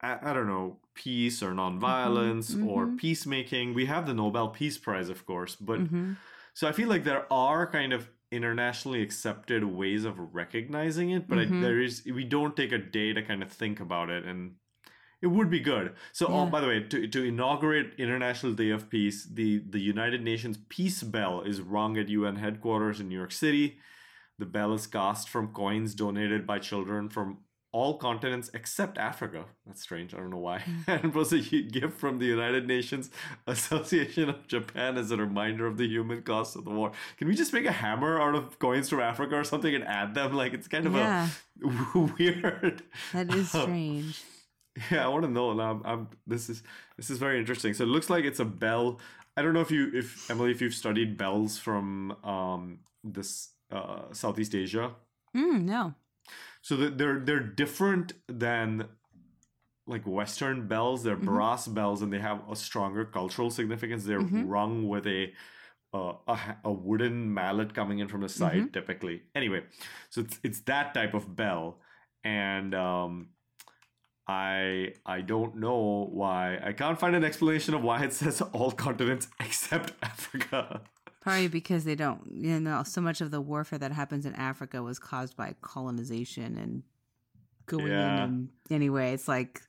I, 0.00 0.18
I 0.22 0.32
don't 0.32 0.46
know 0.46 0.78
peace 0.94 1.42
or 1.42 1.52
nonviolence 1.52 2.54
or 2.66 2.86
mhm. 2.86 2.98
peacemaking. 2.98 3.72
We 3.72 3.86
have 3.86 4.06
the 4.06 4.14
Nobel 4.14 4.48
Peace 4.48 4.76
Prize, 4.76 5.08
of 5.08 5.24
course, 5.24 5.56
but 5.56 5.80
mm-hmm. 5.80 6.12
so 6.54 6.68
I 6.68 6.72
feel 6.72 6.88
like 6.88 7.04
there 7.04 7.32
are 7.32 7.66
kind 7.70 7.92
of 7.92 8.08
internationally 8.30 9.02
accepted 9.02 9.62
ways 9.64 10.04
of 10.04 10.18
recognizing 10.34 11.10
it, 11.10 11.28
but 11.28 11.38
I, 11.38 11.44
Mhm. 11.44 11.60
there 11.60 11.80
is 11.80 12.04
we 12.04 12.24
don't 12.24 12.56
take 12.56 12.72
a 12.72 12.78
day 12.78 13.12
to 13.12 13.22
kind 13.22 13.42
of 13.42 13.52
think 13.52 13.80
about 13.80 14.10
it, 14.10 14.24
and 14.24 14.56
it 15.20 15.28
would 15.28 15.50
be 15.50 15.60
good. 15.60 15.94
So, 16.12 16.26
oh, 16.26 16.46
by 16.46 16.60
the 16.60 16.66
way, 16.66 16.80
to, 16.82 17.06
to 17.06 17.24
inaugurate 17.24 17.94
International 17.96 18.52
Day 18.52 18.70
of 18.70 18.90
Peace, 18.90 19.24
the 19.24 19.58
the 19.58 19.80
United 19.80 20.22
Nations 20.22 20.58
Peace 20.68 21.02
Bell 21.02 21.42
is 21.42 21.60
rung 21.60 21.96
at 21.96 22.08
UN 22.08 22.36
headquarters 22.36 23.00
in 23.00 23.08
New 23.08 23.18
York 23.18 23.32
City. 23.32 23.78
The 24.38 24.46
bell 24.46 24.72
is 24.74 24.86
cast 24.86 25.28
from 25.28 25.48
coins 25.48 25.94
donated 25.94 26.46
by 26.46 26.58
children 26.58 27.08
from 27.08 27.38
all 27.72 27.96
continents 27.96 28.50
except 28.52 28.98
Africa. 28.98 29.46
That's 29.66 29.80
strange. 29.80 30.12
I 30.14 30.18
don't 30.18 30.30
know 30.30 30.38
why. 30.38 30.62
and 30.86 31.04
it 31.06 31.14
was 31.14 31.32
a 31.32 31.40
gift 31.40 31.98
from 31.98 32.18
the 32.18 32.26
United 32.26 32.66
Nations 32.68 33.08
Association 33.46 34.28
of 34.28 34.46
Japan 34.46 34.98
as 34.98 35.10
a 35.10 35.16
reminder 35.16 35.66
of 35.66 35.78
the 35.78 35.86
human 35.86 36.22
cost 36.22 36.54
of 36.56 36.64
the 36.64 36.70
war. 36.70 36.92
Can 37.16 37.28
we 37.28 37.34
just 37.34 37.52
make 37.52 37.64
a 37.64 37.72
hammer 37.72 38.20
out 38.20 38.34
of 38.34 38.58
coins 38.58 38.88
from 38.88 39.00
Africa 39.00 39.36
or 39.36 39.44
something 39.44 39.74
and 39.74 39.84
add 39.84 40.14
them? 40.14 40.34
Like 40.34 40.52
it's 40.52 40.68
kind 40.68 40.86
of 40.86 40.94
yeah 40.94 41.28
a 41.64 41.98
weird. 42.18 42.82
that 43.12 43.32
is 43.34 43.48
strange 43.48 44.22
Yeah, 44.90 45.04
I 45.04 45.08
want 45.08 45.24
to 45.24 45.30
know. 45.30 45.52
Now, 45.52 45.70
I'm, 45.70 45.82
I'm. 45.84 46.08
This 46.26 46.48
is 46.48 46.62
this 46.96 47.10
is 47.10 47.18
very 47.18 47.38
interesting. 47.38 47.74
So 47.74 47.84
it 47.84 47.88
looks 47.88 48.08
like 48.08 48.24
it's 48.24 48.40
a 48.40 48.44
bell. 48.44 49.00
I 49.36 49.42
don't 49.42 49.52
know 49.54 49.60
if 49.60 49.70
you, 49.70 49.90
if 49.94 50.30
Emily, 50.30 50.50
if 50.50 50.60
you've 50.62 50.74
studied 50.74 51.16
bells 51.18 51.58
from 51.58 52.12
um 52.24 52.78
this 53.04 53.50
uh 53.72 54.12
Southeast 54.12 54.54
Asia. 54.54 54.94
mm, 55.36 55.62
no 55.62 55.94
So 56.60 56.76
they're 56.76 57.20
they're 57.20 57.40
different 57.62 58.12
than 58.28 58.88
like 59.86 60.06
Western 60.06 60.68
bells. 60.68 61.02
They're 61.02 61.16
Mhm. 61.16 61.24
brass 61.24 61.66
bells, 61.66 62.02
and 62.02 62.12
they 62.12 62.20
have 62.20 62.40
a 62.48 62.54
stronger 62.54 63.04
cultural 63.04 63.50
significance. 63.50 64.04
They're 64.04 64.20
Mhm. 64.20 64.44
rung 64.48 64.88
with 64.88 65.06
a 65.06 65.32
uh, 65.94 66.14
a, 66.26 66.38
a 66.64 66.72
wooden 66.72 67.34
mallet 67.34 67.74
coming 67.74 67.98
in 67.98 68.08
from 68.08 68.22
the 68.22 68.28
side, 68.28 68.56
Mm-hmm. 68.62 68.72
typically. 68.72 69.22
Anyway, 69.34 69.64
so 70.08 70.20
it's 70.22 70.38
it's 70.42 70.60
that 70.62 70.94
type 70.94 71.12
of 71.14 71.34
bell, 71.36 71.80
and 72.24 72.74
um, 72.74 73.28
I 74.26 74.94
I 75.04 75.20
don't 75.20 75.56
know 75.56 76.08
why 76.10 76.58
I 76.64 76.72
can't 76.72 76.98
find 76.98 77.14
an 77.16 77.24
explanation 77.24 77.74
of 77.74 77.82
why 77.82 78.04
it 78.04 78.12
says 78.12 78.40
all 78.40 78.70
continents 78.72 79.28
except 79.40 79.92
Africa. 80.02 80.82
Probably 81.22 81.46
because 81.48 81.84
they 81.84 81.94
don't, 81.94 82.20
you 82.34 82.58
know, 82.60 82.82
so 82.82 83.00
much 83.00 83.20
of 83.20 83.30
the 83.30 83.40
warfare 83.40 83.78
that 83.78 83.92
happens 83.92 84.26
in 84.26 84.34
Africa 84.34 84.82
was 84.82 84.98
caused 84.98 85.36
by 85.36 85.54
colonization 85.62 86.58
and 86.58 86.82
going 87.66 87.86
Yeah. 87.86 88.16
in. 88.16 88.22
And 88.24 88.48
anyway, 88.70 89.12
it's 89.12 89.28
like, 89.28 89.62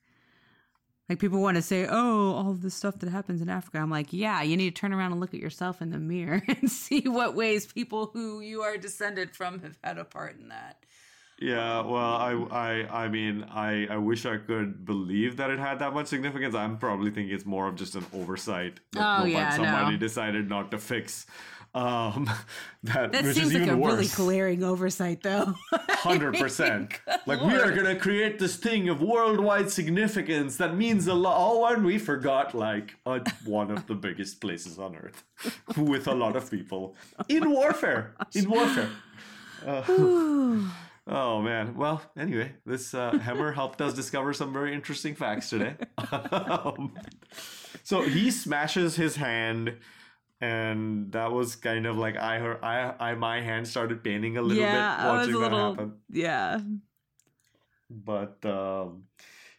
like 1.08 1.20
people 1.20 1.42
want 1.42 1.56
to 1.58 1.62
say, 1.62 1.86
oh, 1.88 2.34
all 2.34 2.54
the 2.54 2.72
stuff 2.72 2.98
that 3.00 3.10
happens 3.10 3.40
in 3.40 3.50
Africa. 3.50 3.78
I'm 3.78 3.92
like, 3.92 4.12
yeah, 4.12 4.42
you 4.42 4.58
need 4.58 4.76
to 4.76 4.82
turn 4.82 4.94
around 4.94 5.12
and 5.12 5.22
look 5.22 5.36
at 5.36 5.40
yourself 5.40 5.80
in 5.80 5.92
the 5.92 6.00
mirror 6.00 6.42
and 6.48 6.72
see 6.72 7.02
what 7.02 7.36
ways 7.36 7.68
people 7.72 8.10
who 8.12 8.42
you 8.42 8.62
are 8.64 8.76
descended 8.78 9.36
from 9.36 9.60
have 9.60 9.78
had 9.84 10.00
a 10.00 10.06
part 10.06 10.40
in 10.40 10.48
that. 10.50 10.84
Yeah, 11.40 11.82
well, 11.82 11.98
I, 11.98 12.32
I, 12.52 13.04
I 13.06 13.08
mean, 13.10 13.44
I, 13.52 13.88
I 13.90 13.98
wish 13.98 14.26
I 14.26 14.38
could 14.38 14.86
believe 14.86 15.38
that 15.38 15.50
it 15.50 15.60
had 15.60 15.80
that 15.80 15.94
much 15.94 16.08
significance. 16.08 16.56
I'm 16.56 16.78
probably 16.78 17.12
thinking 17.12 17.36
it's 17.36 17.46
more 17.46 17.68
of 17.68 17.76
just 17.76 17.96
an 17.96 18.06
oversight. 18.14 18.80
that 18.94 19.22
Oh, 19.22 19.26
yeah, 19.26 19.50
somebody 19.56 19.94
no. 19.94 19.98
decided 19.98 20.48
not 20.48 20.72
to 20.72 20.78
fix. 20.78 21.26
Um, 21.76 22.30
that, 22.84 23.12
That 23.12 23.24
which 23.26 23.36
seems 23.36 23.48
is 23.48 23.54
like 23.56 23.64
even 23.64 23.70
a 23.74 23.78
worse. 23.78 23.94
really 23.94 24.08
glaring 24.08 24.64
oversight, 24.64 25.24
though. 25.24 25.56
Hundred 25.90 26.38
percent. 26.38 27.00
Like 27.26 27.42
we 27.42 27.56
are 27.56 27.72
gonna 27.72 27.96
create 27.98 28.38
this 28.38 28.58
thing 28.58 28.90
of 28.90 29.02
worldwide 29.02 29.72
significance 29.72 30.58
that 30.58 30.76
means 30.76 31.08
a 31.08 31.14
lot. 31.14 31.36
Oh, 31.38 31.66
and 31.68 31.84
we 31.86 31.98
forgot 31.98 32.54
like 32.54 32.96
uh, 33.06 33.20
one 33.46 33.72
of 33.72 33.88
the 33.88 33.96
biggest 33.96 34.42
places 34.42 34.78
on 34.78 34.96
earth, 34.98 35.24
with 35.78 36.08
a 36.08 36.14
lot 36.14 36.36
of 36.36 36.52
people 36.52 36.96
in 37.30 37.50
warfare. 37.50 38.14
In 38.36 38.50
warfare. 38.50 38.90
Uh, 39.66 39.82
oh 41.08 41.42
man. 41.42 41.76
Well, 41.76 42.02
anyway, 42.18 42.54
this 42.66 42.94
uh, 42.94 43.12
Hemmer 43.12 43.54
helped 43.54 43.82
us 43.82 43.94
discover 43.94 44.34
some 44.34 44.54
very 44.54 44.74
interesting 44.74 45.16
facts 45.16 45.50
today. 45.50 45.76
Um, 46.12 46.94
so 47.84 48.02
he 48.02 48.32
smashes 48.32 48.96
his 48.96 49.16
hand. 49.16 49.78
And 50.42 51.14
that 51.14 51.32
was 51.32 51.56
kind 51.56 51.86
of 51.86 51.98
like 51.98 52.18
I 52.18 52.38
heard 52.40 52.62
I 52.62 52.94
I 53.00 53.16
my 53.16 53.40
hand 53.40 53.66
started 53.66 54.04
paining 54.04 54.36
a 54.36 54.42
little 54.42 54.62
yeah, 54.62 54.98
bit 54.98 55.08
watching 55.08 55.34
that 55.34 55.40
little, 55.40 55.70
happen 55.70 55.94
yeah. 56.10 56.60
but 57.90 58.46
um, 58.46 59.04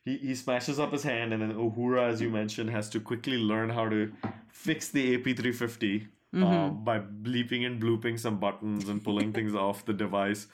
he, 0.05 0.19
he 0.19 0.35
smashes 0.35 0.79
up 0.79 0.93
his 0.93 1.03
hand, 1.03 1.33
and 1.33 1.41
then 1.41 1.55
Uhura, 1.55 2.11
as 2.11 2.21
you 2.21 2.29
mentioned, 2.29 2.69
has 2.69 2.91
to 2.91 3.01
quickly 3.01 3.39
learn 3.39 3.71
how 3.71 3.89
to 3.89 4.13
fix 4.53 4.91
the 4.91 5.17
AP350 5.17 6.07
um, 6.35 6.85
by 6.85 6.99
bleeping 6.99 7.65
and 7.65 7.83
blooping 7.83 8.19
some 8.19 8.39
buttons 8.39 8.89
and 8.89 9.03
pulling 9.03 9.33
things 9.33 9.55
off 9.55 9.85
the 9.87 9.93
device. 9.93 10.47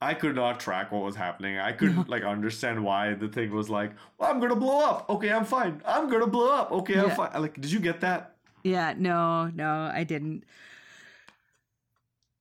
I 0.00 0.14
could 0.14 0.36
not 0.36 0.60
track 0.60 0.92
what 0.92 1.02
was 1.02 1.16
happening. 1.16 1.58
I 1.58 1.72
couldn't 1.72 2.08
like 2.08 2.22
understand 2.22 2.84
why 2.84 3.14
the 3.14 3.28
thing 3.28 3.50
was 3.50 3.68
like, 3.68 3.92
well, 4.18 4.30
"I'm 4.30 4.38
gonna 4.40 4.54
blow 4.56 4.80
up." 4.80 5.10
Okay, 5.10 5.32
I'm 5.32 5.44
fine. 5.44 5.82
I'm 5.84 6.08
gonna 6.08 6.26
blow 6.26 6.52
up. 6.52 6.70
Okay, 6.70 6.98
I'm 7.00 7.10
fine. 7.10 7.30
Like, 7.42 7.54
did 7.60 7.72
you 7.72 7.80
get 7.80 8.00
that? 8.02 8.36
Yeah, 8.62 8.94
no, 8.96 9.46
no, 9.48 9.90
I 9.92 10.04
didn't. 10.04 10.44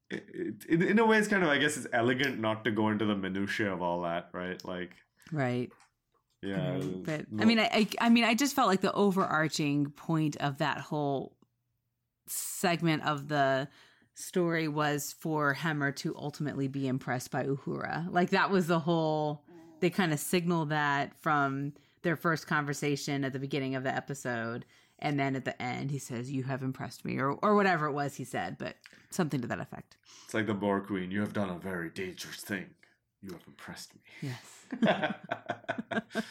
It, 0.09 0.25
it, 0.33 0.65
in- 0.69 0.81
in 0.83 0.99
a 0.99 1.05
way, 1.05 1.17
it's 1.17 1.27
kind 1.27 1.43
of 1.43 1.49
I 1.49 1.57
guess 1.57 1.77
it's 1.77 1.87
elegant 1.91 2.39
not 2.39 2.63
to 2.65 2.71
go 2.71 2.89
into 2.89 3.05
the 3.05 3.15
minutia 3.15 3.73
of 3.73 3.81
all 3.81 4.03
that, 4.03 4.29
right? 4.33 4.63
Like, 4.63 4.91
Right. 5.31 5.69
yeah. 6.41 6.79
But 6.79 7.25
I 7.39 7.45
mean, 7.45 7.59
I, 7.59 7.69
I, 7.73 7.87
I 8.01 8.09
mean, 8.09 8.23
I 8.23 8.33
just 8.33 8.55
felt 8.55 8.67
like 8.69 8.81
the 8.81 8.93
overarching 8.93 9.87
point 9.91 10.37
of 10.37 10.59
that 10.59 10.77
whole 10.79 11.33
segment 12.27 13.03
of 13.03 13.27
the 13.27 13.67
story 14.17 14.67
was 14.67 15.13
for 15.19 15.53
Hemmer 15.53 15.95
to 15.97 16.15
ultimately 16.17 16.67
be 16.67 16.87
impressed 16.87 17.29
by 17.31 17.45
Uhura. 17.45 18.11
Like 18.11 18.31
that 18.31 18.49
was 18.49 18.67
the 18.67 18.79
whole. 18.79 19.43
They 19.79 19.91
kind 19.91 20.11
of 20.11 20.19
signal 20.19 20.65
that 20.65 21.13
from 21.21 21.73
their 22.01 22.15
first 22.15 22.47
conversation 22.47 23.23
at 23.23 23.31
the 23.31 23.39
beginning 23.39 23.75
of 23.75 23.83
the 23.83 23.95
episode, 23.95 24.65
and 24.97 25.19
then 25.19 25.35
at 25.35 25.45
the 25.45 25.61
end, 25.61 25.91
he 25.91 25.99
says, 25.99 26.31
"You 26.31 26.43
have 26.43 26.63
impressed 26.63 27.05
me," 27.05 27.17
or 27.19 27.31
or 27.31 27.55
whatever 27.55 27.85
it 27.85 27.91
was 27.93 28.15
he 28.15 28.23
said, 28.23 28.57
but 28.57 28.75
something 29.11 29.39
to 29.41 29.47
that 29.47 29.59
effect. 29.59 29.97
It's 30.25 30.33
like 30.33 30.47
the 30.47 30.55
Boar 30.55 30.81
Queen. 30.81 31.11
You 31.11 31.21
have 31.21 31.33
done 31.33 31.49
a 31.49 31.59
very 31.59 31.89
dangerous 31.89 32.41
thing. 32.41 32.65
You 33.21 33.31
have 33.33 33.43
impressed 33.47 33.93
me. 33.93 34.01
Yes. 34.21 35.13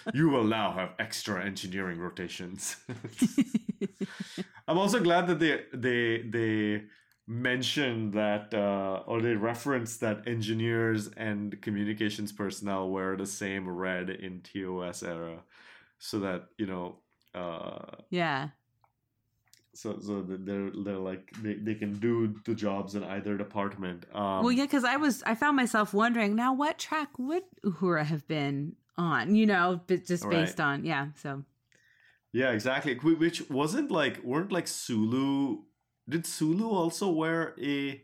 you 0.15 0.29
will 0.29 0.45
now 0.45 0.73
have 0.73 0.91
extra 0.99 1.45
engineering 1.45 1.99
rotations. 1.99 2.77
I'm 4.69 4.79
also 4.79 5.01
glad 5.01 5.29
that 5.29 5.39
they 5.39 5.63
they 5.73 6.23
they 6.23 6.83
mentioned 7.27 8.13
that 8.13 8.55
uh, 8.55 9.03
or 9.07 9.21
they 9.21 9.35
referenced 9.35 10.01
that 10.01 10.27
engineers 10.27 11.09
and 11.17 11.61
communications 11.61 12.33
personnel 12.33 12.89
wear 12.89 13.17
the 13.17 13.27
same 13.27 13.69
red 13.69 14.11
in 14.11 14.41
TOS 14.43 15.03
era, 15.03 15.43
so 15.99 16.21
that 16.21 16.49
you 16.59 16.67
know. 16.67 16.97
Uh, 17.35 17.97
yeah. 18.09 18.49
so 19.75 19.99
so 20.01 20.23
they're 20.23 20.71
they're 20.71 20.97
like 20.97 21.31
they, 21.43 21.55
they 21.55 21.75
can 21.75 21.93
do 21.99 22.35
the 22.47 22.55
jobs 22.55 22.95
in 22.95 23.05
either 23.05 23.37
department. 23.37 24.07
Um, 24.15 24.43
well, 24.43 24.53
yeah, 24.53 24.65
because 24.65 24.85
I 24.85 24.97
was 24.97 25.23
I 25.25 25.35
found 25.35 25.57
myself 25.57 25.93
wondering 25.93 26.35
now 26.35 26.55
what 26.55 26.79
track 26.79 27.19
would 27.19 27.43
Uhura 27.65 28.05
have 28.07 28.27
been 28.27 28.77
on? 28.97 29.35
You 29.35 29.47
know, 29.47 29.81
but 29.87 30.07
just 30.07 30.29
based 30.31 30.61
on 30.61 30.85
yeah. 30.85 31.09
So 31.17 31.45
Yeah, 32.33 32.53
exactly. 32.53 32.95
Which 32.95 33.49
wasn't 33.51 33.91
like 33.91 34.23
weren't 34.23 34.53
like 34.53 34.69
Sulu. 34.69 35.63
Did 36.09 36.27
Sulu 36.27 36.69
also 36.71 37.11
wear 37.11 37.55
a 37.61 38.03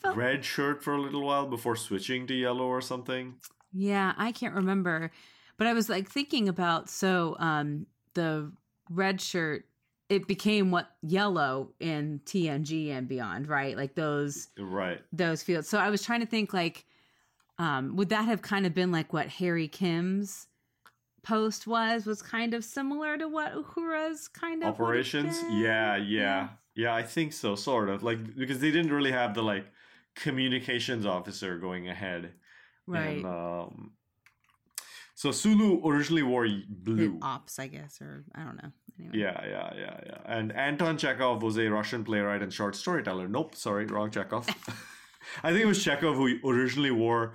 felt 0.00 0.16
red 0.16 0.44
shirt 0.44 0.82
for 0.82 0.94
a 0.94 1.00
little 1.00 1.22
while 1.22 1.46
before 1.46 1.76
switching 1.76 2.26
to 2.26 2.34
yellow 2.34 2.66
or 2.66 2.80
something? 2.80 3.36
yeah, 3.72 4.14
I 4.16 4.32
can't 4.32 4.54
remember, 4.54 5.10
but 5.56 5.66
I 5.66 5.72
was 5.72 5.88
like 5.88 6.08
thinking 6.10 6.48
about 6.48 6.88
so 6.88 7.36
um 7.38 7.86
the 8.14 8.52
red 8.90 9.20
shirt 9.20 9.66
it 10.08 10.28
became 10.28 10.70
what 10.70 10.90
yellow 11.02 11.72
in 11.80 12.20
TNG 12.26 12.90
and 12.90 13.08
beyond, 13.08 13.48
right? 13.48 13.76
Like 13.76 13.94
those 13.94 14.48
Right. 14.58 15.02
those 15.12 15.42
fields. 15.42 15.68
So 15.68 15.78
I 15.78 15.90
was 15.90 16.02
trying 16.02 16.20
to 16.20 16.26
think 16.26 16.52
like 16.52 16.86
um 17.58 17.96
would 17.96 18.10
that 18.10 18.24
have 18.26 18.42
kind 18.42 18.66
of 18.66 18.74
been 18.74 18.92
like 18.92 19.12
what 19.12 19.28
Harry 19.28 19.68
Kim's 19.68 20.48
post 21.22 21.66
was 21.66 22.06
was 22.06 22.22
kind 22.22 22.54
of 22.54 22.64
similar 22.64 23.16
to 23.18 23.28
what 23.28 23.54
Uhura's 23.54 24.28
kind 24.28 24.62
of 24.62 24.74
Operations? 24.74 25.42
been? 25.42 25.62
Yeah, 25.62 25.96
yeah. 25.96 26.48
Yeah, 26.76 26.94
I 26.94 27.02
think 27.02 27.32
so, 27.32 27.54
sort 27.54 27.88
of. 27.88 28.02
Like 28.02 28.36
because 28.36 28.58
they 28.60 28.70
didn't 28.70 28.92
really 28.92 29.12
have 29.12 29.34
the 29.34 29.42
like 29.42 29.66
communications 30.16 31.06
officer 31.06 31.58
going 31.58 31.88
ahead. 31.88 32.32
right 32.86 33.16
And, 33.16 33.26
um 33.26 33.92
so 35.16 35.30
Sulu 35.30 35.80
originally 35.88 36.22
wore 36.22 36.44
y- 36.46 36.64
The 36.68 36.74
blue. 36.90 37.18
ops 37.22 37.58
i 37.60 37.68
guess 37.68 38.00
or 38.00 38.24
i 38.34 38.42
don't 38.44 38.56
know 38.62 38.72
anyway. 38.98 39.18
Yeah, 39.18 39.40
yeah, 39.46 39.70
yeah, 39.76 40.00
yeah. 40.10 40.18
And 40.36 40.52
Anton 40.52 40.98
Chekhov 40.98 41.42
was 41.42 41.56
a 41.58 41.66
Russian 41.68 42.04
playwright 42.04 42.42
and 42.42 42.52
short 42.52 42.74
storyteller. 42.76 43.26
Nope, 43.28 43.54
sorry, 43.54 43.86
wrong 43.86 44.10
Chekhov. 44.10 44.46
I 45.42 45.50
think 45.50 45.62
it 45.62 45.66
was 45.66 45.78
Chekov 45.84 46.14
who 46.16 46.26
originally 46.48 46.90
wore 46.90 47.32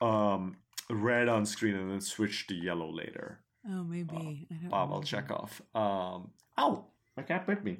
um, 0.00 0.56
red 0.90 1.28
on 1.28 1.46
screen 1.46 1.74
and 1.76 1.90
then 1.90 2.00
switched 2.00 2.48
to 2.48 2.54
yellow 2.54 2.90
later. 3.02 3.40
oh 3.68 3.82
maybe 3.84 4.46
I 4.50 4.54
don't 4.60 4.70
Pavel. 4.70 5.02
Chekov. 5.02 5.50
Um, 5.74 6.30
ow, 6.58 6.84
my 7.16 7.22
cat 7.22 7.46
bit 7.46 7.64
me. 7.64 7.78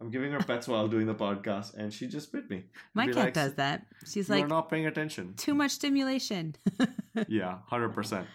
I'm 0.00 0.10
giving 0.10 0.32
her 0.32 0.40
pets 0.40 0.66
while 0.66 0.88
doing 0.88 1.06
the 1.06 1.14
podcast, 1.14 1.74
and 1.74 1.92
she 1.92 2.06
just 2.06 2.32
bit 2.32 2.48
me. 2.48 2.64
my 2.94 3.06
cat 3.06 3.16
like, 3.16 3.34
does 3.34 3.54
that 3.54 3.86
she's 4.10 4.30
like, 4.30 4.40
You're 4.40 4.48
not 4.48 4.70
paying 4.70 4.86
attention. 4.86 5.34
too 5.36 5.54
much 5.54 5.72
stimulation 5.72 6.56
yeah, 7.28 7.58
hundred 7.66 7.90
percent. 7.90 8.26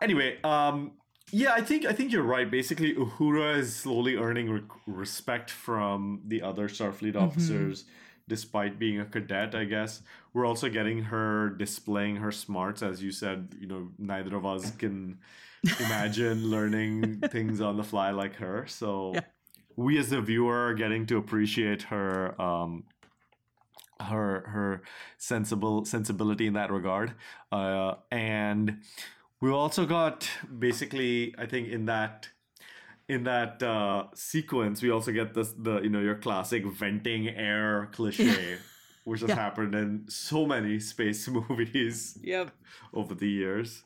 Anyway, 0.00 0.38
um, 0.42 0.92
yeah, 1.30 1.52
I 1.52 1.60
think 1.62 1.86
I 1.86 1.92
think 1.92 2.12
you're 2.12 2.22
right. 2.24 2.50
Basically, 2.50 2.94
Uhura 2.94 3.58
is 3.58 3.74
slowly 3.76 4.16
earning 4.16 4.50
re- 4.50 4.62
respect 4.86 5.50
from 5.50 6.22
the 6.26 6.42
other 6.42 6.68
Starfleet 6.68 7.16
officers, 7.16 7.84
despite 8.28 8.78
being 8.78 8.98
a 9.00 9.04
cadet. 9.04 9.54
I 9.54 9.64
guess 9.64 10.02
we're 10.32 10.46
also 10.46 10.68
getting 10.68 11.02
her 11.04 11.50
displaying 11.50 12.16
her 12.16 12.32
smarts, 12.32 12.82
as 12.82 13.02
you 13.02 13.12
said. 13.12 13.54
You 13.60 13.66
know, 13.68 13.88
neither 13.98 14.34
of 14.36 14.44
us 14.44 14.72
can 14.72 15.18
imagine 15.80 16.50
learning 16.50 17.20
things 17.30 17.60
on 17.60 17.76
the 17.76 17.84
fly 17.84 18.10
like 18.10 18.36
her. 18.36 18.66
So. 18.66 19.12
Yeah. 19.14 19.20
We 19.76 19.98
as 19.98 20.10
the 20.10 20.20
viewer 20.20 20.66
are 20.68 20.74
getting 20.74 21.06
to 21.06 21.16
appreciate 21.16 21.82
her 21.84 22.40
um, 22.40 22.84
her 24.00 24.44
her 24.48 24.82
sensible 25.18 25.84
sensibility 25.84 26.46
in 26.46 26.54
that 26.54 26.70
regard. 26.72 27.14
Uh, 27.50 27.94
and 28.10 28.78
we 29.40 29.50
also 29.50 29.84
got 29.86 30.28
basically 30.58 31.34
i 31.36 31.46
think 31.46 31.68
in 31.68 31.86
that 31.86 32.28
in 33.08 33.24
that 33.24 33.60
uh, 33.62 34.04
sequence 34.14 34.80
we 34.82 34.88
also 34.90 35.10
get 35.12 35.34
this 35.34 35.52
the 35.58 35.80
you 35.82 35.90
know 35.90 35.98
your 36.00 36.14
classic 36.14 36.64
venting 36.66 37.28
air 37.28 37.88
cliche 37.92 38.58
which 39.04 39.20
has 39.20 39.30
Yeah. 39.30 39.34
happened 39.34 39.74
in 39.74 40.04
so 40.08 40.46
many 40.46 40.78
space 40.78 41.26
movies 41.48 42.16
yep. 42.22 42.52
over 42.94 43.14
the 43.16 43.28
years. 43.28 43.82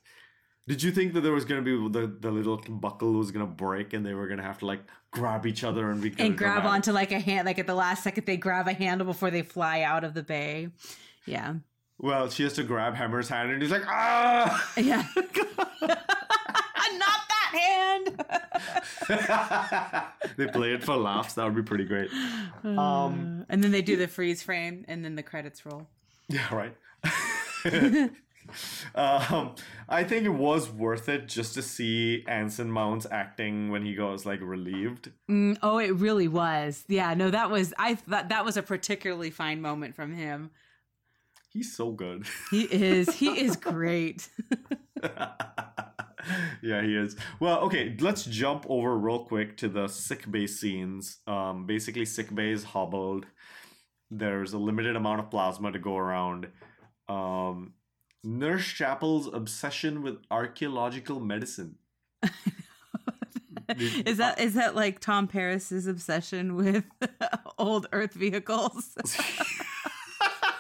Did 0.69 0.83
you 0.83 0.91
think 0.93 1.15
that 1.15 1.23
there 1.23 1.33
was 1.33 1.47
gonna 1.47 1.63
be 1.63 1.75
the, 1.89 2.07
the 2.21 2.31
little 2.31 2.59
buckle 2.59 3.13
was 3.15 3.31
gonna 3.31 3.47
break 3.47 3.95
and 3.95 4.05
they 4.05 4.13
were 4.13 4.29
gonna 4.29 4.43
have 4.43 4.59
to 4.59 4.67
like 4.67 4.83
grab 5.17 5.47
each 5.47 5.65
other 5.65 5.91
and 5.91 6.03
kinda 6.03 6.23
and 6.23 6.37
grab 6.37 6.65
onto 6.65 6.93
like 6.93 7.11
a 7.13 7.19
hand 7.19 7.47
like 7.47 7.59
at 7.59 7.67
the 7.67 7.75
last 7.75 8.03
second 8.03 8.27
they 8.27 8.37
grab 8.37 8.69
a 8.69 8.73
handle 8.73 9.07
before 9.07 9.31
they 9.31 9.43
fly 9.43 9.81
out 9.83 10.05
of 10.05 10.13
the 10.15 10.23
bay 10.23 10.69
yeah 11.25 11.55
Well, 11.99 12.29
she 12.29 12.43
has 12.43 12.53
to 12.55 12.63
grab 12.63 12.95
Hemmer's 12.95 13.29
hand 13.29 13.51
and 13.51 13.63
he's 13.63 13.71
like, 13.71 13.87
ah! 13.87 14.73
yeah 14.77 15.05
not 16.99 17.21
that 17.33 17.51
hand 17.53 18.07
they 20.37 20.47
play 20.49 20.73
it 20.75 20.85
for 20.85 20.97
laughs. 20.97 21.35
That 21.35 21.45
would 21.45 21.55
be 21.55 21.63
pretty 21.63 21.85
great. 21.85 22.11
Um, 22.65 23.47
and 23.49 23.63
then 23.65 23.71
they 23.71 23.83
do 23.83 23.97
the 23.97 24.09
freeze 24.09 24.43
frame 24.43 24.85
and 24.89 25.05
then 25.05 25.15
the 25.17 25.23
credits 25.23 25.65
roll 25.65 25.87
yeah, 26.29 26.53
right. 26.55 26.77
um, 28.95 29.55
I 29.89 30.05
think 30.05 30.25
it 30.25 30.31
was 30.31 30.71
worth 30.71 31.09
it 31.09 31.29
just 31.29 31.55
to 31.55 31.63
see 31.63 32.25
Anson 32.29 32.71
Mount's 32.71 33.07
acting 33.11 33.71
when 33.71 33.85
he 33.85 33.95
goes 33.95 34.25
like 34.27 34.41
relieved. 34.41 35.13
Mm, 35.31 35.59
oh 35.63 35.79
it 35.79 35.95
really 35.95 36.29
was 36.29 36.85
yeah 36.89 37.15
no 37.15 37.31
that 37.31 37.51
was 37.51 37.73
i 37.79 37.95
thought 37.95 38.29
that 38.29 38.45
was 38.45 38.57
a 38.57 38.63
particularly 38.63 39.31
fine 39.31 39.61
moment 39.61 39.95
from 39.95 40.15
him 40.15 40.51
He's 41.53 41.75
so 41.75 41.91
good. 41.93 42.27
he 42.51 42.63
is 42.65 43.15
he 43.15 43.29
is 43.41 43.57
great 43.71 44.29
yeah, 46.63 46.83
he 46.83 46.97
is. 46.97 47.17
Well, 47.41 47.61
okay, 47.61 47.97
let's 48.01 48.25
jump 48.25 48.67
over 48.69 48.97
real 48.97 49.21
quick 49.21 49.57
to 49.59 49.69
the 49.69 49.89
sick 49.89 50.31
bay 50.31 50.47
scenes. 50.47 51.19
Um, 51.27 51.67
basically, 51.67 52.05
sick 52.05 52.35
bay 52.35 52.51
is 52.51 52.65
hobbled. 52.65 53.27
There's 54.11 54.53
a 54.53 54.59
limited 54.59 54.97
amount 54.97 55.21
of 55.21 55.31
plasma 55.31 55.73
to 55.73 55.79
go 55.79 55.97
around. 55.97 56.49
Um, 57.09 57.75
Nurse 58.25 58.65
Chapel's 58.67 59.33
obsession 59.33 60.03
with 60.03 60.19
archaeological 60.31 61.21
medicine. 61.21 61.77
is 63.79 64.17
that 64.19 64.39
is 64.41 64.55
that 64.55 64.77
like 64.77 65.01
tom 65.01 65.27
paris's 65.27 65.87
obsession 65.89 66.55
with 66.55 66.85
old 67.59 67.87
earth 67.93 68.13
vehicles 68.15 68.97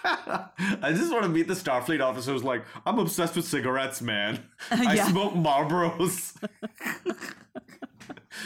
I 0.04 0.92
just 0.92 1.12
want 1.12 1.24
to 1.24 1.28
meet 1.28 1.48
the 1.48 1.54
Starfleet 1.54 2.00
officer 2.00 2.32
who's 2.32 2.44
like, 2.44 2.64
I'm 2.84 2.98
obsessed 3.00 3.34
with 3.34 3.44
cigarettes, 3.44 4.00
man. 4.00 4.40
I 4.70 4.94
Yeah. 4.94 5.08
smoke 5.08 5.34
Marlboros. 5.34 6.34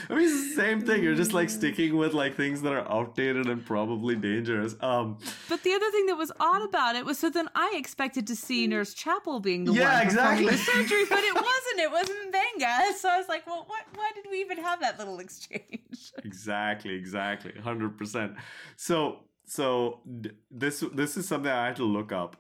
I 0.09 0.15
mean, 0.15 0.25
it's 0.29 0.51
the 0.51 0.55
same 0.63 0.81
thing. 0.81 1.03
You're 1.03 1.15
just 1.15 1.33
like 1.33 1.51
sticking 1.51 1.97
with 1.97 2.15
like 2.15 2.37
things 2.37 2.63
that 2.63 2.73
are 2.73 2.91
outdated 2.91 3.47
and 3.49 3.65
probably 3.65 4.15
dangerous. 4.17 4.75
Um, 4.81 5.19
But 5.49 5.63
the 5.63 5.73
other 5.73 5.91
thing 5.91 6.07
that 6.07 6.17
was 6.17 6.31
odd 6.41 6.63
about 6.63 6.97
it 6.97 7.05
was 7.05 7.19
so 7.19 7.31
then 7.31 7.49
I 7.55 7.73
expected 7.77 8.27
to 8.29 8.37
see 8.37 8.67
Nurse 8.67 8.95
Chapel 8.95 9.41
being 9.41 9.65
the 9.65 9.73
Yeah, 9.73 9.99
one 9.99 10.07
performing 10.09 10.47
the 10.47 10.53
exactly. 10.53 10.73
surgery, 10.87 11.05
but 11.09 11.19
it 11.25 11.35
wasn't. 11.51 11.79
It 11.79 11.91
wasn't 11.91 12.19
M'Benga. 12.35 12.93
So 12.99 13.09
I 13.09 13.19
was 13.19 13.29
like, 13.29 13.47
well, 13.47 13.65
what? 13.67 13.85
Why 13.95 14.11
did 14.15 14.27
we 14.31 14.41
even 14.41 14.59
have 14.59 14.81
that 14.81 14.99
little 14.99 15.19
exchange? 15.19 16.13
exactly, 16.25 16.95
exactly, 16.95 17.53
hundred 17.63 17.97
percent. 17.99 18.35
So, 18.77 19.21
so 19.47 20.01
d- 20.21 20.31
this 20.51 20.85
this 20.95 21.17
is 21.17 21.27
something 21.29 21.51
I 21.51 21.67
had 21.67 21.77
to 21.77 21.85
look 21.85 22.13
up. 22.13 22.37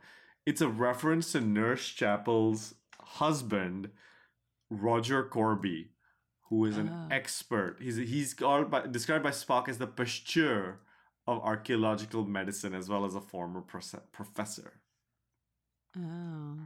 It's 0.46 0.60
a 0.60 0.68
reference 0.68 1.32
to 1.32 1.40
Nurse 1.40 1.86
Chapel's 1.88 2.74
husband, 3.00 3.90
Roger 4.70 5.24
Korby, 5.24 5.88
who 6.50 6.64
is 6.66 6.76
an 6.76 6.88
Oh. 6.92 7.08
expert. 7.14 7.78
He's 7.80 7.96
he's 7.96 8.34
called 8.34 8.70
by, 8.70 8.86
described 8.86 9.24
by 9.24 9.30
Spock 9.30 9.68
as 9.68 9.78
the 9.78 9.86
pasteur 9.86 10.80
of 11.26 11.38
archaeological 11.42 12.24
medicine, 12.26 12.74
as 12.74 12.88
well 12.88 13.04
as 13.04 13.14
a 13.14 13.20
former 13.20 13.62
proce- 13.62 14.02
professor. 14.12 14.80
Oh, 15.96 16.58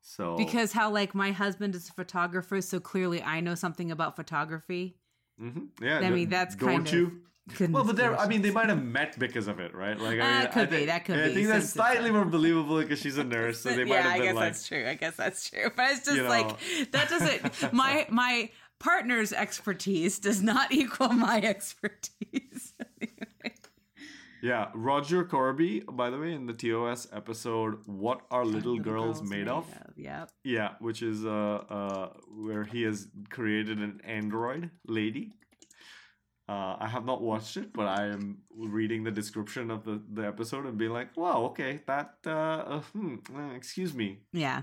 So 0.00 0.36
because 0.36 0.72
how 0.72 0.90
like 0.90 1.14
my 1.14 1.32
husband 1.32 1.74
is 1.74 1.88
a 1.88 1.92
photographer, 1.92 2.60
so 2.60 2.78
clearly 2.80 3.22
I 3.22 3.40
know 3.40 3.54
something 3.54 3.90
about 3.90 4.16
photography. 4.16 4.96
Mhm. 5.40 5.68
yeah, 5.82 5.98
I 5.98 6.10
mean, 6.10 6.28
that's 6.30 6.54
don't 6.56 6.68
kind 6.70 6.86
of 6.88 6.94
you? 6.94 7.22
Well, 7.70 7.84
but 7.84 7.94
there, 7.96 8.18
I 8.18 8.26
mean, 8.26 8.42
they 8.42 8.50
might 8.50 8.68
have 8.70 8.82
met 8.82 9.16
because 9.20 9.46
of 9.46 9.60
it, 9.60 9.72
right? 9.72 9.96
Like, 9.98 10.18
Ah, 10.20 10.24
I 10.24 10.32
mean, 10.32 10.42
it 10.46 10.52
could 10.52 10.62
I 10.62 10.66
be, 10.66 10.76
think- 10.76 10.86
that 10.88 11.04
could 11.04 11.18
I 11.18 11.28
be, 11.28 11.34
think 11.34 11.48
that's 11.48 11.70
slightly 11.70 12.10
more 12.10 12.24
believable 12.24 12.80
because 12.80 12.98
she's 13.00 13.18
a 13.18 13.24
nurse, 13.24 13.60
so 13.60 13.68
they 13.70 13.84
might 13.90 13.94
yeah, 13.96 14.02
have 14.02 14.12
I 14.12 14.18
been 14.18 14.22
guess 14.26 14.34
like, 14.34 14.44
that's 14.52 14.66
true. 14.68 14.86
I 14.88 14.94
guess 14.94 15.16
that's 15.16 15.50
true. 15.50 15.70
But 15.76 15.90
it's 15.92 16.04
just 16.04 16.16
You 16.16 16.22
like 16.24 16.58
that 16.92 17.08
doesn't 17.08 17.72
my 17.72 18.06
my 18.10 18.50
partner's 18.78 19.32
expertise 19.32 20.18
does 20.18 20.42
not 20.42 20.72
equal 20.80 21.08
my 21.08 21.40
expertise. 21.40 22.74
yeah. 24.42 24.70
Roger 24.74 25.24
Korby, 25.24 25.84
by 25.96 26.10
the 26.10 26.18
way, 26.18 26.32
in 26.32 26.46
the 26.46 26.52
TOS 26.52 27.08
episode, 27.12 27.80
"What 27.86 28.22
Are 28.30 28.44
Little, 28.44 28.78
Girls, 28.78 29.22
Made, 29.22 29.48
of?" 29.48 29.66
Yep. 29.96 30.30
Yeah, 30.44 30.74
which 30.78 31.02
is 31.02 31.24
uh, 31.24 31.64
uh, 31.68 32.08
where 32.28 32.64
he 32.64 32.82
has 32.82 33.08
created 33.30 33.78
an 33.78 34.00
android 34.04 34.70
lady. 34.86 35.32
Uh, 36.48 36.76
I 36.78 36.86
have 36.86 37.04
not 37.04 37.22
watched 37.22 37.56
it, 37.56 37.72
but 37.72 37.88
I 37.88 38.06
am 38.06 38.38
reading 38.54 39.02
the 39.02 39.10
description 39.10 39.68
of 39.68 39.82
the, 39.84 40.00
the 40.12 40.24
episode 40.24 40.64
and 40.66 40.78
being 40.78 40.92
like, 40.92 41.16
"Wow, 41.16 41.46
okay, 41.46 41.80
that 41.86 42.14
uh, 42.24 42.30
uh 42.30 42.80
hmm, 42.92 43.16
uh, 43.34 43.54
excuse 43.54 43.92
me, 43.92 44.20
Yeah. 44.32 44.62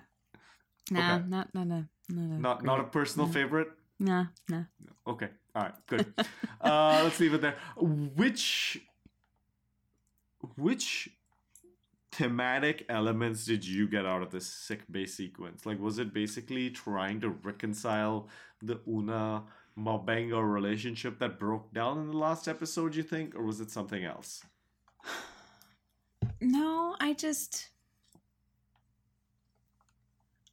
Nah, 0.91 0.99
Okay. 1.15 1.27
not 1.27 1.53
not 1.53 1.67
a 1.67 1.89
not 2.07 2.29
a 2.31 2.39
not 2.39 2.63
not 2.63 2.79
a 2.79 2.83
personal 2.85 3.27
Mm. 3.27 3.33
favorite." 3.33 3.67
Nah, 3.99 4.25
nah. 4.49 4.63
Okay. 5.07 5.29
All 5.55 5.63
right. 5.63 5.73
Good. 5.87 6.13
uh, 6.61 7.01
let's 7.03 7.19
leave 7.19 7.33
it 7.33 7.41
there. 7.41 7.55
Which 7.77 8.81
which 10.55 11.09
thematic 12.11 12.85
elements 12.89 13.45
did 13.45 13.65
you 13.65 13.87
get 13.87 14.05
out 14.05 14.21
of 14.21 14.31
this 14.31 14.45
sick 14.45 14.81
bay 14.91 15.05
sequence? 15.05 15.65
Like, 15.65 15.79
was 15.79 15.99
it 15.99 16.13
basically 16.13 16.69
trying 16.69 17.21
to 17.21 17.29
reconcile 17.29 18.27
the 18.61 18.79
Una 18.87 19.43
M'Benga 19.77 20.41
relationship 20.41 21.19
that 21.19 21.39
broke 21.39 21.73
down 21.73 21.99
in 21.99 22.07
the 22.07 22.17
last 22.17 22.47
episode? 22.47 22.95
You 22.95 23.03
think, 23.03 23.35
or 23.35 23.43
was 23.43 23.59
it 23.59 23.71
something 23.71 24.03
else? 24.03 24.43
No, 26.39 26.95
I 26.99 27.13
just 27.13 27.69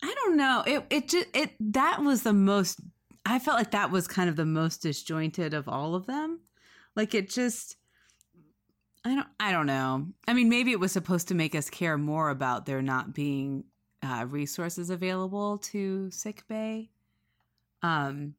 I 0.03 0.15
don't 0.15 0.37
know. 0.37 0.63
It 0.67 0.85
it 0.91 1.09
just 1.09 1.27
it 1.35 1.51
that 1.73 2.01
was 2.01 2.23
the 2.23 2.33
most 2.33 2.81
I 3.27 3.39
felt 3.39 3.59
like 3.59 3.71
that 3.73 3.91
was 3.91 4.09
kind 4.09 4.29
of 4.29 4.37
the 4.37 4.47
most 4.47 4.83
disjointed 4.83 5.55
of 5.55 5.69
all 5.69 5.95
of 5.95 6.07
them. 6.07 6.41
Like 6.97 7.15
it 7.15 7.31
just 7.31 7.77
I 9.05 9.15
don't 9.15 9.29
I 9.39 9.53
don't 9.53 9.67
know. 9.67 10.09
I 10.27 10.35
mean 10.35 10.49
maybe 10.49 10.73
it 10.73 10.81
was 10.81 10.93
supposed 10.93 11.29
to 11.29 11.35
make 11.35 11.55
us 11.55 11.71
care 11.71 11.97
more 11.99 12.31
about 12.31 12.67
there 12.67 12.83
not 12.83 13.15
being 13.15 13.65
uh, 14.03 14.25
resources 14.29 14.91
available 14.91 15.59
to 15.59 16.11
sick 16.11 16.45
bay. 16.49 16.91
Um 17.83 18.35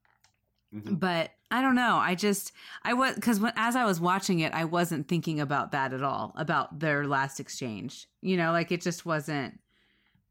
Mhm. 0.74 1.00
but 1.02 1.32
I 1.52 1.62
don't 1.62 1.76
know. 1.76 1.98
I 1.98 2.16
just 2.16 2.54
I 2.84 2.94
was 2.94 3.16
because 3.16 3.42
when 3.42 3.52
as 3.58 3.76
I 3.76 3.84
was 3.84 4.00
watching 4.00 4.40
it, 4.40 4.54
I 4.54 4.64
wasn't 4.64 5.10
thinking 5.10 5.42
about 5.42 5.72
that 5.74 5.92
at 5.94 6.02
all 6.02 6.32
about 6.38 6.80
their 6.80 7.06
last 7.06 7.42
exchange. 7.42 8.08
You 8.22 8.38
know, 8.38 8.54
like 8.54 8.72
it 8.72 8.80
just 8.82 9.06
wasn't. 9.06 9.60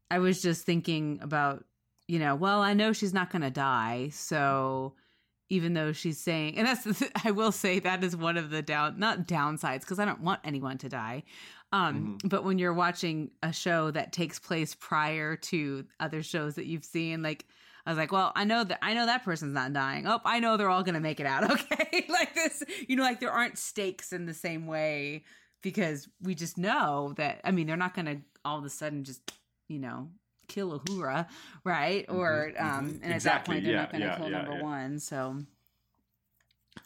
I 0.09 0.17
was 0.17 0.41
just 0.41 0.65
thinking 0.65 1.19
about 1.21 1.63
you 2.07 2.19
know, 2.19 2.35
well, 2.35 2.61
I 2.61 2.73
know 2.73 2.93
she's 2.93 3.13
not 3.13 3.31
going 3.31 3.41
to 3.41 3.49
die, 3.49 4.09
so 4.11 4.93
even 5.49 5.73
though 5.73 5.91
she's 5.91 6.17
saying, 6.17 6.57
and 6.57 6.65
that's 6.65 7.03
I 7.25 7.31
will 7.31 7.51
say 7.51 7.79
that 7.79 8.03
is 8.03 8.15
one 8.15 8.37
of 8.37 8.49
the 8.49 8.61
down 8.61 8.97
not 8.97 9.27
downsides 9.27 9.81
because 9.81 9.99
I 9.99 10.05
don't 10.05 10.21
want 10.21 10.39
anyone 10.43 10.77
to 10.79 10.89
die. 10.89 11.23
Um, 11.73 12.17
but 12.25 12.43
when 12.43 12.57
you're 12.57 12.73
watching 12.73 13.31
a 13.43 13.53
show 13.53 13.91
that 13.91 14.11
takes 14.11 14.39
place 14.39 14.75
prior 14.75 15.37
to 15.37 15.85
other 15.99 16.21
shows 16.21 16.55
that 16.55 16.65
you've 16.65 16.83
seen, 16.83 17.21
like 17.21 17.45
I 17.85 17.91
was 17.91 17.97
like, 17.97 18.11
well, 18.11 18.31
I 18.35 18.43
know 18.43 18.63
that 18.63 18.79
I 18.81 18.93
know 18.93 19.05
that 19.05 19.23
person's 19.23 19.53
not 19.53 19.73
dying. 19.73 20.07
Oh, 20.07 20.21
I 20.23 20.39
know 20.39 20.57
they're 20.57 20.69
all 20.69 20.83
gonna 20.83 20.99
make 20.99 21.19
it 21.19 21.25
out. 21.25 21.43
Okay, 21.51 22.05
like 22.09 22.33
this, 22.33 22.63
you 22.87 22.95
know, 22.95 23.03
like 23.03 23.19
there 23.19 23.31
aren't 23.31 23.57
stakes 23.57 24.13
in 24.13 24.25
the 24.25 24.33
same 24.33 24.67
way 24.67 25.23
because 25.61 26.07
we 26.21 26.35
just 26.35 26.57
know 26.57 27.13
that. 27.17 27.41
I 27.43 27.51
mean, 27.51 27.67
they're 27.67 27.77
not 27.77 27.93
gonna 27.93 28.21
all 28.45 28.57
of 28.57 28.65
a 28.65 28.69
sudden 28.69 29.03
just, 29.03 29.33
you 29.67 29.79
know, 29.79 30.09
kill 30.53 30.79
Uhura, 30.79 31.27
right? 31.63 32.05
Or 32.09 32.51
mhm. 32.53 32.61
um, 32.61 32.99
and 33.03 33.13
at 33.13 33.23
that 33.23 33.45
point 33.45 33.63
they're 33.63 33.73
yeah, 33.73 33.81
not 33.81 33.91
gonna 33.91 34.05
yeah, 34.05 34.17
kill 34.17 34.29
yeah, 34.29 34.41
number 34.41 34.63
one. 34.63 34.99
So, 34.99 35.37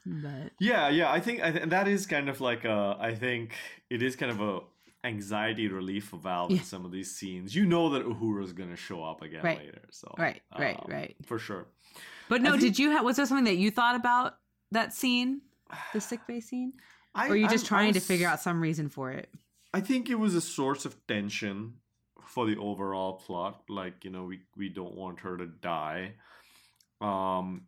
but 0.05 0.51
Yeah, 0.59 0.89
yeah. 0.89 1.11
I 1.11 1.19
think 1.19 1.41
I 1.43 1.51
th- 1.51 1.69
that 1.69 1.87
is 1.87 2.05
kind 2.05 2.29
of 2.29 2.41
like 2.41 2.65
a. 2.65 2.97
I 2.99 3.15
think 3.15 3.53
it 3.89 4.01
is 4.01 4.15
kind 4.15 4.31
of 4.31 4.39
a 4.41 4.59
anxiety 5.03 5.67
relief 5.67 6.09
valve 6.11 6.49
in 6.51 6.63
some 6.63 6.83
of 6.85 6.91
these 6.91 7.11
scenes. 7.15 7.55
You 7.55 7.65
know 7.65 7.89
that 7.91 8.05
Uhura 8.05 8.43
is 8.43 8.53
going 8.53 8.69
to 8.71 8.75
show 8.75 9.03
up 9.03 9.21
again 9.21 9.41
Right. 9.43 9.59
later, 9.59 9.81
so 9.91 10.13
Right, 10.17 10.41
right, 10.57 10.79
um, 10.79 10.91
right. 10.91 11.15
for 11.25 11.37
sure. 11.37 11.67
but 12.27 12.41
no, 12.41 12.51
think- 12.51 12.61
did 12.61 12.79
you 12.79 12.89
have? 12.91 13.05
Was 13.05 13.15
there 13.17 13.25
something 13.27 13.45
that 13.45 13.57
you 13.57 13.69
thought 13.71 13.95
about 13.95 14.37
that 14.71 14.93
scene, 14.93 15.41
the 15.93 16.01
sick 16.01 16.21
bay 16.27 16.39
scene, 16.39 16.73
I, 17.13 17.27
or 17.27 17.31
are 17.33 17.35
you 17.35 17.47
just 17.47 17.65
I'm- 17.65 17.67
trying 17.67 17.89
I 17.89 17.93
to 17.93 17.99
figure 17.99 18.27
out 18.27 18.39
some 18.41 18.59
reason 18.61 18.89
for 18.89 19.11
it? 19.11 19.29
I 19.73 19.81
think 19.81 20.09
it 20.09 20.15
was 20.15 20.33
a 20.35 20.41
source 20.41 20.85
of 20.85 20.95
tension 21.05 21.75
for 22.27 22.45
the 22.45 22.57
overall 22.57 23.13
plot. 23.13 23.63
Like 23.69 24.03
you 24.05 24.11
know, 24.11 24.23
we 24.25 24.41
we 24.55 24.69
don't 24.69 24.95
want 24.95 25.19
her 25.21 25.37
to 25.37 25.45
die. 25.45 26.13
Um, 27.01 27.65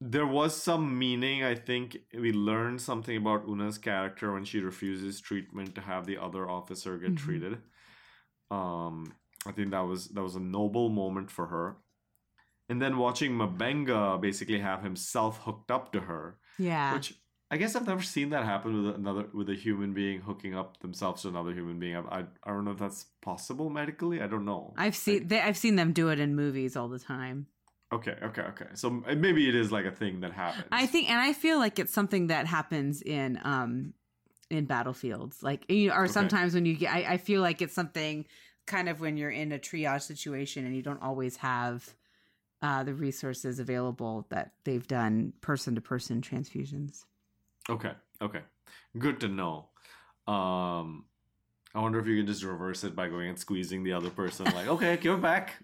there 0.00 0.26
was 0.26 0.54
some 0.60 0.98
meaning. 0.98 1.42
I 1.44 1.54
think 1.54 1.98
we 2.14 2.32
learned 2.32 2.80
something 2.80 3.16
about 3.16 3.46
Una's 3.48 3.78
character 3.78 4.32
when 4.32 4.44
she 4.44 4.60
refuses 4.60 5.20
treatment 5.20 5.74
to 5.74 5.80
have 5.80 6.06
the 6.06 6.18
other 6.18 6.48
officer 6.48 6.98
get 6.98 7.14
Mhm. 7.14 7.18
treated. 7.18 7.58
Um, 8.50 9.12
I 9.46 9.52
think 9.52 9.70
that 9.70 9.80
was 9.86 10.08
that 10.08 10.22
was 10.22 10.36
a 10.36 10.40
noble 10.40 10.88
moment 10.88 11.30
for 11.30 11.46
her. 11.48 11.76
and 12.70 12.82
then 12.82 12.98
watching 12.98 13.32
M'Benga 13.32 14.20
basically 14.20 14.58
have 14.58 14.82
himself 14.82 15.38
hooked 15.44 15.70
up 15.70 15.90
to 15.90 16.00
her, 16.00 16.38
Yeah. 16.58 16.92
which 16.92 17.14
I 17.50 17.56
guess 17.56 17.74
I've 17.74 17.86
never 17.86 18.02
seen 18.02 18.30
that 18.30 18.44
happen 18.44 18.84
with 18.84 18.94
another 18.94 19.26
with 19.32 19.48
a 19.48 19.54
human 19.54 19.94
being 19.94 20.20
hooking 20.20 20.54
up 20.54 20.80
themselves 20.80 21.22
to 21.22 21.28
another 21.28 21.52
human 21.52 21.78
being. 21.78 21.96
I 21.96 22.00
I, 22.00 22.24
I 22.44 22.50
don't 22.50 22.64
know 22.64 22.72
if 22.72 22.78
that's 22.78 23.06
possible 23.22 23.70
medically. 23.70 24.20
I 24.20 24.26
don't 24.26 24.44
know. 24.44 24.74
I've 24.76 24.96
seen 24.96 25.28
they, 25.28 25.40
I've 25.40 25.56
seen 25.56 25.76
them 25.76 25.92
do 25.92 26.10
it 26.10 26.20
in 26.20 26.34
movies 26.36 26.76
all 26.76 26.88
the 26.88 26.98
time. 26.98 27.46
Okay, 27.90 28.16
okay, 28.22 28.42
okay. 28.42 28.66
So 28.74 28.90
maybe 28.90 29.48
it 29.48 29.54
is 29.54 29.72
like 29.72 29.86
a 29.86 29.90
thing 29.90 30.20
that 30.20 30.32
happens. 30.32 30.66
I 30.70 30.84
think, 30.84 31.08
and 31.08 31.18
I 31.18 31.32
feel 31.32 31.58
like 31.58 31.78
it's 31.78 31.92
something 31.92 32.26
that 32.26 32.46
happens 32.46 33.00
in 33.00 33.40
um 33.42 33.94
in 34.50 34.66
battlefields, 34.66 35.42
like 35.42 35.64
you 35.70 35.88
know, 35.88 35.94
or 35.94 36.04
Okay. 36.04 36.12
sometimes 36.12 36.54
when 36.54 36.66
you 36.66 36.74
get. 36.76 36.92
I, 36.92 37.14
I 37.14 37.16
feel 37.16 37.40
like 37.40 37.62
it's 37.62 37.74
something 37.74 38.26
kind 38.66 38.90
of 38.90 39.00
when 39.00 39.16
you're 39.16 39.30
in 39.30 39.52
a 39.52 39.58
triage 39.58 40.02
situation 40.02 40.66
and 40.66 40.76
you 40.76 40.82
don't 40.82 41.00
always 41.02 41.36
have 41.36 41.94
uh, 42.60 42.82
the 42.84 42.92
resources 42.92 43.58
available 43.58 44.26
that 44.28 44.52
they've 44.64 44.86
done 44.86 45.32
person 45.40 45.74
to 45.76 45.80
person 45.80 46.20
transfusions. 46.20 47.04
Okay, 47.70 47.92
okay. 48.22 48.40
Good 48.98 49.20
to 49.20 49.28
know. 49.28 49.68
Um 50.26 51.04
I 51.74 51.80
wonder 51.80 51.98
if 52.00 52.06
you 52.06 52.16
can 52.16 52.26
just 52.26 52.42
reverse 52.42 52.82
it 52.82 52.96
by 52.96 53.08
going 53.08 53.28
and 53.28 53.38
squeezing 53.38 53.84
the 53.84 53.92
other 53.92 54.10
person 54.10 54.46
like, 54.46 54.66
okay, 54.74 54.96
give 54.96 55.14
it 55.14 55.22
back. 55.22 55.54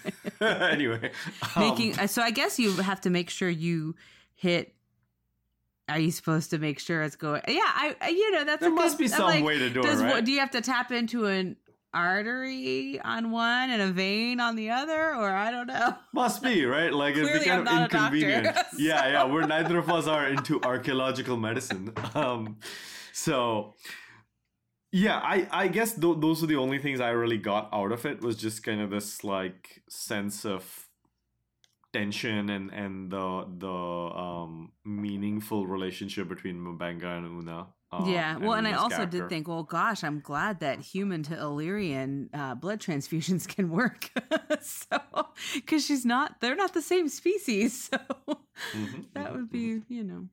anyway. 0.40 1.10
um, 1.56 1.62
Making 1.62 2.06
so, 2.06 2.22
I 2.22 2.30
guess 2.30 2.58
you 2.58 2.72
have 2.76 3.00
to 3.02 3.10
make 3.10 3.28
sure 3.28 3.48
you 3.48 3.94
hit. 4.34 4.74
Are 5.88 5.98
you 5.98 6.10
supposed 6.10 6.50
to 6.50 6.58
make 6.58 6.78
sure 6.78 7.02
it's 7.02 7.16
going? 7.16 7.40
Yeah, 7.48 7.60
I, 7.64 7.96
I 8.00 8.08
you 8.10 8.30
know 8.30 8.44
that's 8.44 8.60
there 8.60 8.68
a 8.70 8.72
must 8.72 8.98
good- 8.98 9.04
be 9.04 9.08
some 9.08 9.24
like, 9.24 9.42
way 9.44 9.58
to 9.58 9.68
do 9.70 9.82
Does 9.82 10.00
it, 10.00 10.04
right? 10.04 10.24
do 10.24 10.30
you 10.32 10.38
have 10.40 10.50
to 10.52 10.60
tap 10.60 10.92
into 10.92 11.26
an 11.26 11.56
artery 11.94 13.00
on 13.00 13.30
one 13.30 13.70
and 13.70 13.80
a 13.82 13.88
vein 13.92 14.40
on 14.40 14.56
the 14.56 14.70
other, 14.70 15.14
or 15.14 15.30
I 15.30 15.50
don't 15.50 15.66
know? 15.66 15.94
Must 16.14 16.42
be, 16.42 16.64
right? 16.64 16.92
Like 16.92 17.16
it'd 17.16 17.32
be 17.40 17.44
kind 17.46 17.66
I'm 17.68 17.78
of 17.84 17.86
a 17.86 17.88
doctor, 17.88 18.16
inconvenient. 18.16 18.56
so- 18.72 18.76
Yeah, 18.78 19.08
yeah. 19.08 19.24
We're 19.24 19.46
neither 19.46 19.78
of 19.78 19.90
us 19.90 20.06
are 20.06 20.28
into 20.28 20.60
archaeological 20.62 21.36
medicine. 21.36 21.92
Um 22.14 22.58
so 23.12 23.74
yeah, 24.92 25.18
I 25.18 25.46
I 25.50 25.68
guess 25.68 25.94
th- 25.98 26.16
those 26.20 26.42
are 26.42 26.46
the 26.46 26.56
only 26.56 26.78
things 26.78 27.00
I 27.00 27.10
really 27.10 27.38
got 27.38 27.68
out 27.72 27.92
of 27.92 28.06
it 28.06 28.20
was 28.22 28.36
just 28.36 28.62
kind 28.62 28.80
of 28.80 28.90
this 28.90 29.22
like 29.24 29.82
sense 29.88 30.44
of 30.46 30.86
tension 31.92 32.50
and 32.50 32.70
and 32.70 33.10
the 33.10 33.46
the 33.58 33.68
um 33.68 34.72
meaningful 34.84 35.66
relationship 35.66 36.28
between 36.28 36.56
M'Benga 36.60 37.16
and 37.18 37.26
Una. 37.26 37.66
Um, 37.90 38.06
yeah, 38.06 38.36
well, 38.36 38.52
and 38.52 38.68
I 38.68 38.72
also 38.74 38.96
character. 38.96 39.20
did 39.20 39.28
think, 39.30 39.48
well, 39.48 39.62
gosh, 39.62 40.04
I'm 40.04 40.20
glad 40.20 40.60
that 40.60 40.80
human 40.80 41.22
to 41.24 41.34
Illyrian 41.38 42.28
uh, 42.34 42.54
blood 42.54 42.80
transfusions 42.80 43.48
can 43.54 43.70
work. 43.70 44.10
so, 44.60 44.98
because 45.54 45.86
she's 45.86 46.04
not, 46.04 46.40
they're 46.40 46.54
not 46.56 46.74
the 46.74 46.82
same 46.82 47.08
species. 47.08 47.90
So 47.98 48.38
Mhm, 48.74 49.06
that 49.14 49.32
mhm, 49.32 49.32
would 49.32 49.50
mhm. 49.52 49.52
be, 49.52 49.82
you 49.88 50.04
know. 50.04 50.28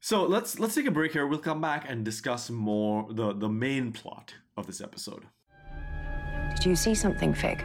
So 0.00 0.24
let's 0.24 0.58
let's 0.60 0.74
take 0.74 0.86
a 0.86 0.90
break 0.90 1.12
here. 1.12 1.26
We'll 1.26 1.38
come 1.40 1.60
back 1.60 1.86
and 1.88 2.04
discuss 2.04 2.50
more 2.50 3.06
the 3.10 3.32
the 3.32 3.48
main 3.48 3.92
plot 3.92 4.34
of 4.56 4.66
this 4.66 4.80
episode. 4.80 5.24
Did 6.54 6.66
you 6.66 6.76
see 6.76 6.94
something, 6.94 7.34
Fig? 7.34 7.64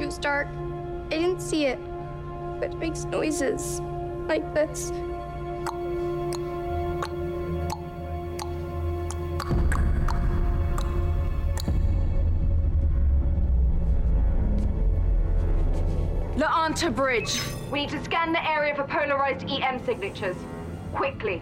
It 0.00 0.06
was 0.06 0.18
dark. 0.18 0.48
I 1.06 1.18
didn't 1.18 1.40
see 1.40 1.66
it, 1.66 1.78
but 2.60 2.72
it 2.72 2.76
makes 2.76 3.04
noises 3.04 3.80
like 4.28 4.54
this. 4.54 4.90
La'anta 16.36 16.94
Bridge. 16.94 17.40
We 17.70 17.80
need 17.80 17.90
to 17.90 18.04
scan 18.04 18.32
the 18.32 18.46
area 18.46 18.74
for 18.74 18.84
polarized 18.84 19.48
EM 19.48 19.84
signatures. 19.84 20.36
Quickly. 20.92 21.38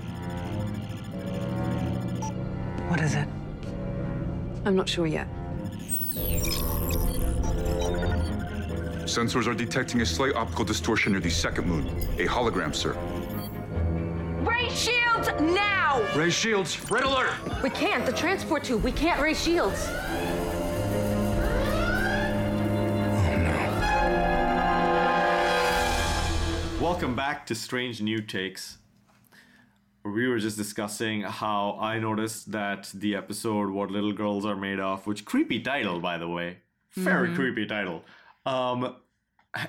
What 2.88 3.00
is 3.00 3.14
it? 3.14 3.28
I'm 4.64 4.76
not 4.76 4.88
sure 4.88 5.06
yet. 5.06 5.26
Sensors 9.08 9.46
are 9.46 9.54
detecting 9.54 10.02
a 10.02 10.06
slight 10.06 10.34
optical 10.34 10.66
distortion 10.66 11.12
near 11.12 11.20
the 11.22 11.30
second 11.30 11.66
moon. 11.66 11.86
A 12.18 12.26
hologram, 12.26 12.74
sir. 12.74 12.92
Ray 14.46 14.68
shields 14.68 15.30
now! 15.40 16.06
Ray 16.14 16.28
Shields, 16.28 16.78
red 16.90 17.04
alert! 17.04 17.32
We 17.62 17.70
can't. 17.70 18.04
The 18.04 18.12
transport 18.12 18.64
tube. 18.64 18.84
We 18.84 18.92
can't 18.92 19.18
ray 19.18 19.32
shields. 19.32 19.86
Oh, 19.88 20.34
Welcome 26.78 27.16
back 27.16 27.46
to 27.46 27.54
Strange 27.54 28.02
New 28.02 28.20
Takes. 28.20 28.76
We 30.04 30.28
were 30.28 30.38
just 30.38 30.58
discussing 30.58 31.22
how 31.22 31.78
I 31.80 31.98
noticed 31.98 32.52
that 32.52 32.90
the 32.92 33.14
episode 33.14 33.70
"What 33.70 33.90
Little 33.90 34.12
Girls 34.12 34.44
Are 34.44 34.54
Made 34.54 34.80
Of," 34.80 35.06
which 35.06 35.24
creepy 35.24 35.60
title 35.60 35.98
by 35.98 36.18
the 36.18 36.28
way, 36.28 36.58
very 36.92 37.28
mm-hmm. 37.28 37.36
creepy 37.36 37.64
title, 37.66 38.04
um, 38.48 38.96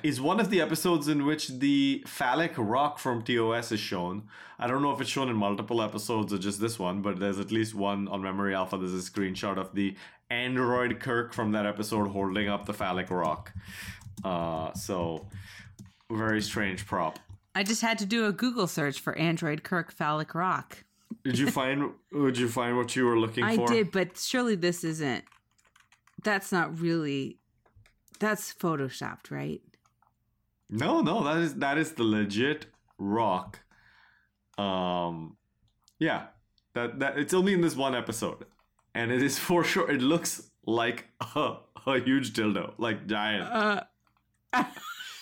is 0.03 0.21
one 0.21 0.39
of 0.39 0.49
the 0.49 0.61
episodes 0.61 1.07
in 1.07 1.25
which 1.25 1.47
the 1.47 2.03
phallic 2.05 2.53
rock 2.57 2.99
from 2.99 3.21
TOS 3.21 3.71
is 3.71 3.79
shown. 3.79 4.23
I 4.57 4.67
don't 4.67 4.81
know 4.81 4.91
if 4.91 5.01
it's 5.01 5.09
shown 5.09 5.29
in 5.29 5.35
multiple 5.35 5.81
episodes 5.81 6.33
or 6.33 6.37
just 6.37 6.59
this 6.59 6.77
one, 6.77 7.01
but 7.01 7.19
there's 7.19 7.39
at 7.39 7.51
least 7.51 7.75
one 7.75 8.07
on 8.07 8.21
Memory 8.21 8.53
Alpha. 8.53 8.77
There's 8.77 8.93
a 8.93 9.11
screenshot 9.11 9.57
of 9.57 9.73
the 9.73 9.95
android 10.29 10.99
Kirk 10.99 11.33
from 11.33 11.51
that 11.53 11.65
episode 11.65 12.07
holding 12.09 12.47
up 12.47 12.65
the 12.65 12.73
phallic 12.73 13.09
rock. 13.09 13.53
Uh, 14.23 14.73
so 14.73 15.25
very 16.11 16.41
strange 16.41 16.85
prop. 16.85 17.19
I 17.55 17.63
just 17.63 17.81
had 17.81 17.97
to 17.99 18.05
do 18.05 18.27
a 18.27 18.31
Google 18.31 18.67
search 18.67 18.99
for 18.99 19.17
Android 19.17 19.63
Kirk 19.63 19.91
phallic 19.91 20.35
rock. 20.35 20.83
Did 21.23 21.39
you 21.39 21.49
find? 21.59 21.91
Did 22.13 22.37
you 22.37 22.47
find 22.47 22.77
what 22.77 22.95
you 22.95 23.05
were 23.05 23.17
looking 23.17 23.43
I 23.43 23.55
for? 23.55 23.63
I 23.63 23.73
did, 23.73 23.91
but 23.91 24.17
surely 24.17 24.55
this 24.55 24.83
isn't. 24.83 25.25
That's 26.23 26.51
not 26.51 26.79
really. 26.79 27.38
That's 28.19 28.53
photoshopped, 28.53 29.31
right? 29.31 29.61
No, 30.69 31.01
no, 31.01 31.23
that 31.23 31.37
is 31.37 31.55
that 31.55 31.77
is 31.77 31.93
the 31.93 32.03
legit 32.03 32.67
rock. 32.97 33.59
Um, 34.57 35.37
yeah, 35.97 36.27
that 36.73 36.99
that 36.99 37.17
it's 37.17 37.33
only 37.33 37.53
in 37.53 37.61
this 37.61 37.75
one 37.75 37.95
episode, 37.95 38.45
and 38.93 39.11
it 39.11 39.23
is 39.23 39.39
for 39.47 39.63
sure. 39.63 39.89
It 39.89 40.01
looks 40.01 40.51
like 40.65 41.07
a, 41.35 41.57
a 41.87 41.99
huge 41.99 42.33
dildo, 42.33 42.73
like 42.77 43.07
giant, 43.07 43.49
Uh, 43.51 43.83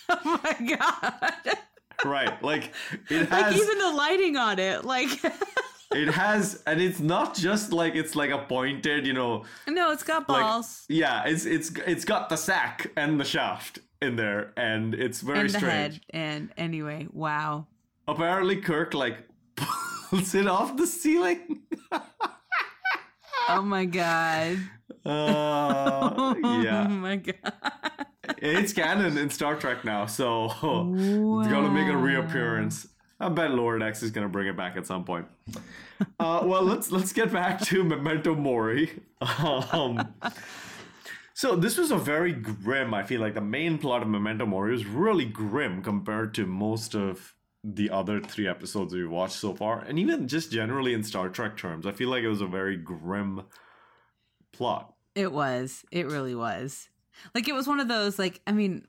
oh 0.09 0.41
my 0.43 0.75
god! 0.77 1.57
right? 2.03 2.41
Like 2.43 2.73
it 3.09 3.29
like 3.29 3.45
has, 3.45 3.55
even 3.55 3.77
the 3.77 3.91
lighting 3.91 4.35
on 4.37 4.59
it, 4.59 4.83
like 4.85 5.09
it 5.93 6.09
has, 6.09 6.61
and 6.67 6.81
it's 6.81 6.99
not 6.99 7.35
just 7.35 7.71
like 7.71 7.95
it's 7.95 8.15
like 8.15 8.29
a 8.31 8.39
pointed, 8.39 9.07
you 9.07 9.13
know, 9.13 9.43
no, 9.67 9.91
it's 9.91 10.03
got 10.03 10.27
like 10.29 10.41
balls 10.41 10.85
yeah, 10.89 11.23
it's 11.25 11.45
it's 11.45 11.71
it's 11.85 12.05
got 12.05 12.29
the 12.29 12.35
sack 12.37 12.91
and 12.97 13.19
the 13.19 13.25
shaft 13.25 13.79
in 14.01 14.15
there, 14.15 14.53
and 14.57 14.93
it's 14.93 15.21
very 15.21 15.39
and 15.39 15.49
the 15.49 15.57
strange. 15.57 15.93
head. 15.95 16.01
And 16.11 16.49
anyway, 16.57 17.07
wow. 17.11 17.67
Apparently, 18.07 18.57
Kirk 18.57 18.93
like 18.93 19.27
pulls 19.55 20.33
it 20.35 20.47
off 20.47 20.77
the 20.77 20.87
ceiling. 20.87 21.63
Oh 23.49 23.61
my 23.61 23.85
god. 23.85 24.57
Uh, 25.05 26.13
Oh 26.43 26.61
yeah, 26.61 26.87
my 26.87 27.15
god. 27.15 27.53
it's 28.39 28.73
canon 28.73 29.17
in 29.17 29.29
Star 29.29 29.55
Trek 29.55 29.85
now, 29.85 30.05
so 30.05 30.45
it's 30.51 31.47
gonna 31.49 31.69
make 31.71 31.87
a 31.87 31.95
reappearance. 31.97 32.87
I 33.19 33.29
bet 33.29 33.51
Lord 33.51 33.81
X 33.81 34.03
is 34.03 34.11
gonna 34.11 34.29
bring 34.29 34.47
it 34.47 34.55
back 34.55 34.77
at 34.77 34.85
some 34.85 35.03
point. 35.03 35.27
Uh, 36.19 36.41
well, 36.43 36.63
let's 36.63 36.91
let's 36.91 37.11
get 37.13 37.31
back 37.31 37.59
to 37.61 37.83
Memento 37.83 38.35
Mori. 38.35 39.01
Um, 39.71 40.13
so 41.33 41.55
this 41.55 41.77
was 41.77 41.91
a 41.91 41.97
very 41.97 42.33
grim. 42.33 42.93
I 42.93 43.03
feel 43.03 43.21
like 43.21 43.33
the 43.33 43.41
main 43.41 43.77
plot 43.77 44.01
of 44.01 44.07
Memento 44.07 44.45
Mori 44.45 44.71
was 44.71 44.85
really 44.85 45.25
grim 45.25 45.81
compared 45.81 46.33
to 46.35 46.45
most 46.45 46.95
of 46.95 47.33
the 47.63 47.89
other 47.89 48.21
three 48.21 48.47
episodes 48.47 48.93
we 48.93 49.05
watched 49.05 49.35
so 49.35 49.53
far, 49.53 49.79
and 49.79 49.97
even 49.97 50.27
just 50.27 50.51
generally 50.51 50.93
in 50.93 51.03
Star 51.03 51.29
Trek 51.29 51.57
terms, 51.57 51.85
I 51.85 51.91
feel 51.91 52.09
like 52.09 52.23
it 52.23 52.29
was 52.29 52.41
a 52.41 52.47
very 52.47 52.77
grim 52.77 53.43
plot. 54.51 54.93
It 55.15 55.31
was. 55.31 55.83
It 55.91 56.05
really 56.05 56.35
was. 56.35 56.89
Like 57.33 57.47
it 57.47 57.55
was 57.55 57.67
one 57.67 57.79
of 57.79 57.87
those 57.87 58.19
like 58.19 58.41
I 58.45 58.51
mean, 58.51 58.87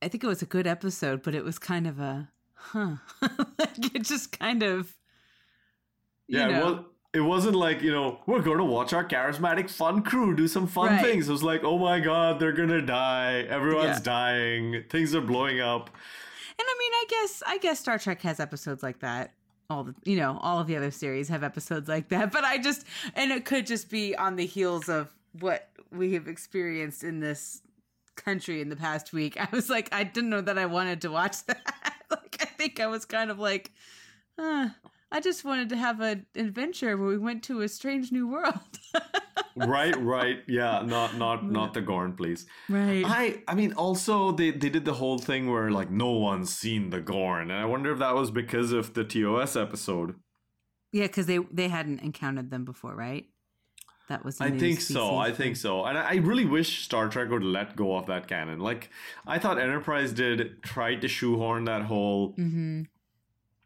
I 0.00 0.08
think 0.08 0.24
it 0.24 0.28
was 0.28 0.42
a 0.42 0.46
good 0.46 0.66
episode, 0.66 1.22
but 1.22 1.34
it 1.34 1.44
was 1.44 1.58
kind 1.58 1.86
of 1.86 1.98
a 1.98 2.30
huh. 2.72 2.96
like 3.58 3.94
it 3.94 4.02
just 4.02 4.38
kind 4.38 4.62
of 4.62 4.94
you 6.28 6.38
Yeah, 6.38 6.46
know. 6.48 6.64
well, 6.64 6.84
it 7.14 7.20
wasn't 7.20 7.56
like 7.56 7.82
you 7.82 7.92
know 7.92 8.20
we're 8.26 8.42
going 8.42 8.58
to 8.58 8.64
watch 8.64 8.92
our 8.92 9.04
charismatic 9.04 9.70
fun 9.70 10.02
crew 10.02 10.34
do 10.36 10.46
some 10.48 10.66
fun 10.66 10.88
Right. 10.88 11.02
things. 11.02 11.28
It 11.28 11.32
was 11.32 11.42
like, 11.42 11.64
oh 11.64 11.78
my 11.78 12.00
god, 12.00 12.38
they're 12.40 12.52
gonna 12.52 12.82
die. 12.82 13.44
Everyone's 13.48 13.98
Yeah. 13.98 14.02
dying. 14.02 14.84
Things 14.90 15.14
are 15.14 15.20
blowing 15.20 15.60
up. 15.60 15.88
And 16.58 16.66
I 16.66 16.74
mean, 16.78 16.92
I 16.94 17.04
guess 17.08 17.42
I 17.46 17.58
guess 17.58 17.80
Star 17.80 17.98
Trek 17.98 18.22
has 18.22 18.40
episodes 18.40 18.82
like 18.82 19.00
that. 19.00 19.32
All 19.70 19.84
the 19.84 19.94
you 20.04 20.16
know, 20.16 20.38
all 20.42 20.58
of 20.60 20.66
the 20.66 20.76
other 20.76 20.90
series 20.90 21.28
have 21.28 21.42
episodes 21.42 21.88
like 21.88 22.08
that. 22.10 22.32
But 22.36 22.44
I 22.44 22.58
just 22.58 22.84
and 23.14 23.30
it 23.32 23.44
could 23.44 23.66
just 23.66 23.88
be 23.90 24.14
on 24.16 24.36
the 24.36 24.46
heels 24.46 24.88
of 24.88 25.08
what 25.40 25.68
we 25.92 26.14
have 26.14 26.28
experienced 26.28 27.04
in 27.04 27.20
this 27.20 27.62
country 28.16 28.60
in 28.60 28.68
the 28.70 28.76
past 28.76 29.12
week, 29.12 29.36
I 29.40 29.48
was 29.52 29.68
like, 29.70 29.88
I 29.94 30.02
didn't 30.04 30.30
know 30.30 30.40
that 30.40 30.58
I 30.58 30.66
wanted 30.66 31.00
to 31.02 31.10
watch 31.10 31.44
that. 31.46 31.60
like, 32.10 32.35
think 32.66 32.80
I 32.80 32.86
was 32.86 33.04
kind 33.04 33.30
of 33.30 33.38
like, 33.38 33.72
uh, 34.38 34.68
I 35.12 35.20
just 35.20 35.44
wanted 35.44 35.68
to 35.70 35.76
have 35.76 36.00
an 36.00 36.26
adventure 36.34 36.96
where 36.96 37.08
we 37.08 37.18
went 37.18 37.44
to 37.44 37.62
a 37.62 37.68
strange 37.68 38.10
new 38.10 38.26
world. 38.28 38.58
right, 39.56 39.96
right, 40.02 40.38
yeah, 40.48 40.82
not 40.84 41.16
not 41.16 41.48
not 41.50 41.74
the 41.74 41.80
Gorn, 41.80 42.14
please. 42.14 42.46
right. 42.68 43.04
I 43.06 43.42
I 43.46 43.54
mean, 43.54 43.72
also 43.74 44.32
they 44.32 44.50
they 44.50 44.68
did 44.68 44.84
the 44.84 44.94
whole 44.94 45.18
thing 45.18 45.50
where 45.50 45.70
like 45.70 45.90
no 45.90 46.10
one's 46.10 46.52
seen 46.54 46.90
the 46.90 47.00
Gorn, 47.00 47.50
and 47.50 47.60
I 47.60 47.64
wonder 47.66 47.92
if 47.92 47.98
that 48.00 48.14
was 48.14 48.30
because 48.30 48.72
of 48.72 48.94
the 48.94 49.04
TOS 49.04 49.56
episode. 49.56 50.16
yeah, 50.92 51.06
because 51.06 51.26
they 51.26 51.38
they 51.52 51.68
hadn't 51.68 52.00
encountered 52.00 52.50
them 52.50 52.64
before, 52.64 52.94
right? 52.94 53.26
That 54.08 54.24
was. 54.24 54.40
a 54.40 54.44
I 54.44 54.50
think 54.58 54.80
so. 54.80 55.16
I 55.18 55.32
think 55.32 55.56
so. 55.56 55.84
And 55.84 55.98
I 55.98 56.10
I 56.12 56.14
really 56.16 56.44
wish 56.44 56.84
Star 56.84 57.08
Trek 57.08 57.28
would 57.30 57.42
let 57.42 57.74
go 57.76 57.96
of 57.96 58.06
that 58.06 58.28
canon. 58.28 58.60
Like 58.60 58.90
I 59.26 59.38
thought 59.38 59.58
Enterprise 59.58 60.12
did 60.12 60.62
try 60.62 60.94
to 60.94 61.08
shoehorn 61.08 61.64
that 61.64 61.82
whole 61.82 62.34
Mhm. 62.34 62.86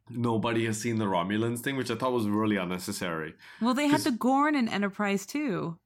nobody 0.09 0.64
has 0.66 0.80
seen 0.80 0.97
the 0.99 1.05
Romulans 1.05 1.61
thing, 1.61 1.76
which 1.76 1.91
I 1.91 1.95
thought 1.95 2.12
was 2.12 2.26
really 2.26 2.57
unnecessary. 2.57 3.34
Well, 3.61 3.74
they 3.74 3.88
had 3.88 4.01
the 4.01 4.11
Gorn 4.12 4.55
in 4.55 4.68
Enterprise 4.68 5.26
too. 5.26 5.78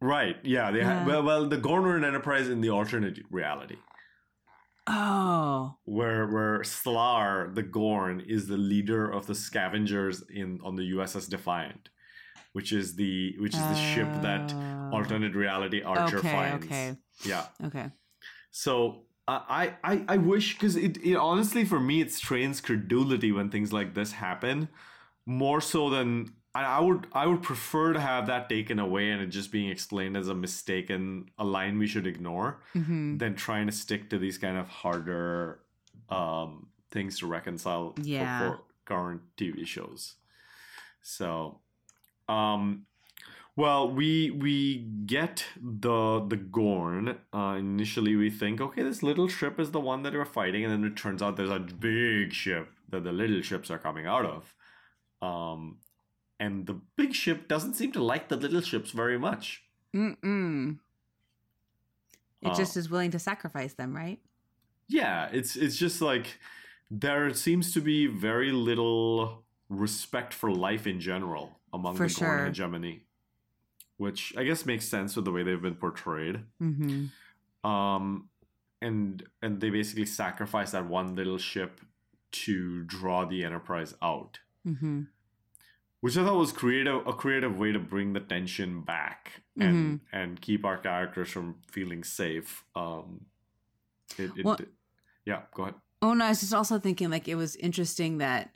Right. 0.00 0.36
Yeah, 0.44 0.70
they 0.70 0.78
Yeah. 0.78 0.98
had 1.00 1.06
well 1.06 1.22
well 1.24 1.48
the 1.48 1.56
Gorn 1.58 1.82
were 1.82 1.96
in 1.96 2.04
Enterprise 2.04 2.48
in 2.48 2.60
the 2.60 2.70
alternate 2.70 3.18
reality. 3.30 3.78
Oh, 4.86 5.76
Where 5.84 6.26
where 6.28 6.60
Slar, 6.60 7.54
the 7.54 7.62
Gorn, 7.62 8.20
is 8.20 8.46
the 8.46 8.56
leader 8.56 9.10
of 9.10 9.26
the 9.26 9.34
scavengers 9.34 10.22
in 10.30 10.60
on 10.64 10.76
the 10.76 10.84
USS 10.84 11.26
Defiant. 11.28 11.90
Which 12.58 12.72
is 12.80 12.86
the 13.02 13.14
which 13.42 13.54
is 13.60 13.64
the 13.72 13.80
ship 13.92 14.10
that 14.28 14.46
Oh. 14.54 14.96
alternate 14.96 15.34
reality 15.44 15.80
Archer 15.94 16.18
Okay, 16.18 16.32
finds. 16.38 16.66
okay. 16.66 16.86
Yeah. 17.32 17.44
okay. 17.68 17.86
So 18.50 18.72
I 19.36 19.38
I 19.60 19.92
I- 19.92 20.04
I 20.14 20.16
wish 20.32 20.46
because 20.54 20.74
it, 20.86 20.94
it 21.10 21.16
honestly 21.30 21.64
for 21.72 21.80
me 21.90 21.96
it 22.04 22.10
strains 22.22 22.56
credulity 22.68 23.30
when 23.36 23.48
things 23.54 23.70
like 23.78 23.90
this 23.98 24.10
happen 24.26 24.56
more 25.44 25.60
so 25.72 25.80
than 25.96 26.08
I, 26.60 26.62
I 26.78 26.80
would 26.86 27.02
I 27.22 27.24
would 27.30 27.42
prefer 27.50 27.86
to 27.96 28.00
have 28.10 28.22
that 28.32 28.48
taken 28.56 28.78
away 28.88 29.04
and 29.12 29.20
it 29.24 29.30
just 29.40 29.50
being 29.58 29.70
explained 29.76 30.16
as 30.22 30.28
a 30.28 30.34
mistake 30.46 30.86
and 30.96 31.04
a 31.38 31.44
line 31.56 31.74
we 31.82 31.86
should 31.92 32.06
ignore 32.14 32.48
hmm 32.72 33.18
than 33.20 33.32
trying 33.46 33.66
to 33.70 33.74
stick 33.84 34.02
to 34.10 34.16
these 34.24 34.38
kind 34.44 34.56
of 34.62 34.66
harder 34.82 35.60
um 36.18 36.50
things 36.94 37.12
to 37.20 37.24
reconcile 37.38 37.86
for- 37.94 38.02
Yeah. 38.16 38.38
for, 38.40 38.52
current 38.90 39.20
TV 39.38 39.66
shows. 39.74 40.02
So 41.16 41.60
um 42.28 42.86
well, 43.56 43.90
we 43.90 44.30
we 44.30 44.86
get 45.06 45.44
the 45.60 46.24
the 46.24 46.36
Gorn. 46.36 47.18
Uh, 47.34 47.56
initially, 47.58 48.14
we 48.14 48.30
think, 48.30 48.60
okay, 48.60 48.84
this 48.84 49.02
little 49.02 49.26
ship 49.26 49.58
is 49.58 49.72
the 49.72 49.80
one 49.80 50.04
that 50.04 50.12
we're 50.12 50.24
fighting, 50.24 50.64
and 50.64 50.72
then 50.72 50.84
it 50.88 50.96
turns 50.96 51.20
out 51.22 51.36
there's 51.36 51.50
a 51.50 51.58
big 51.58 52.32
ship 52.32 52.68
that 52.90 53.02
the 53.02 53.10
little 53.10 53.42
ships 53.42 53.68
are 53.68 53.78
coming 53.78 54.06
out 54.06 54.24
of. 54.24 54.54
Um, 55.20 55.78
and 56.38 56.66
the 56.66 56.80
big 56.96 57.14
ship 57.14 57.48
doesn't 57.48 57.74
seem 57.74 57.90
to 57.92 58.02
like 58.02 58.28
the 58.28 58.36
little 58.36 58.60
ships 58.60 58.92
very 58.92 59.18
much. 59.18 59.64
Mm-mm. 59.92 60.78
It 62.40 62.48
Uh, 62.48 62.54
just 62.54 62.76
is 62.76 62.88
willing 62.88 63.10
to 63.10 63.18
sacrifice 63.18 63.74
them, 63.74 63.92
right? 63.92 64.20
Yeah, 64.86 65.28
it's 65.32 65.56
it's 65.56 65.76
just 65.76 66.00
like 66.00 66.38
there 66.90 67.34
seems 67.34 67.72
to 67.72 67.80
be 67.80 68.06
very 68.06 68.52
little 68.52 69.42
respect 69.68 70.32
for 70.34 70.50
life 70.50 70.86
in 70.86 71.00
general 71.00 71.58
among 71.72 71.96
For 71.96 72.08
the 72.08 72.14
Gorn 72.14 72.38
sure. 72.38 72.46
hegemony, 72.46 73.02
which 73.98 74.32
I 74.36 74.44
guess 74.44 74.64
makes 74.64 74.86
sense 74.88 75.14
with 75.16 75.24
the 75.24 75.32
way 75.32 75.42
they've 75.42 75.60
been 75.60 75.74
portrayed. 75.74 76.40
Mm-hmm. 76.62 77.68
um 77.68 78.28
and 78.80 79.24
and 79.42 79.60
they 79.60 79.70
basically 79.70 80.06
sacrifice 80.06 80.70
that 80.70 80.86
one 80.86 81.16
little 81.16 81.38
ship 81.38 81.80
to 82.30 82.82
draw 82.84 83.24
the 83.24 83.44
enterprise 83.44 83.94
out 84.02 84.38
Mm-hmm. 84.66 85.02
which 86.00 86.16
i 86.16 86.24
thought 86.24 86.36
was 86.38 86.52
creative 86.52 87.06
a 87.06 87.12
creative 87.12 87.58
way 87.58 87.72
to 87.72 87.78
bring 87.78 88.12
the 88.12 88.20
tension 88.20 88.82
back 88.82 89.42
and 89.58 90.00
and 90.12 90.40
keep 90.40 90.64
our 90.64 90.76
characters 90.78 91.30
from 91.30 91.56
feeling 91.66 92.04
safe 92.04 92.64
um 92.76 93.26
it, 94.18 94.30
it 94.36 94.44
Well- 94.44 94.58
yeah 95.24 95.42
go 95.54 95.62
ahead 95.64 95.74
Oh 96.00 96.14
no, 96.14 96.26
I 96.26 96.28
was 96.28 96.38
just 96.38 96.54
also 96.54 96.78
thinking 96.78 97.10
like 97.10 97.26
it 97.26 97.34
was 97.34 97.56
interesting 97.56 98.18
that 98.18 98.54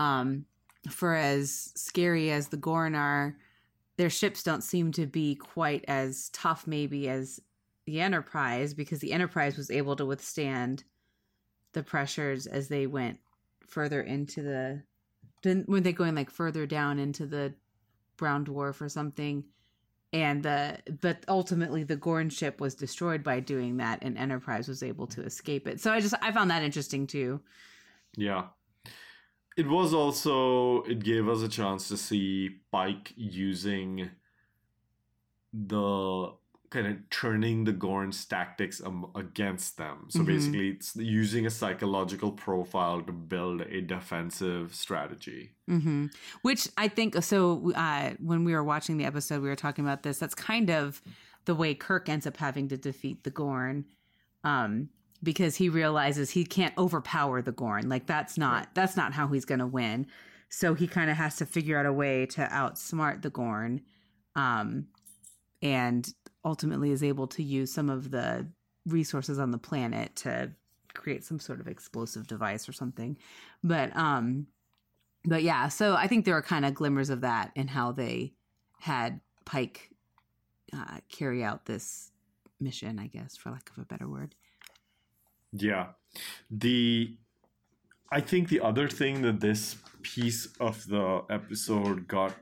um 0.00 0.44
for 0.88 1.14
as 1.14 1.72
scary 1.76 2.30
as 2.30 2.48
the 2.48 2.56
Gorn 2.56 2.94
are, 2.94 3.36
their 3.98 4.10
ships 4.10 4.42
don't 4.42 4.64
seem 4.64 4.92
to 4.92 5.06
be 5.06 5.34
quite 5.34 5.84
as 5.86 6.30
tough 6.30 6.66
maybe 6.66 7.08
as 7.08 7.38
the 7.84 8.00
Enterprise 8.00 8.72
because 8.72 8.98
the 9.00 9.12
Enterprise 9.12 9.56
was 9.56 9.70
able 9.70 9.94
to 9.96 10.06
withstand 10.06 10.84
the 11.72 11.82
pressures 11.82 12.46
as 12.46 12.68
they 12.68 12.86
went 12.86 13.18
further 13.68 14.00
into 14.00 14.42
the 14.42 14.82
didn't 15.42 15.68
weren't 15.68 15.84
they 15.84 15.92
going 15.92 16.14
like 16.14 16.30
further 16.30 16.66
down 16.66 16.98
into 16.98 17.26
the 17.26 17.54
brown 18.16 18.44
dwarf 18.44 18.80
or 18.80 18.88
something 18.88 19.44
and 20.12 20.42
the 20.42 20.78
but 21.00 21.24
ultimately 21.28 21.84
the 21.84 21.96
Gorn 21.96 22.30
ship 22.30 22.60
was 22.60 22.74
destroyed 22.74 23.22
by 23.22 23.38
doing 23.40 23.76
that 23.76 24.00
and 24.02 24.18
Enterprise 24.18 24.66
was 24.66 24.82
able 24.82 25.06
to 25.08 25.22
escape 25.22 25.68
it. 25.68 25.80
So 25.80 25.92
I 25.92 26.00
just 26.00 26.14
I 26.20 26.32
found 26.32 26.50
that 26.50 26.62
interesting 26.62 27.06
too. 27.06 27.40
yeah 28.16 28.46
it 29.56 29.66
was 29.66 29.92
also 29.92 30.82
it 30.84 31.02
gave 31.04 31.28
us 31.28 31.42
a 31.42 31.48
chance 31.48 31.88
to 31.88 31.96
see 31.96 32.50
pike 32.72 33.12
using 33.16 34.10
the 35.52 36.32
kind 36.70 36.86
of 36.86 37.10
turning 37.10 37.64
the 37.64 37.72
Gorn's 37.72 38.24
tactics 38.24 38.80
um, 38.84 39.10
against 39.16 39.76
them. 39.76 40.06
So 40.08 40.20
Mhm. 40.22 40.26
basically, 40.26 40.68
it's 40.70 40.94
using 40.94 41.44
a 41.46 41.50
psychological 41.50 42.30
profile 42.30 43.02
to 43.02 43.12
build 43.12 43.62
a 43.62 43.80
defensive 43.80 44.72
strategy. 44.74 45.50
hmm 45.66 46.06
Which 46.42 46.68
I 46.76 46.86
think 46.86 47.20
so. 47.24 47.72
Uh, 47.74 48.14
when 48.20 48.44
we 48.44 48.52
were 48.52 48.62
watching 48.62 48.98
the 48.98 49.04
episode, 49.04 49.42
we 49.42 49.48
were 49.48 49.56
talking 49.56 49.84
about 49.84 50.04
this. 50.04 50.18
That's 50.20 50.34
kind 50.34 50.70
of 50.70 51.02
the 51.46 51.54
way 51.56 51.74
Kirk 51.74 52.08
ends 52.08 52.26
up 52.26 52.36
having 52.36 52.68
to 52.68 52.76
defeat 52.76 53.24
the 53.24 53.30
Gorn, 53.30 53.86
um, 54.44 54.90
because 55.22 55.56
he 55.56 55.68
realizes 55.68 56.30
he 56.30 56.44
can't 56.44 56.76
overpower 56.78 57.42
the 57.42 57.52
Gorn. 57.52 57.88
Like 57.88 58.06
that's 58.06 58.38
not 58.38 58.74
that's 58.74 58.96
not 58.96 59.12
how 59.12 59.28
he's 59.28 59.44
going 59.44 59.58
to 59.58 59.66
win. 59.66 60.06
So 60.48 60.74
he 60.74 60.86
kind 60.86 61.10
of 61.10 61.16
has 61.16 61.36
to 61.36 61.46
figure 61.46 61.78
out 61.78 61.86
a 61.86 61.92
way 61.92 62.26
to 62.26 62.42
outsmart 62.46 63.22
the 63.22 63.30
Gorn, 63.30 63.82
um, 64.34 64.86
and 65.62 66.12
ultimately 66.44 66.90
is 66.90 67.04
able 67.04 67.26
to 67.28 67.42
use 67.42 67.72
some 67.72 67.90
of 67.90 68.10
the 68.10 68.46
resources 68.86 69.38
on 69.38 69.50
the 69.50 69.58
planet 69.58 70.16
to 70.16 70.50
create 70.94 71.22
some 71.22 71.38
sort 71.38 71.60
of 71.60 71.68
explosive 71.68 72.26
device 72.26 72.68
or 72.68 72.72
something. 72.72 73.16
But 73.62 73.94
um, 73.96 74.46
but 75.24 75.42
yeah, 75.42 75.68
so 75.68 75.94
I 75.94 76.06
think 76.06 76.24
there 76.24 76.36
are 76.36 76.42
kind 76.42 76.64
of 76.64 76.74
glimmers 76.74 77.10
of 77.10 77.20
that 77.20 77.52
in 77.54 77.68
how 77.68 77.92
they 77.92 78.32
had 78.78 79.20
Pike 79.44 79.90
uh, 80.72 80.98
carry 81.10 81.44
out 81.44 81.66
this 81.66 82.10
mission, 82.60 82.98
I 82.98 83.06
guess, 83.06 83.36
for 83.36 83.50
lack 83.50 83.70
of 83.70 83.78
a 83.78 83.86
better 83.86 84.08
word. 84.08 84.34
Yeah. 85.52 85.88
The 86.50 87.16
I 88.12 88.20
think 88.20 88.48
the 88.48 88.60
other 88.60 88.88
thing 88.88 89.22
that 89.22 89.40
this 89.40 89.76
piece 90.02 90.48
of 90.58 90.86
the 90.88 91.22
episode 91.30 92.08
got 92.08 92.34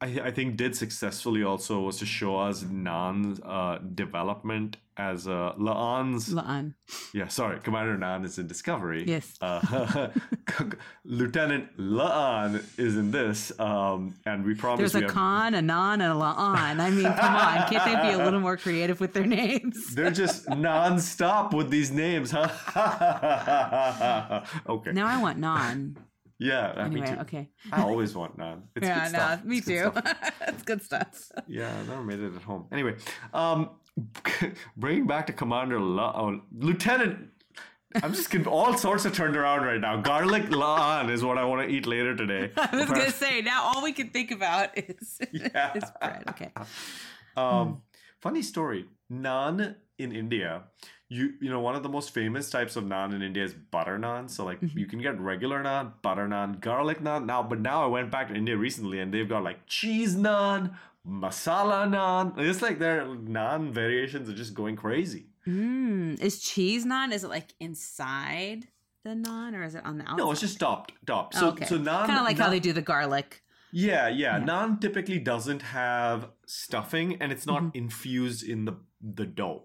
I, 0.00 0.20
I 0.24 0.30
think 0.30 0.56
did 0.56 0.76
successfully 0.76 1.42
also 1.42 1.80
was 1.80 1.98
to 2.00 2.06
show 2.06 2.36
us 2.38 2.62
Nhan's 2.64 3.40
uh, 3.40 3.78
development 3.94 4.76
as 4.98 5.26
a 5.26 5.54
La'an's 5.58 6.32
La'an. 6.32 6.74
yeah 7.12 7.28
sorry 7.28 7.60
Commander 7.60 7.96
Nhan 7.98 8.24
is 8.24 8.38
in 8.38 8.46
Discovery 8.46 9.04
Yes. 9.06 9.34
uh, 9.42 10.08
Lieutenant 11.04 11.76
La'an 11.78 12.62
is 12.78 12.96
in 12.96 13.10
this 13.10 13.52
um, 13.60 14.14
and 14.24 14.44
we 14.44 14.54
promise 14.54 14.78
There's 14.80 14.94
a 14.94 15.00
have- 15.06 15.10
Khan, 15.14 15.54
a 15.54 15.58
Nhan, 15.60 15.94
and 15.94 16.02
a 16.02 16.14
La'an. 16.14 16.80
I 16.80 16.90
mean, 16.90 17.04
come 17.04 17.34
on. 17.36 17.68
Can't 17.68 17.84
they 17.84 18.08
be 18.10 18.14
a 18.14 18.24
little 18.24 18.40
more 18.40 18.56
creative 18.56 18.98
with 19.00 19.12
their 19.12 19.26
names? 19.26 19.94
they're 19.94 20.10
just 20.10 20.48
non-stop 20.50 21.52
with 21.54 21.68
these 21.70 21.90
names 21.90 22.30
huh 22.34 22.48
okay 24.68 24.92
Now 24.92 25.06
I 25.06 25.20
want 25.20 25.38
Non. 25.38 25.96
Yeah 26.38 26.72
uh, 26.76 26.88
me 26.88 27.00
too. 27.00 27.16
okay. 27.20 27.48
I 27.72 27.82
always 27.82 28.14
want 28.14 28.36
naan. 28.38 28.62
It's 28.76 28.86
yeah, 28.86 29.00
good 29.04 29.08
stuff. 29.16 29.44
me 29.44 29.56
It's 29.62 29.66
too. 29.66 29.90
That's 30.40 30.62
good 30.70 30.82
stuff. 30.82 31.32
Yeah, 31.48 31.72
I 31.78 31.82
never 31.88 32.02
made 32.02 32.20
it 32.20 32.34
at 32.34 32.42
home. 32.42 32.66
Anyway, 32.72 32.94
um, 33.32 33.70
bringing 34.76 35.06
back 35.06 35.26
to 35.28 35.32
Commander 35.32 35.80
La- 35.80 36.14
oh, 36.20 36.40
Lieutenant. 36.58 37.30
I'm 38.02 38.12
just 38.12 38.28
getting 38.30 38.46
all 38.46 38.76
sorts 38.76 39.06
of 39.06 39.14
turned 39.14 39.36
around 39.36 39.64
right 39.64 39.80
now. 39.80 39.96
Garlic 40.02 40.50
laan 40.50 41.08
is 41.10 41.24
what 41.24 41.38
I 41.38 41.44
want 41.44 41.66
to 41.66 41.74
eat 41.74 41.86
later 41.86 42.14
today. 42.14 42.52
I 42.56 42.76
was 42.76 42.86
gonna 42.86 43.10
say 43.10 43.40
now 43.40 43.62
all 43.62 43.82
we 43.82 43.92
can 43.92 44.10
think 44.10 44.30
about 44.32 44.76
is, 44.76 45.18
Yeah. 45.32 45.72
is 45.74 45.84
bread. 46.00 46.24
Okay. 46.30 46.50
Um, 47.36 47.82
funny 48.20 48.42
story. 48.42 48.84
Naan 49.10 49.76
in 49.98 50.12
India, 50.12 50.64
you 51.08 51.34
you 51.40 51.50
know 51.50 51.60
one 51.60 51.76
of 51.76 51.82
the 51.82 51.88
most 51.88 52.10
famous 52.10 52.50
types 52.50 52.74
of 52.76 52.84
naan 52.84 53.14
in 53.14 53.22
India 53.22 53.44
is 53.44 53.54
butter 53.54 53.98
naan. 53.98 54.28
So 54.28 54.44
like 54.44 54.58
you 54.74 54.86
can 54.86 55.00
get 55.00 55.20
regular 55.20 55.62
naan, 55.62 55.92
butter 56.02 56.26
naan, 56.28 56.60
garlic 56.60 57.00
naan. 57.00 57.26
Now, 57.26 57.42
but 57.42 57.60
now 57.60 57.84
I 57.84 57.86
went 57.86 58.10
back 58.10 58.28
to 58.28 58.34
India 58.34 58.56
recently 58.56 58.98
and 59.00 59.12
they've 59.14 59.28
got 59.28 59.44
like 59.44 59.66
cheese 59.66 60.16
naan, 60.16 60.72
masala 61.08 61.86
naan. 61.88 62.34
It's 62.38 62.62
like 62.62 62.78
their 62.78 63.04
naan 63.06 63.70
variations 63.72 64.28
are 64.28 64.34
just 64.34 64.54
going 64.54 64.76
crazy. 64.76 65.26
Mm. 65.46 66.20
Is 66.20 66.40
cheese 66.40 66.84
naan? 66.84 67.12
Is 67.12 67.22
it 67.24 67.30
like 67.30 67.54
inside 67.60 68.66
the 69.04 69.10
naan 69.10 69.54
or 69.54 69.62
is 69.62 69.74
it 69.76 69.84
on 69.84 69.98
the 69.98 70.04
outside? 70.04 70.18
No, 70.18 70.32
it's 70.32 70.40
just 70.40 70.58
topped, 70.58 70.92
topped. 71.06 71.34
So, 71.34 71.48
okay. 71.50 71.66
so 71.66 71.78
naan, 71.78 72.06
kind 72.06 72.18
of 72.18 72.24
like 72.24 72.38
how 72.38 72.50
they 72.50 72.58
do 72.60 72.72
the 72.72 72.82
garlic. 72.82 73.42
Yeah, 73.72 74.08
yeah, 74.08 74.38
Yeah. 74.38 74.44
Naan 74.44 74.80
typically 74.80 75.18
doesn't 75.18 75.62
have 75.62 76.28
stuffing, 76.46 77.16
and 77.20 77.30
it's 77.32 77.46
not 77.46 77.62
Mm-hmm. 77.62 77.78
infused 77.84 78.42
in 78.42 78.64
the 78.64 78.74
the 79.20 79.26
dough. 79.26 79.62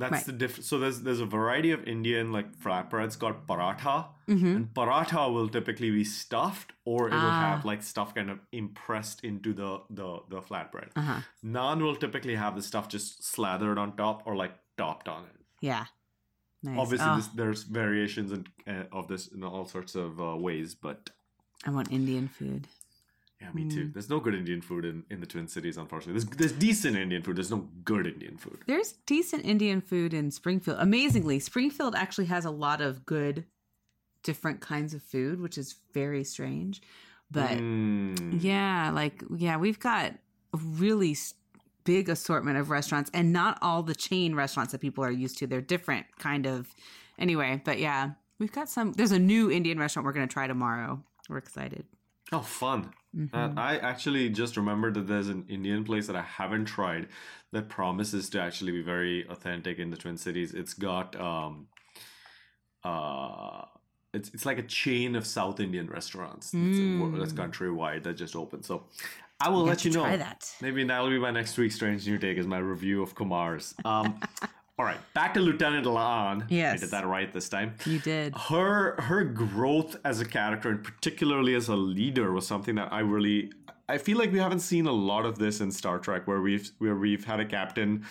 That's 0.00 0.12
Right. 0.12 0.26
the 0.30 0.32
difference. 0.42 0.66
So 0.72 0.78
there's 0.82 0.98
there's 1.06 1.20
a 1.20 1.30
variety 1.38 1.70
of 1.76 1.80
Indian 1.94 2.32
like 2.36 2.48
flatbreads 2.64 3.18
called 3.20 3.38
paratha, 3.50 3.96
Mm-hmm. 4.34 4.52
and 4.56 4.66
paratha 4.78 5.22
will 5.34 5.48
typically 5.56 5.90
be 6.00 6.04
stuffed, 6.04 6.72
or 6.92 6.98
it'll 7.08 7.18
Ah. 7.36 7.40
have 7.50 7.64
like 7.70 7.82
stuff 7.92 8.14
kind 8.18 8.30
of 8.34 8.38
impressed 8.62 9.24
into 9.30 9.52
the 9.60 9.70
the 10.00 10.08
the 10.34 10.40
flatbread. 10.48 10.90
Uh-huh. 11.02 11.20
Naan 11.56 11.82
will 11.86 11.96
typically 12.04 12.36
have 12.44 12.54
the 12.60 12.62
stuff 12.70 12.88
just 12.96 13.22
slathered 13.32 13.78
on 13.84 13.96
top 14.04 14.22
or 14.26 14.36
like 14.42 14.54
topped 14.82 15.08
on 15.16 15.24
it. 15.32 15.36
Yeah. 15.72 15.84
Nice. 16.62 16.78
Obviously, 16.82 17.08
Oh, 17.10 17.16
this, 17.16 17.28
there's 17.40 17.62
variations 17.82 18.32
in, 18.36 18.46
uh, 18.72 18.84
of 18.98 19.08
this 19.12 19.28
in 19.34 19.42
all 19.44 19.66
sorts 19.76 19.94
of 19.94 20.20
uh, 20.20 20.36
ways, 20.46 20.74
but 20.86 21.10
I 21.66 21.70
want 21.76 21.90
Indian 22.00 22.28
food. 22.28 22.68
Yeah, 23.40 23.50
me 23.52 23.64
Mm. 23.64 23.70
too. 23.72 23.90
There's 23.92 24.10
no 24.10 24.20
good 24.20 24.34
Indian 24.34 24.60
food 24.60 24.84
in, 24.84 25.04
in 25.10 25.20
the 25.20 25.26
Twin 25.26 25.48
Cities, 25.48 25.78
unfortunately. 25.78 26.20
There's, 26.20 26.36
there's 26.36 26.52
decent 26.52 26.96
Indian 26.96 27.22
food. 27.22 27.36
There's 27.36 27.50
no 27.50 27.68
good 27.84 28.06
Indian 28.06 28.36
food. 28.36 28.58
There's 28.66 28.92
decent 29.06 29.44
Indian 29.46 29.80
food 29.80 30.12
in 30.12 30.30
Springfield. 30.30 30.76
Amazingly, 30.80 31.38
Springfield 31.40 31.94
actually 31.94 32.26
has 32.26 32.44
a 32.44 32.50
lot 32.50 32.80
of 32.82 33.06
good 33.06 33.46
different 34.22 34.60
kinds 34.60 34.92
of 34.92 35.02
food, 35.02 35.40
which 35.40 35.56
is 35.56 35.76
very 35.94 36.22
strange. 36.24 36.82
But 37.30 37.50
Mm. 37.58 38.42
yeah, 38.42 38.90
like 38.92 39.22
yeah, 39.34 39.56
we've 39.56 39.78
got 39.78 40.12
a 40.52 40.56
really 40.58 41.16
big 41.84 42.10
assortment 42.10 42.58
of 42.58 42.68
restaurants 42.68 43.10
and 43.14 43.32
not 43.32 43.56
all 43.62 43.82
the 43.82 43.94
chain 43.94 44.34
restaurants 44.34 44.72
that 44.72 44.80
people 44.80 45.02
are 45.04 45.10
used 45.10 45.38
to. 45.38 45.46
They're 45.46 45.62
different 45.62 46.06
kind 46.18 46.46
of 46.46 46.74
anyway, 47.18 47.62
but 47.64 47.78
yeah, 47.78 48.10
we've 48.38 48.52
got 48.52 48.68
some 48.68 48.92
there's 48.92 49.12
a 49.12 49.18
new 49.18 49.50
Indian 49.50 49.78
restaurant 49.78 50.04
we're 50.04 50.12
going 50.12 50.28
to 50.28 50.32
try 50.32 50.46
tomorrow. 50.46 51.02
We're 51.30 51.38
excited. 51.38 51.86
Oh, 52.32 52.40
fun. 52.40 52.92
Mm-hmm. 53.16 53.34
Uh, 53.36 53.60
I 53.60 53.78
actually 53.78 54.28
just 54.28 54.56
remembered 54.56 54.94
that 54.94 55.08
there's 55.08 55.28
an 55.28 55.44
Indian 55.48 55.82
place 55.84 56.06
that 56.06 56.14
I 56.16 56.22
haven't 56.22 56.66
tried 56.66 57.08
that 57.52 57.68
promises 57.68 58.30
to 58.30 58.40
actually 58.40 58.70
be 58.72 58.82
very 58.82 59.26
authentic 59.28 59.78
in 59.80 59.90
the 59.90 59.96
Twin 59.96 60.16
Cities. 60.16 60.54
It's 60.54 60.74
got 60.74 61.20
um 61.20 61.66
uh 62.84 63.62
it's 64.12 64.28
it's 64.30 64.46
like 64.46 64.58
a 64.58 64.62
chain 64.62 65.14
of 65.16 65.26
South 65.26 65.60
Indian 65.60 65.88
restaurants 65.88 66.50
that's, 66.50 66.58
Mm. 66.60 67.18
that's 67.18 67.32
countrywide 67.32 68.02
that 68.04 68.14
just 68.14 68.34
opened. 68.36 68.64
So 68.64 68.84
I 69.40 69.48
will 69.48 69.60
have 69.66 69.68
let 69.68 69.84
you 69.84 69.90
know. 69.92 70.04
that. 70.04 70.50
Maybe 70.60 70.84
that'll 70.84 71.08
be 71.10 71.18
my 71.18 71.30
next 71.30 71.56
week's 71.58 71.74
Strange 71.76 72.06
New 72.06 72.18
Take 72.18 72.38
is 72.38 72.46
my 72.46 72.58
review 72.58 73.02
of 73.02 73.14
Kumar's. 73.14 73.74
Um 73.84 74.20
all 74.80 74.86
right, 74.86 75.00
back 75.12 75.34
to 75.34 75.40
Lieutenant 75.40 75.84
La'an. 75.84 76.46
Yes, 76.48 76.74
I 76.74 76.76
did 76.78 76.90
that 76.92 77.06
right 77.06 77.30
this 77.32 77.48
time 77.50 77.74
You 77.84 77.98
did. 77.98 78.34
her 78.48 78.98
her 79.08 79.22
growth 79.24 79.96
as 80.06 80.20
a 80.22 80.24
character 80.24 80.70
and 80.70 80.82
particularly 80.82 81.54
as 81.54 81.68
a 81.68 81.76
leader 81.76 82.32
was 82.32 82.46
something 82.46 82.76
that 82.76 82.90
I 82.90 83.00
really 83.00 83.52
I 83.90 83.98
feel 83.98 84.16
like 84.16 84.32
we 84.32 84.38
haven't 84.38 84.60
seen 84.60 84.86
a 84.86 84.92
lot 85.10 85.26
of 85.26 85.38
this 85.38 85.60
in 85.60 85.70
Star 85.70 85.98
Trek 85.98 86.26
where 86.26 86.40
we've 86.40 86.70
where 86.78 86.96
we've 86.96 87.24
had 87.26 87.40
a 87.40 87.44
captain 87.44 88.06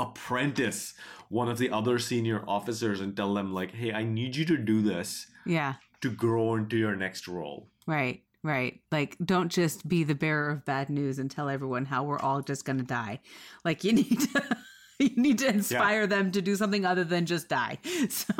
apprentice 0.00 0.94
one 1.28 1.48
of 1.48 1.58
the 1.58 1.70
other 1.70 1.98
senior 1.98 2.42
officers 2.48 3.00
and 3.00 3.16
tell 3.16 3.32
them 3.34 3.52
like 3.54 3.70
hey 3.72 3.92
I 3.92 4.02
need 4.02 4.34
you 4.34 4.44
to 4.46 4.56
do 4.56 4.82
this 4.82 5.26
Yeah. 5.46 5.74
to 6.00 6.10
grow 6.10 6.54
into 6.56 6.76
your 6.76 6.96
next 6.96 7.28
role 7.28 7.68
Right, 7.86 8.22
right. 8.44 8.80
Like, 8.92 9.16
don't 9.24 9.50
just 9.50 9.88
be 9.88 10.04
the 10.04 10.14
bearer 10.14 10.50
of 10.50 10.64
bad 10.64 10.88
news 10.88 11.18
and 11.18 11.28
tell 11.28 11.48
everyone 11.48 11.84
how 11.84 12.04
we're 12.04 12.20
all 12.20 12.40
just 12.40 12.64
gonna 12.64 12.84
die. 12.84 13.18
Like, 13.64 13.82
you 13.82 13.92
need 13.92 14.20
to, 14.20 14.56
you 15.14 15.22
need 15.22 15.38
to 15.38 15.48
inspire 15.48 16.06
them 16.06 16.30
to 16.32 16.40
do 16.42 16.54
something 16.56 16.84
other 16.84 17.04
than 17.04 17.26
just 17.26 17.48
die. 17.48 17.78
So, 18.08 18.32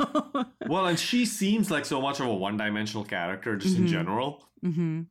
well 0.67 0.85
and 0.87 0.99
she 0.99 1.25
seems 1.25 1.69
like 1.71 1.85
so 1.85 2.01
much 2.01 2.19
of 2.19 2.27
a 2.27 2.33
one-dimensional 2.33 3.05
character 3.05 3.55
just 3.55 3.75
in 3.77 3.83
Mhm. 3.83 3.87
general 3.97 4.29
hmm 4.61 5.01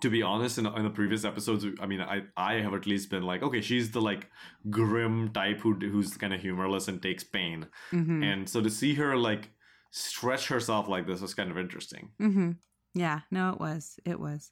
to 0.00 0.08
be 0.08 0.22
honest 0.22 0.56
in, 0.56 0.64
in 0.66 0.82
the 0.84 0.90
previous 0.90 1.24
episodes 1.26 1.62
i 1.78 1.86
mean 1.86 2.00
i 2.00 2.22
i 2.34 2.54
have 2.54 2.72
at 2.72 2.86
least 2.86 3.10
been 3.10 3.22
like 3.22 3.42
okay 3.42 3.60
she's 3.60 3.90
the 3.90 4.00
like 4.00 4.30
grim 4.70 5.30
type 5.34 5.58
who 5.60 5.74
who's 5.74 6.16
kind 6.16 6.32
of 6.32 6.40
humorless 6.40 6.88
and 6.88 7.02
takes 7.02 7.22
pain 7.22 7.66
hmm 7.90 8.22
and 8.22 8.48
so 8.48 8.62
to 8.62 8.70
see 8.70 8.94
her 8.94 9.14
like 9.28 9.50
stretch 9.90 10.48
herself 10.48 10.88
like 10.88 11.06
this 11.06 11.20
was 11.20 11.34
kind 11.34 11.50
of 11.50 11.58
interesting 11.58 12.10
hmm 12.18 12.52
yeah. 12.94 13.20
No, 13.30 13.50
it 13.52 13.60
was. 13.60 14.00
It 14.04 14.18
was. 14.18 14.50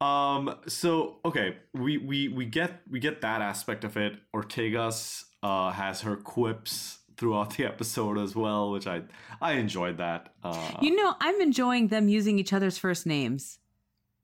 Um 0.00 0.54
so 0.66 1.18
okay 1.24 1.56
we 1.72 1.98
we 1.98 2.28
we 2.28 2.44
get 2.44 2.82
we 2.90 2.98
get 3.00 3.20
that 3.20 3.40
aspect 3.40 3.84
of 3.84 3.96
it. 3.96 4.14
Ortegas 4.34 5.24
uh 5.42 5.70
has 5.70 6.00
her 6.02 6.16
quips 6.16 6.98
throughout 7.16 7.56
the 7.56 7.64
episode 7.72 8.18
as 8.18 8.34
well 8.34 8.72
which 8.72 8.86
i 8.88 9.02
i 9.40 9.52
enjoyed 9.52 9.98
that 9.98 10.30
uh 10.42 10.72
You 10.82 10.96
know, 10.96 11.14
I'm 11.20 11.40
enjoying 11.40 11.88
them 11.88 12.08
using 12.08 12.38
each 12.38 12.52
other's 12.52 12.76
first 12.76 13.06
names. 13.06 13.58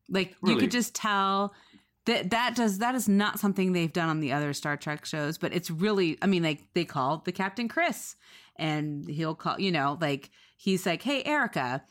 Like 0.08 0.34
you 0.44 0.56
could 0.56 0.72
just 0.72 0.92
tell 0.94 1.54
that 2.06 2.30
that 2.30 2.56
does 2.56 2.78
that 2.78 2.94
is 2.96 3.08
not 3.08 3.38
something 3.38 3.72
they've 3.72 3.92
done 3.92 4.08
on 4.08 4.18
the 4.20 4.32
other 4.32 4.52
Star 4.52 4.76
Trek 4.76 5.04
shows, 5.04 5.38
but 5.38 5.54
it's 5.54 5.70
really 5.70 6.18
I 6.20 6.26
mean 6.26 6.42
like 6.42 6.62
they 6.74 6.84
call 6.84 7.18
the 7.18 7.32
Captain 7.32 7.68
Chris 7.68 8.16
and 8.56 9.08
he'll 9.08 9.36
call 9.36 9.60
you 9.60 9.70
know 9.70 9.98
like 10.00 10.30
he's 10.56 10.84
like, 10.84 11.02
"Hey 11.02 11.22
Erica, 11.24 11.84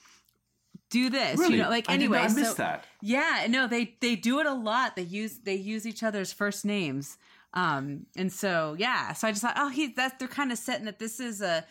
do 0.89 1.09
this." 1.09 1.39
really 1.39 1.57
You 1.57 1.63
know, 1.63 1.69
like 1.69 1.89
I 1.89 1.93
did 1.97 2.03
anyway, 2.03 2.19
not 2.23 2.35
miss 2.35 2.49
so 2.49 2.53
that 2.55 2.85
yeah, 3.01 3.47
no, 3.49 3.67
they 3.67 3.95
they 3.99 4.15
do 4.15 4.39
it 4.39 4.45
a 4.45 4.53
lot. 4.53 4.95
They 4.95 5.03
use 5.03 5.39
they 5.39 5.55
use 5.55 5.85
each 5.85 6.03
other's 6.03 6.31
first 6.33 6.65
names. 6.65 7.17
Um 7.53 8.05
and 8.15 8.31
so 8.31 8.75
yeah, 8.77 9.13
so 9.13 9.27
I 9.27 9.31
just 9.31 9.41
thought, 9.41 9.55
oh, 9.57 9.69
he 9.69 9.87
that 9.93 10.19
they're 10.19 10.27
kind 10.27 10.51
of 10.51 10.57
setting 10.57 10.85
that 10.85 10.99
this 10.99 11.19
is 11.19 11.41
a 11.41 11.65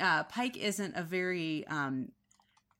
uh 0.00 0.24
Pike 0.24 0.56
isn't 0.56 0.96
a 0.96 1.02
very 1.02 1.66
um 1.68 2.08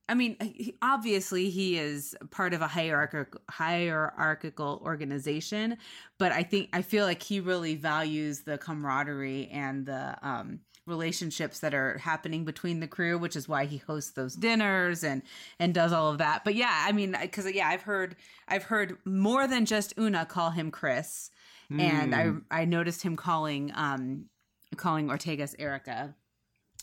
I 0.06 0.14
mean, 0.14 0.36
he- 0.40 0.76
obviously 0.82 1.48
he 1.48 1.78
is 1.78 2.14
part 2.30 2.52
of 2.52 2.60
a 2.60 2.66
hierarchical 2.66 3.40
hierarchical 3.48 4.82
organization, 4.84 5.78
but 6.18 6.30
I 6.30 6.42
think 6.42 6.68
I 6.72 6.82
feel 6.82 7.06
like 7.06 7.22
he 7.22 7.40
really 7.40 7.74
values 7.74 8.40
the 8.40 8.58
camaraderie 8.58 9.48
and 9.50 9.86
the 9.86 10.16
um 10.22 10.60
relationships 10.86 11.60
that 11.60 11.74
are 11.74 11.98
happening 11.98 12.44
between 12.44 12.80
the 12.80 12.86
crew, 12.86 13.18
which 13.18 13.36
is 13.36 13.48
why 13.48 13.64
he 13.64 13.78
hosts 13.78 14.12
those 14.12 14.34
dinners 14.34 15.02
and 15.02 15.22
and 15.58 15.72
does 15.74 15.92
all 15.92 16.10
of 16.10 16.18
that. 16.18 16.44
But 16.44 16.54
yeah, 16.54 16.84
I 16.86 16.92
mean, 16.92 17.16
because 17.20 17.50
yeah, 17.52 17.68
I've 17.68 17.82
heard 17.82 18.16
I've 18.48 18.64
heard 18.64 18.98
more 19.04 19.46
than 19.46 19.64
just 19.66 19.94
Una 19.98 20.26
call 20.26 20.50
him 20.50 20.70
Chris, 20.70 21.30
and 21.70 22.14
I 22.14 22.32
I 22.50 22.64
noticed 22.64 23.02
him 23.02 23.16
calling 23.16 23.72
um 23.74 24.26
calling 24.76 25.08
Ortegas 25.08 25.54
Erica 25.58 26.14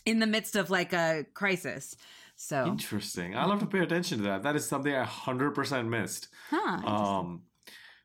in 0.04 0.18
the 0.18 0.26
midst 0.26 0.56
of 0.56 0.70
like 0.70 0.92
a 0.92 1.24
crisis. 1.34 1.96
So 2.34 2.66
Interesting. 2.66 3.36
I'll 3.36 3.50
have 3.50 3.60
to 3.60 3.66
pay 3.66 3.78
attention 3.80 4.18
to 4.18 4.24
that. 4.24 4.42
That 4.42 4.56
is 4.56 4.66
something 4.66 4.92
I 4.92 5.04
hundred 5.04 5.52
percent 5.52 5.88
missed. 5.88 6.28
huh, 6.50 6.80
Um, 6.84 7.42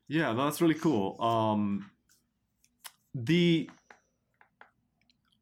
yeah, 0.06 0.32
that's 0.32 0.60
really 0.60 0.74
cool. 0.74 1.20
Um, 1.20 1.90
the 3.14 3.68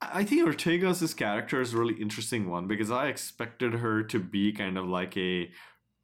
I 0.01 0.25
think 0.25 0.47
Ortega's 0.47 1.15
character 1.15 1.61
is 1.61 1.73
a 1.75 1.79
really 1.79 1.95
interesting 1.95 2.49
one 2.51 2.67
because 2.67 2.91
I 2.91 3.09
expected 3.09 3.75
her 3.75 4.03
to 4.05 4.19
be 4.19 4.53
kind 4.53 4.77
of 4.79 4.87
like 4.87 5.17
a 5.17 5.51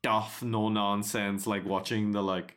tough, 0.02 0.42
no 0.42 0.68
nonsense, 0.68 1.46
like 1.46 1.64
watching 1.64 2.12
the 2.12 2.22
like 2.22 2.56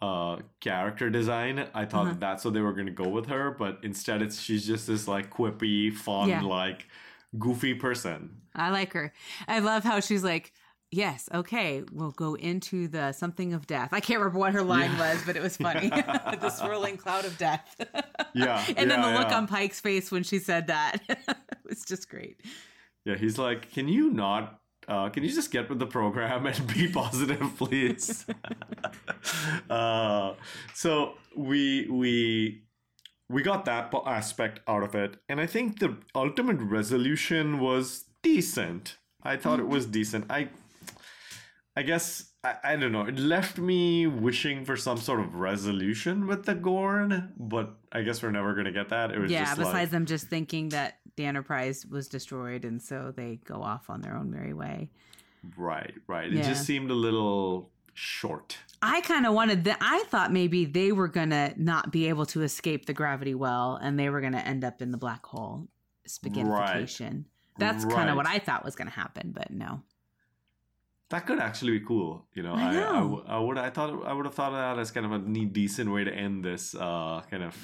uh 0.00 0.36
character 0.60 1.10
design 1.10 1.66
i 1.74 1.84
thought 1.84 2.06
Uh-huh. 2.06 2.16
that's 2.20 2.44
what 2.44 2.54
they 2.54 2.60
were 2.60 2.72
going 2.72 2.86
to 2.86 2.92
go 2.92 3.08
with 3.08 3.26
her 3.26 3.50
but 3.50 3.80
instead 3.82 4.22
it's 4.22 4.40
she's 4.40 4.64
just 4.64 4.86
this 4.86 5.08
like 5.08 5.28
quippy 5.28 5.92
fun 5.92 6.28
Yeah. 6.28 6.42
like 6.42 6.86
goofy 7.36 7.74
person 7.74 8.42
I 8.54 8.70
like 8.70 8.92
her. 8.92 9.12
I 9.48 9.58
love 9.58 9.82
how 9.84 9.98
she's 10.00 10.22
like, 10.24 10.52
"Yes, 10.90 11.28
okay, 11.34 11.82
we'll 11.92 12.10
go 12.12 12.34
into 12.34 12.88
the 12.88 13.12
something 13.12 13.52
of 13.52 13.66
death." 13.66 13.90
I 13.92 14.00
can't 14.00 14.20
remember 14.20 14.38
what 14.38 14.52
her 14.52 14.62
line 14.62 14.92
Yeah. 14.92 15.14
was, 15.14 15.22
but 15.24 15.36
it 15.36 15.42
was 15.42 15.56
funny. 15.56 15.88
the 16.40 16.50
swirling 16.50 16.96
cloud 16.96 17.24
of 17.24 17.36
death. 17.38 17.74
Yeah, 18.34 18.64
and 18.76 18.90
then 18.90 19.00
yeah, 19.00 19.12
the 19.12 19.18
look 19.18 19.32
on 19.32 19.46
Pike's 19.46 19.80
face 19.80 20.10
when 20.10 20.22
she 20.22 20.38
said 20.38 20.66
that 20.68 20.98
was 21.68 21.84
just 21.84 22.08
great. 22.08 22.40
Yeah, 23.04 23.16
he's 23.16 23.38
like, 23.38 23.72
can 23.72 23.88
you 23.88 24.10
not? 24.10 24.60
Uh, 24.86 25.10
can 25.10 25.22
you 25.22 25.28
just 25.30 25.50
get 25.50 25.68
with 25.68 25.78
the 25.78 25.86
program 25.86 26.46
and 26.46 26.66
be 26.74 26.88
positive, 26.88 27.52
please? 27.58 28.24
uh, 29.70 30.34
so 30.74 31.14
we 31.36 31.86
we 31.90 32.62
we 33.28 33.42
got 33.42 33.64
that 33.66 33.92
aspect 34.06 34.60
out 34.66 34.82
of 34.82 34.94
it, 34.94 35.16
and 35.28 35.40
I 35.40 35.46
think 35.46 35.78
the 35.80 35.96
ultimate 36.14 36.56
resolution 36.60 37.58
was 37.60 38.04
decent. 38.22 38.96
I 39.22 39.36
thought 39.36 39.60
it 39.60 39.68
was 39.68 39.84
decent. 39.86 40.24
I 40.30 40.48
I 41.78 41.82
guess 41.82 42.32
I, 42.42 42.56
I 42.64 42.76
don't 42.76 42.90
know. 42.90 43.02
It 43.02 43.20
left 43.20 43.56
me 43.56 44.08
wishing 44.08 44.64
for 44.64 44.76
some 44.76 44.96
sort 44.96 45.20
of 45.20 45.36
resolution 45.36 46.26
with 46.26 46.44
the 46.44 46.56
Gorn, 46.56 47.32
but 47.38 47.76
I 47.92 48.02
guess 48.02 48.20
we're 48.20 48.32
never 48.32 48.52
gonna 48.54 48.72
get 48.72 48.88
that. 48.88 49.12
It 49.12 49.20
was 49.20 49.30
Yeah. 49.30 49.44
just 49.44 49.58
Besides 49.58 49.74
like, 49.74 49.90
them 49.90 50.04
just 50.04 50.26
thinking 50.26 50.70
that 50.70 50.98
the 51.14 51.24
Enterprise 51.24 51.86
was 51.86 52.08
destroyed, 52.08 52.64
and 52.64 52.82
so 52.82 53.12
they 53.14 53.38
go 53.44 53.62
off 53.62 53.90
on 53.90 54.00
their 54.00 54.16
own 54.16 54.28
merry 54.28 54.54
way. 54.54 54.90
Right, 55.56 55.94
right. 56.08 56.32
It 56.32 56.42
just 56.42 56.64
seemed 56.64 56.90
a 56.90 56.94
little 56.94 57.70
short. 57.94 58.58
I 58.82 59.00
kind 59.02 59.24
of 59.24 59.32
wanted 59.34 59.62
that. 59.64 59.78
I 59.80 60.02
thought 60.08 60.32
maybe 60.32 60.64
they 60.64 60.90
were 60.90 61.08
gonna 61.08 61.54
not 61.56 61.92
be 61.92 62.08
able 62.08 62.26
to 62.26 62.42
escape 62.42 62.86
the 62.86 62.92
gravity 62.92 63.36
well, 63.36 63.76
and 63.80 63.96
they 63.96 64.10
were 64.10 64.20
gonna 64.20 64.38
end 64.38 64.64
up 64.64 64.82
in 64.82 64.90
the 64.90 64.98
black 64.98 65.24
hole 65.24 65.68
spaghettification. 66.08 67.26
That's 67.56 67.84
kind 67.84 68.10
of 68.10 68.16
what 68.16 68.26
I 68.26 68.40
thought 68.40 68.64
was 68.64 68.74
gonna 68.74 68.90
happen, 68.90 69.30
but 69.30 69.52
no. 69.52 69.82
That 71.10 71.26
could 71.26 71.38
actually 71.38 71.78
be 71.78 71.84
cool. 71.86 72.26
You 72.34 72.42
know, 72.42 72.54
I 72.54 72.62
I, 72.64 72.68
I, 72.68 72.72
know. 72.74 72.92
w- 73.02 73.24
I 73.26 73.38
would 73.38 73.58
I 73.58 73.70
thought 73.70 74.06
I 74.06 74.12
would 74.12 74.26
have 74.26 74.34
thought 74.34 74.52
of 74.52 74.58
that 74.58 74.78
as 74.80 74.90
kind 74.90 75.06
of 75.06 75.12
a 75.12 75.18
neat, 75.18 75.52
decent 75.54 75.90
way 75.90 76.04
to 76.04 76.12
end 76.12 76.44
this 76.44 76.74
uh 76.74 77.22
kind 77.30 77.42
of, 77.42 77.56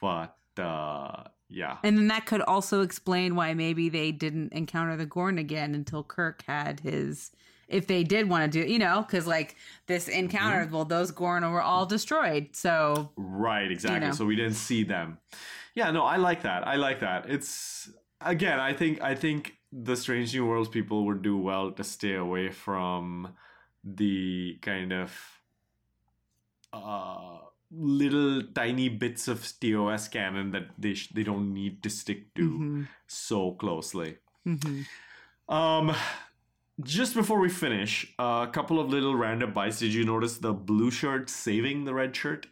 but 0.00 0.36
uh 0.58 1.24
yeah, 1.52 1.78
And 1.82 1.98
then 1.98 2.06
that 2.08 2.26
could 2.26 2.42
also 2.42 2.82
explain 2.82 3.34
why 3.34 3.54
maybe 3.54 3.88
they 3.88 4.12
didn't 4.12 4.52
encounter 4.52 4.96
the 4.96 5.04
Gorn 5.06 5.36
again 5.36 5.74
until 5.74 6.04
Kirk 6.04 6.44
had 6.46 6.78
his. 6.80 7.32
If 7.66 7.88
they 7.88 8.04
did 8.04 8.28
want 8.28 8.52
to 8.52 8.62
do, 8.64 8.68
you 8.72 8.78
know, 8.78 9.02
because 9.02 9.26
like 9.26 9.56
this 9.86 10.06
encounter, 10.08 10.64
Mm-hmm. 10.64 10.74
well, 10.74 10.84
those 10.84 11.10
Gorn 11.10 11.48
were 11.50 11.62
all 11.62 11.86
destroyed. 11.86 12.50
So 12.54 13.10
right, 13.16 13.68
exactly. 13.70 14.06
know. 14.08 14.12
So 14.14 14.26
we 14.26 14.36
didn't 14.36 14.54
see 14.54 14.84
them. 14.84 15.18
Yeah, 15.74 15.90
no, 15.92 16.04
I 16.04 16.16
like 16.16 16.42
that. 16.42 16.66
I 16.66 16.76
like 16.76 17.00
that. 17.00 17.28
It's 17.28 17.90
again, 18.20 18.58
I 18.60 18.72
think 18.72 19.00
I 19.00 19.14
think 19.14 19.56
the 19.72 19.96
Strange 19.96 20.34
New 20.34 20.46
Worlds 20.46 20.68
people 20.68 21.06
would 21.06 21.22
do 21.22 21.36
well 21.36 21.70
to 21.72 21.84
stay 21.84 22.14
away 22.14 22.50
from 22.50 23.28
the 23.84 24.58
kind 24.62 24.92
of 24.92 25.12
uh 26.72 27.38
little 27.72 28.42
tiny 28.54 28.88
bits 28.88 29.28
of 29.28 29.46
TOS 29.60 30.08
canon 30.08 30.50
that 30.50 30.70
they 30.76 30.94
sh- 30.94 31.08
they 31.14 31.22
don't 31.22 31.54
need 31.54 31.82
to 31.84 31.90
stick 31.90 32.34
to 32.34 32.50
Mhm. 32.50 32.88
so 33.06 33.52
closely. 33.52 34.18
Mhm. 34.44 34.86
Um, 35.48 35.94
just 36.82 37.14
before 37.14 37.38
we 37.38 37.48
finish, 37.48 38.12
a 38.18 38.48
couple 38.52 38.80
of 38.80 38.88
little 38.90 39.14
random 39.14 39.52
bites. 39.52 39.78
Did 39.78 39.94
you 39.94 40.04
notice 40.04 40.38
the 40.38 40.52
blue 40.52 40.90
shirt 40.90 41.30
saving 41.30 41.84
the 41.84 41.94
red 41.94 42.16
shirt 42.16 42.46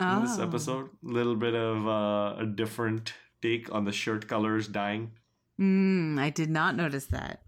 in 0.00 0.22
this 0.22 0.38
Oh. 0.38 0.42
episode? 0.44 0.90
A 1.04 1.12
little 1.12 1.36
bit 1.36 1.54
of 1.54 1.86
uh, 1.86 2.36
a 2.38 2.46
different 2.46 3.12
take 3.42 3.72
on 3.74 3.84
the 3.84 3.92
shirt 3.92 4.28
colors 4.28 4.68
dying. 4.68 5.12
Mm, 5.60 6.18
I 6.18 6.30
did 6.30 6.50
not 6.50 6.76
notice 6.76 7.06
that. 7.06 7.42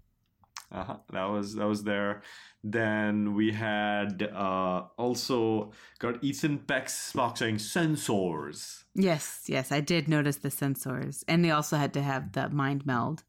Uh-huh. 0.71 0.97
That 1.13 1.27
was 1.27 1.55
that 1.55 1.67
was 1.67 1.85
there. 1.85 2.23
Then 2.65 3.35
we 3.35 3.53
had 3.53 4.23
uh, 4.23 4.85
also 4.99 5.73
got 5.99 6.23
Ethan 6.25 6.59
Peck's 6.61 7.13
Spock 7.13 7.39
saying 7.39 7.57
sensors. 7.57 8.85
Yes, 8.95 9.45
yes, 9.47 9.71
I 9.71 9.81
did 9.81 10.09
notice 10.09 10.39
the 10.39 10.49
sensors, 10.49 11.23
and 11.29 11.45
they 11.45 11.51
also 11.51 11.77
had 11.77 11.93
to 11.95 12.03
have 12.03 12.33
the 12.33 12.49
mind 12.49 12.87
meld 12.87 13.23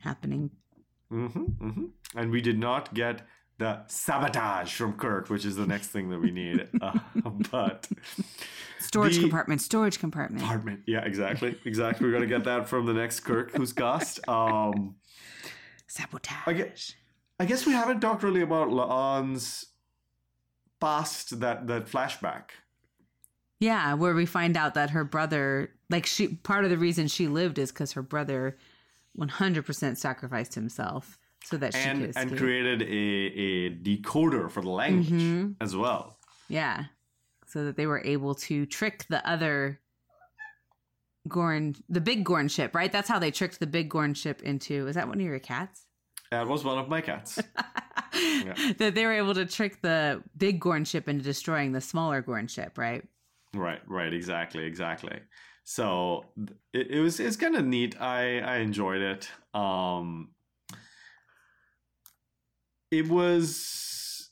happening. 0.00 0.50
hmm 1.08 1.26
hmm 1.26 1.86
And 2.14 2.30
we 2.30 2.40
did 2.40 2.58
not 2.58 2.92
get 2.94 3.22
the 3.58 3.82
sabotage 3.86 4.74
from 4.74 4.94
Kirk, 4.94 5.28
which 5.30 5.44
is 5.44 5.56
the 5.56 5.66
next 5.66 5.88
thing 5.88 6.10
that 6.10 6.18
we 6.18 6.30
need. 6.30 6.68
uh, 6.80 6.98
but 7.50 7.88
Storage 8.80 9.20
compartment, 9.20 9.60
storage 9.60 9.98
compartment. 9.98 10.44
apartment, 10.44 10.80
yeah, 10.86 11.04
exactly, 11.04 11.56
exactly. 11.64 12.06
We're 12.06 12.12
gonna 12.12 12.26
get 12.26 12.44
that 12.44 12.68
from 12.68 12.86
the 12.86 12.92
next 12.92 13.20
Kirk 13.20 13.54
who's 13.54 13.72
Ghost. 13.72 14.26
Um, 14.28 14.96
Sabotage. 15.86 16.46
I 16.46 16.52
guess, 16.52 16.94
I 17.38 17.44
guess 17.44 17.66
we 17.66 17.72
haven't 17.72 18.00
talked 18.00 18.22
really 18.22 18.42
about 18.42 18.68
La'an's 18.68 19.66
past 20.80 21.40
that 21.40 21.66
that 21.68 21.86
flashback. 21.86 22.50
Yeah, 23.60 23.94
where 23.94 24.14
we 24.14 24.26
find 24.26 24.56
out 24.56 24.74
that 24.74 24.90
her 24.90 25.04
brother, 25.04 25.70
like 25.88 26.04
she, 26.04 26.28
part 26.28 26.64
of 26.64 26.70
the 26.70 26.78
reason 26.78 27.06
she 27.06 27.28
lived 27.28 27.58
is 27.58 27.70
because 27.70 27.92
her 27.92 28.02
brother, 28.02 28.58
one 29.14 29.28
hundred 29.28 29.64
percent 29.64 29.98
sacrificed 29.98 30.54
himself 30.54 31.18
so 31.44 31.56
that 31.58 31.74
she 31.74 31.80
and 31.80 32.12
and 32.16 32.36
created 32.36 32.82
a, 32.82 32.86
a 32.86 33.70
decoder 33.70 34.50
for 34.50 34.62
the 34.62 34.70
language 34.70 35.10
Mhm. 35.10 35.56
as 35.60 35.74
well. 35.76 36.18
Yeah, 36.48 36.84
so 37.46 37.64
that 37.64 37.76
they 37.76 37.86
were 37.86 38.00
able 38.04 38.34
to 38.36 38.66
trick 38.66 39.06
the 39.08 39.26
other 39.28 39.80
Gorn, 41.28 41.76
the 41.88 42.00
big 42.00 42.24
Gorn 42.24 42.48
ship, 42.48 42.74
right? 42.74 42.90
That's 42.90 43.08
how 43.08 43.18
they 43.20 43.30
tricked 43.30 43.60
the 43.60 43.66
big 43.66 43.88
Gorn 43.88 44.14
ship 44.14 44.42
into. 44.42 44.88
Is 44.88 44.96
that 44.96 45.06
one 45.06 45.20
of 45.20 45.24
your 45.26 45.38
cats? 45.38 45.86
That 46.32 46.48
was 46.48 46.64
one 46.64 46.78
of 46.78 46.88
my 46.88 47.00
cats. 47.00 47.36
that 48.78 48.92
they 48.94 49.04
were 49.06 49.12
able 49.12 49.34
to 49.34 49.44
trick 49.46 49.80
the 49.82 50.22
big 50.36 50.58
Gorn 50.60 50.84
ship 50.84 51.08
into 51.08 51.22
destroying 51.22 51.72
the 51.72 51.80
smaller 51.80 52.22
Gorn 52.22 52.48
ship, 52.48 52.76
right? 52.76 53.04
right, 53.54 53.80
right, 53.86 54.12
exactly, 54.12 54.64
exactly. 54.64 55.18
So 55.64 56.24
it, 56.72 56.90
it 56.90 57.00
was 57.00 57.20
it's 57.20 57.36
kind 57.36 57.54
of 57.54 57.64
neat. 57.64 58.00
I 58.00 58.40
I 58.40 58.56
enjoyed 58.56 59.00
it. 59.02 59.28
Um, 59.54 60.30
it 62.92 63.08
was 63.08 64.30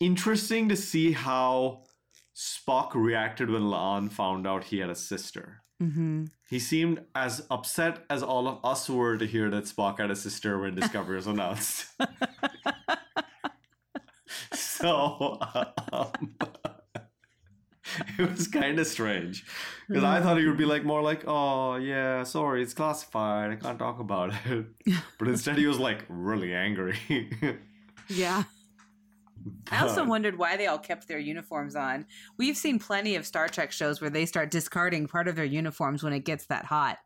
interesting 0.00 0.68
to 0.70 0.76
see 0.76 1.12
how 1.12 1.84
Spock 2.34 2.94
reacted 2.94 3.50
when 3.50 3.62
La'an 3.62 4.10
found 4.10 4.46
out 4.46 4.64
he 4.64 4.78
had 4.78 4.88
a 4.88 4.94
sister. 4.94 5.62
Mm-hmm. 5.82 6.24
He 6.48 6.58
seemed 6.58 7.04
as 7.14 7.46
upset 7.50 8.04
as 8.08 8.22
all 8.22 8.48
of 8.48 8.64
us 8.64 8.88
were 8.88 9.18
to 9.18 9.26
hear 9.26 9.50
that 9.50 9.64
Spock 9.64 10.00
had 10.00 10.10
a 10.10 10.16
sister 10.16 10.58
when 10.58 10.74
Discovery 10.74 11.16
was 11.16 11.26
announced. 11.26 11.86
so 14.54 15.38
um, 15.92 16.34
it 18.18 18.30
was 18.30 18.48
kind 18.48 18.78
of 18.78 18.86
strange 18.86 19.44
because 19.88 20.04
I 20.04 20.20
thought 20.20 20.38
he 20.38 20.46
would 20.46 20.56
be 20.58 20.64
like 20.64 20.84
more 20.84 21.02
like, 21.02 21.24
"Oh 21.26 21.76
yeah, 21.76 22.22
sorry, 22.24 22.62
it's 22.62 22.74
classified. 22.74 23.50
I 23.50 23.56
can't 23.56 23.78
talk 23.78 23.98
about 24.00 24.32
it." 24.46 24.66
But 25.18 25.28
instead, 25.28 25.58
he 25.58 25.66
was 25.66 25.78
like 25.78 26.04
really 26.08 26.54
angry. 26.54 26.98
Yeah. 28.08 28.44
I 29.70 29.82
also 29.82 30.04
wondered 30.04 30.36
why 30.36 30.56
they 30.56 30.66
all 30.66 30.78
kept 30.78 31.08
their 31.08 31.18
uniforms 31.18 31.76
on. 31.76 32.06
We've 32.38 32.56
seen 32.56 32.78
plenty 32.78 33.14
of 33.16 33.24
Star 33.24 33.48
Trek 33.48 33.70
shows 33.72 34.00
where 34.00 34.10
they 34.10 34.26
start 34.26 34.50
discarding 34.50 35.06
part 35.06 35.28
of 35.28 35.36
their 35.36 35.44
uniforms 35.44 36.02
when 36.02 36.12
it 36.12 36.24
gets 36.24 36.46
that 36.46 36.64
hot. 36.66 36.98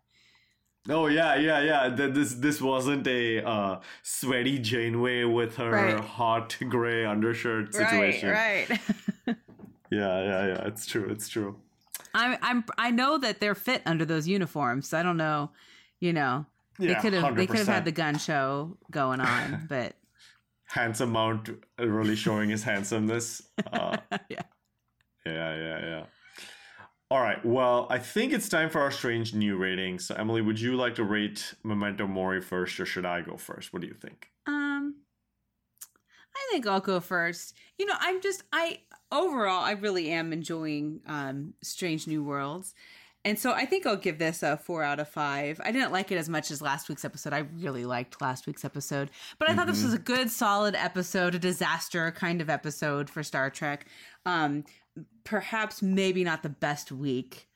Oh 0.89 1.07
yeah, 1.07 1.37
yeah, 1.37 1.61
yeah. 1.63 1.95
Th- 1.95 2.13
This 2.13 2.35
this 2.35 2.61
wasn't 2.61 3.07
a 3.07 3.45
uh, 3.47 3.81
sweaty 4.03 4.59
Janeway 4.59 5.25
with 5.25 5.57
her 5.57 5.71
Right. 5.71 6.01
hot 6.01 6.57
gray 6.69 7.05
undershirt 7.05 7.75
situation. 7.75 8.31
Right, 8.31 8.69
right. 8.71 8.81
Yeah, 9.93 10.23
yeah, 10.23 10.47
yeah. 10.47 10.67
It's 10.69 10.87
true. 10.87 11.07
It's 11.11 11.29
true. 11.29 11.57
I'm 12.15 12.39
I'm 12.41 12.65
I 12.79 12.91
know 12.91 13.19
that 13.19 13.41
they're 13.41 13.55
fit 13.55 13.83
under 13.85 14.07
those 14.07 14.27
uniforms. 14.27 14.89
So 14.89 14.99
I 14.99 15.03
don't 15.03 15.19
know, 15.19 15.51
you 16.01 16.13
know. 16.15 16.47
They 16.79 16.95
could 16.95 17.13
have 17.13 17.37
they 17.37 17.47
could 17.47 17.59
have 17.59 17.69
had 17.69 17.85
the 17.85 17.93
gun 17.93 18.19
show 18.19 18.79
going 18.91 19.21
on, 19.35 19.67
but 19.69 19.95
Handsome 20.65 21.11
Mount 21.11 21.51
really 21.79 22.17
showing 22.17 22.49
his 22.49 22.63
handsomeness. 22.63 23.43
Uh, 23.71 23.99
yeah. 24.31 24.41
yeah, 25.27 25.57
yeah, 25.57 25.87
yeah. 25.87 26.05
All 27.11 27.21
right. 27.21 27.45
Well, 27.45 27.87
I 27.91 27.99
think 27.99 28.33
it's 28.33 28.49
time 28.49 28.71
for 28.71 28.81
our 28.81 28.91
strange 28.91 29.35
new 29.35 29.59
rating. 29.59 29.99
So, 29.99 30.15
Emily, 30.15 30.41
would 30.41 30.59
you 30.59 30.77
like 30.77 30.95
to 30.95 31.05
rate 31.05 31.53
Memento 31.63 32.07
Mori 32.07 32.41
first, 32.41 32.81
or 32.81 32.87
should 32.87 33.05
I 33.05 33.21
go 33.21 33.37
first? 33.37 33.75
What 33.75 33.83
do 33.83 33.89
you 33.89 33.93
think? 33.93 34.31
Um, 34.47 34.55
I 34.55 34.62
think 36.53 36.67
I'll 36.67 36.81
go 36.81 37.01
first. 37.01 37.55
You 37.79 37.87
know, 37.87 37.95
I'm 37.99 38.21
just 38.21 38.45
I 38.53 38.81
overall 39.11 39.65
I 39.65 39.73
really 39.73 40.11
am 40.11 40.33
enjoying 40.33 41.01
um 41.07 41.55
Strange 41.63 42.07
New 42.07 42.23
Worlds. 42.23 42.75
And 43.25 43.39
so 43.39 43.53
I 43.53 43.67
think 43.67 43.87
I'll 43.87 43.97
give 43.97 44.19
this 44.19 44.43
a 44.43 44.57
four 44.57 44.83
out 44.83 44.99
of 44.99 45.09
five. 45.09 45.61
I 45.65 45.71
didn't 45.71 45.93
like 45.93 46.11
it 46.11 46.17
as 46.17 46.29
much 46.29 46.51
as 46.51 46.61
last 46.61 46.89
week's 46.89 47.05
episode. 47.05 47.33
I 47.33 47.47
really 47.61 47.85
liked 47.85 48.21
last 48.21 48.49
week's 48.49 48.65
episode. 48.65 49.11
But 49.39 49.49
I 49.49 49.55
thought 49.55 49.69
this 49.69 49.85
was 49.85 49.95
a 49.95 49.99
good, 49.99 50.29
solid 50.29 50.75
episode, 50.75 51.37
a 51.37 51.39
disaster 51.39 52.11
kind 52.11 52.41
of 52.41 52.51
episode 52.51 53.09
for 53.09 53.23
Star 53.23 53.49
Trek. 53.49 53.87
Um, 54.27 54.65
perhaps 55.23 55.83
maybe 55.83 56.25
not 56.25 56.43
the 56.43 56.49
best 56.49 56.91
week 56.91 57.47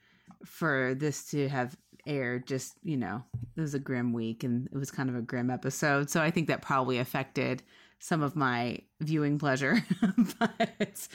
for 0.45 0.95
this 0.95 1.25
to 1.31 1.49
have 1.49 1.77
aired. 2.07 2.47
Just, 2.47 2.75
you 2.85 2.97
know, 2.97 3.25
it 3.57 3.61
was 3.61 3.75
a 3.75 3.81
grim 3.81 4.13
week 4.13 4.45
and 4.45 4.69
it 4.73 4.79
was 4.79 4.93
kind 4.93 5.09
of 5.09 5.17
a 5.17 5.21
grim 5.21 5.51
episode. 5.51 6.11
So 6.11 6.23
I 6.23 6.31
think 6.31 6.47
that 6.47 6.63
probably 6.63 6.99
affected 6.99 7.65
some 7.99 8.23
of 8.23 8.37
my 8.37 8.81
viewing 9.01 9.39
pleasure. 9.39 9.85
but, 10.39 11.09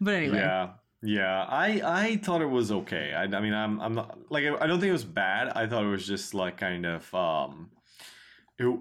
but 0.00 0.14
anyway. 0.14 0.38
Yeah. 0.38 0.70
Yeah, 1.00 1.44
I 1.48 1.80
I 1.84 2.16
thought 2.16 2.42
it 2.42 2.50
was 2.50 2.72
okay. 2.72 3.14
I, 3.14 3.22
I 3.22 3.40
mean, 3.40 3.54
I'm 3.54 3.80
I'm 3.80 3.94
not 3.94 4.18
like 4.30 4.42
I 4.44 4.66
don't 4.66 4.80
think 4.80 4.88
it 4.90 4.92
was 4.92 5.04
bad. 5.04 5.52
I 5.54 5.64
thought 5.68 5.84
it 5.84 5.88
was 5.88 6.04
just 6.04 6.34
like 6.34 6.56
kind 6.56 6.84
of 6.84 7.14
um, 7.14 7.70
it, 8.58 8.80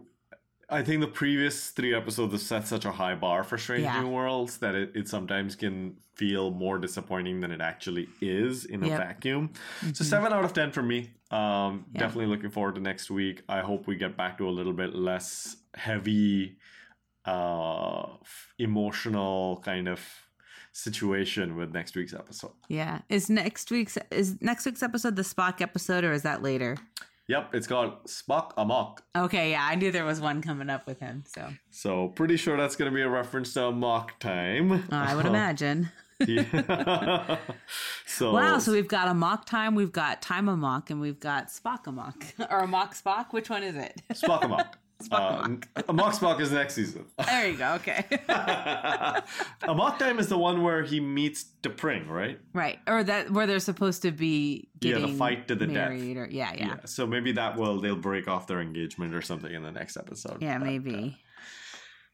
I 0.67 0.81
think 0.81 1.01
the 1.01 1.07
previous 1.07 1.69
three 1.69 1.93
episodes 1.93 2.31
have 2.33 2.41
set 2.41 2.67
such 2.67 2.85
a 2.85 2.91
high 2.91 3.13
bar 3.13 3.43
for 3.43 3.59
Strange 3.59 3.83
Yeah. 3.83 4.01
New 4.01 4.09
Worlds 4.09 4.57
that 4.57 4.73
it, 4.73 4.93
it 4.95 5.07
sometimes 5.07 5.55
can 5.55 5.95
feel 6.15 6.49
more 6.49 6.79
disappointing 6.79 7.39
than 7.39 7.51
it 7.51 7.61
actually 7.61 8.09
is 8.19 8.65
in 8.65 8.83
a 8.83 8.87
Yep. 8.87 8.97
vacuum. 8.99 9.51
So 9.93 10.03
seven 10.03 10.33
out 10.33 10.43
of 10.43 10.53
ten 10.53 10.71
for 10.71 10.81
me. 10.81 11.11
Um, 11.29 11.85
Yeah. 11.93 11.99
definitely 11.99 12.25
looking 12.25 12.49
forward 12.49 12.73
to 12.75 12.81
next 12.81 13.11
week. 13.11 13.43
I 13.47 13.59
hope 13.59 13.85
we 13.85 13.95
get 13.95 14.17
back 14.17 14.39
to 14.39 14.49
a 14.49 14.53
little 14.57 14.73
bit 14.73 14.95
less 14.95 15.55
heavy, 15.75 16.57
uh, 17.27 18.07
emotional 18.57 19.61
kind 19.63 19.87
of 19.87 19.99
situation 20.71 21.55
with 21.55 21.73
next 21.73 21.95
week's 21.95 22.13
episode. 22.13 22.53
Yeah. 22.67 22.99
Is 23.09 23.29
next 23.29 23.71
week's 23.71 23.97
is 24.11 24.41
next 24.41 24.65
week's 24.65 24.83
episode 24.83 25.15
the 25.15 25.23
Spock 25.23 25.61
episode 25.61 26.03
or 26.03 26.13
is 26.13 26.23
that 26.23 26.41
later? 26.41 26.77
Yep, 27.27 27.55
it's 27.55 27.67
called 27.67 28.05
Spock 28.05 28.53
Amok. 28.57 29.03
Okay, 29.13 29.51
yeah, 29.51 29.67
I 29.69 29.75
knew 29.75 29.91
there 29.91 30.05
was 30.05 30.21
one 30.21 30.41
coming 30.41 30.69
up 30.69 30.87
with 30.87 30.99
him. 31.01 31.25
So 31.27 31.49
So 31.71 32.07
pretty 32.09 32.37
sure 32.37 32.55
that's 32.55 32.77
going 32.77 32.89
to 32.89 32.95
be 32.95 33.01
a 33.01 33.09
reference 33.09 33.53
to 33.55 33.65
Amok 33.65 34.17
time. 34.19 34.85
I 34.91 35.13
would 35.13 35.25
imagine. 35.35 35.89
Yeah. 36.25 37.37
so 38.05 38.33
Wow, 38.33 38.59
so 38.59 38.71
we've 38.71 38.87
got 38.87 39.09
a 39.09 39.13
mock 39.13 39.45
time, 39.45 39.75
we've 39.75 39.91
got 39.91 40.21
time 40.21 40.47
a 40.47 40.55
mock, 40.55 40.89
and 40.89 41.01
we've 41.01 41.19
got 41.19 41.47
Spock 41.47 41.85
a 41.87 41.91
mock. 41.91 42.23
or 42.49 42.59
a 42.59 42.67
mock 42.67 42.95
Spock. 42.95 43.33
Which 43.33 43.49
one 43.49 43.63
is 43.63 43.75
it? 43.75 44.01
Spock 44.13 44.45
Amok. 44.45 44.77
Uh, 45.11 45.47
Amok 45.89 46.13
Spock 46.13 46.39
is 46.39 46.51
next 46.51 46.73
season. 46.75 47.05
there 47.25 47.47
you 47.47 47.57
go. 47.57 47.73
Okay. 47.75 48.03
Amok 49.63 49.99
time 49.99 50.19
is 50.19 50.27
the 50.27 50.37
one 50.37 50.63
where 50.63 50.83
he 50.83 50.99
meets 50.99 51.45
T'Pring, 51.61 52.07
right? 52.09 52.39
right. 52.53 52.79
Or 52.87 53.03
that 53.03 53.31
where 53.31 53.45
they're 53.47 53.59
supposed 53.59 54.01
to 54.01 54.11
be 54.11 54.69
Yeah, 54.81 54.99
the 54.99 55.07
fight 55.09 55.47
to 55.49 55.55
the 55.55 55.67
death. 55.67 55.91
or 55.91 56.27
yeah, 56.29 56.53
yeah. 56.55 56.77
So 56.85 57.05
maybe 57.05 57.31
that 57.33 57.57
will 57.57 57.79
they'll 57.79 57.95
break 57.95 58.27
off 58.27 58.47
their 58.47 58.61
engagement 58.61 59.13
or 59.13 59.21
something 59.21 59.53
in 59.53 59.63
the 59.63 59.71
next 59.71 59.97
episode. 59.97 60.41
Yeah, 60.41 60.57
But, 60.57 60.63
uh, 60.67 60.71
maybe. 60.71 61.17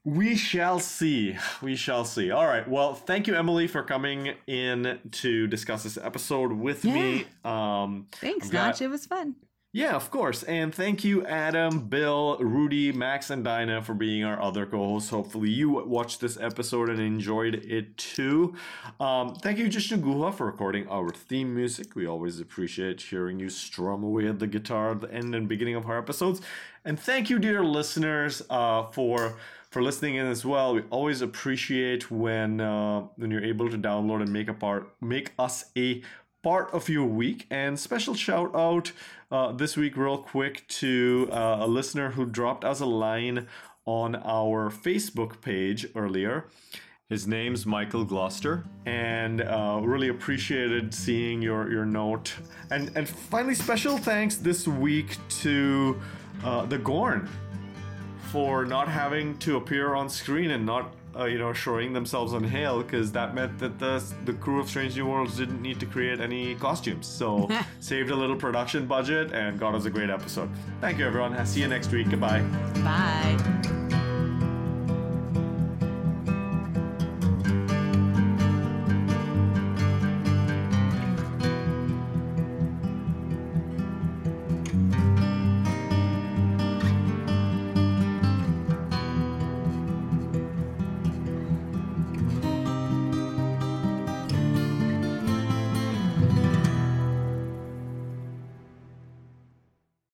We 0.05 0.35
shall 0.35 0.79
see. 0.81 1.37
We 1.61 1.77
shall 1.77 2.03
see. 2.03 2.29
All 2.29 2.45
right. 2.45 2.67
Well, 2.67 2.93
thank 2.93 3.25
you, 3.25 3.35
Emily, 3.35 3.67
for 3.67 3.83
coming 3.83 4.33
in 4.47 4.99
to 5.11 5.47
discuss 5.47 5.83
this 5.83 5.97
episode 5.97 6.51
with 6.51 6.83
me. 6.83 7.25
Um, 7.45 8.07
Thanks, 8.11 8.51
Notch. 8.51 8.81
It 8.81 8.89
was 8.89 9.05
fun. 9.05 9.35
Yeah, 9.75 9.95
of 9.95 10.11
course. 10.11 10.43
And 10.43 10.73
thank 10.73 11.03
you, 11.03 11.25
Adam, 11.25 11.87
Bill, 11.87 12.37
Rudy, 12.37 12.91
Max, 12.91 13.31
and 13.31 13.43
Dinah 13.43 13.81
for 13.81 13.95
being 13.95 14.23
our 14.23 14.39
other 14.39 14.67
co-hosts. 14.67 15.09
Hopefully, 15.09 15.49
you 15.49 15.71
watched 15.71 16.21
this 16.21 16.37
episode 16.39 16.89
and 16.89 16.99
enjoyed 16.99 17.55
it 17.55 17.97
too. 17.97 18.53
Um, 18.99 19.33
thank 19.33 19.57
you, 19.57 19.67
Jishnu 19.67 19.97
Guha, 19.97 20.31
for 20.31 20.45
recording 20.45 20.87
our 20.89 21.09
theme 21.09 21.55
music. 21.55 21.95
We 21.95 22.05
always 22.05 22.39
appreciate 22.39 23.01
hearing 23.01 23.39
you 23.39 23.49
strum 23.49 24.03
away 24.03 24.27
at 24.27 24.37
the 24.37 24.45
guitar 24.45 24.91
at 24.91 25.01
the 25.01 25.11
end 25.11 25.33
and 25.33 25.49
beginning 25.49 25.73
of 25.73 25.87
our 25.87 25.97
episodes. 25.97 26.41
And 26.85 26.99
thank 26.99 27.31
you, 27.31 27.39
dear 27.39 27.63
listeners, 27.63 28.43
uh, 28.51 28.83
for 28.91 29.37
for 29.71 29.81
listening 29.81 30.15
in 30.17 30.27
as 30.27 30.45
well. 30.45 30.75
We 30.75 30.83
always 30.91 31.23
appreciate 31.23 32.11
when 32.11 32.61
uh, 32.61 33.07
when 33.15 33.31
you're 33.31 33.43
able 33.43 33.71
to 33.71 33.77
download 33.79 34.21
and 34.21 34.31
make 34.31 34.49
a 34.49 34.53
part, 34.53 34.87
make 35.01 35.33
us 35.39 35.71
a 35.75 36.03
part 36.43 36.69
of 36.73 36.89
your 36.89 37.05
week. 37.05 37.47
And 37.49 37.79
special 37.79 38.13
shout 38.13 38.53
out 38.53 38.91
uh, 39.33 39.51
this 39.51 39.75
week, 39.75 39.97
real 39.97 40.19
quick, 40.19 40.65
to 40.67 41.27
uh, 41.31 41.57
a 41.61 41.67
listener 41.67 42.11
who 42.11 42.23
dropped 42.23 42.63
us 42.63 42.79
a 42.79 42.85
line 42.85 43.47
on 43.85 44.15
our 44.15 44.69
Facebook 44.69 45.41
page 45.41 45.87
earlier. 45.95 46.45
His 47.09 47.27
name's 47.27 47.65
Michael 47.65 48.05
Gloucester, 48.05 48.63
and 48.85 49.41
uh, 49.41 49.79
really 49.83 50.09
appreciated 50.09 50.93
seeing 50.93 51.41
your 51.41 51.69
your 51.69 51.85
note. 51.85 52.33
And 52.69 52.91
and 52.95 53.09
finally, 53.09 53.55
special 53.55 53.97
thanks 53.97 54.35
this 54.35 54.67
week 54.67 55.17
to 55.41 55.99
uh, 56.43 56.65
the 56.67 56.77
Gorn 56.77 57.27
for 58.31 58.65
not 58.65 58.87
having 58.87 59.37
to 59.39 59.57
appear 59.57 59.95
on 59.95 60.09
screen 60.09 60.51
and 60.51 60.65
not 60.65 60.93
uh, 61.17 61.25
you 61.25 61.37
know 61.37 61.53
showing 61.53 61.93
themselves 61.93 62.33
on 62.33 62.43
hail 62.43 62.81
because 62.83 63.11
that 63.11 63.35
meant 63.35 63.57
that 63.59 63.79
the 63.79 64.03
the 64.25 64.33
crew 64.33 64.59
of 64.59 64.69
Strange 64.69 64.95
New 64.95 65.05
Worlds 65.05 65.37
didn't 65.37 65.61
need 65.61 65.79
to 65.79 65.85
create 65.85 66.19
any 66.19 66.55
costumes, 66.55 67.07
so 67.07 67.49
saved 67.79 68.09
a 68.09 68.15
little 68.15 68.35
production 68.35 68.85
budget 68.85 69.31
and 69.31 69.59
got 69.59 69.75
us 69.75 69.85
a 69.85 69.89
great 69.89 70.09
episode. 70.09 70.49
Thank 70.81 70.99
you, 70.99 71.05
everyone. 71.05 71.33
I'll 71.33 71.45
see 71.45 71.61
you 71.61 71.67
next 71.67 71.91
week. 71.91 72.09
Goodbye. 72.09 72.41
Bye. 72.83 73.82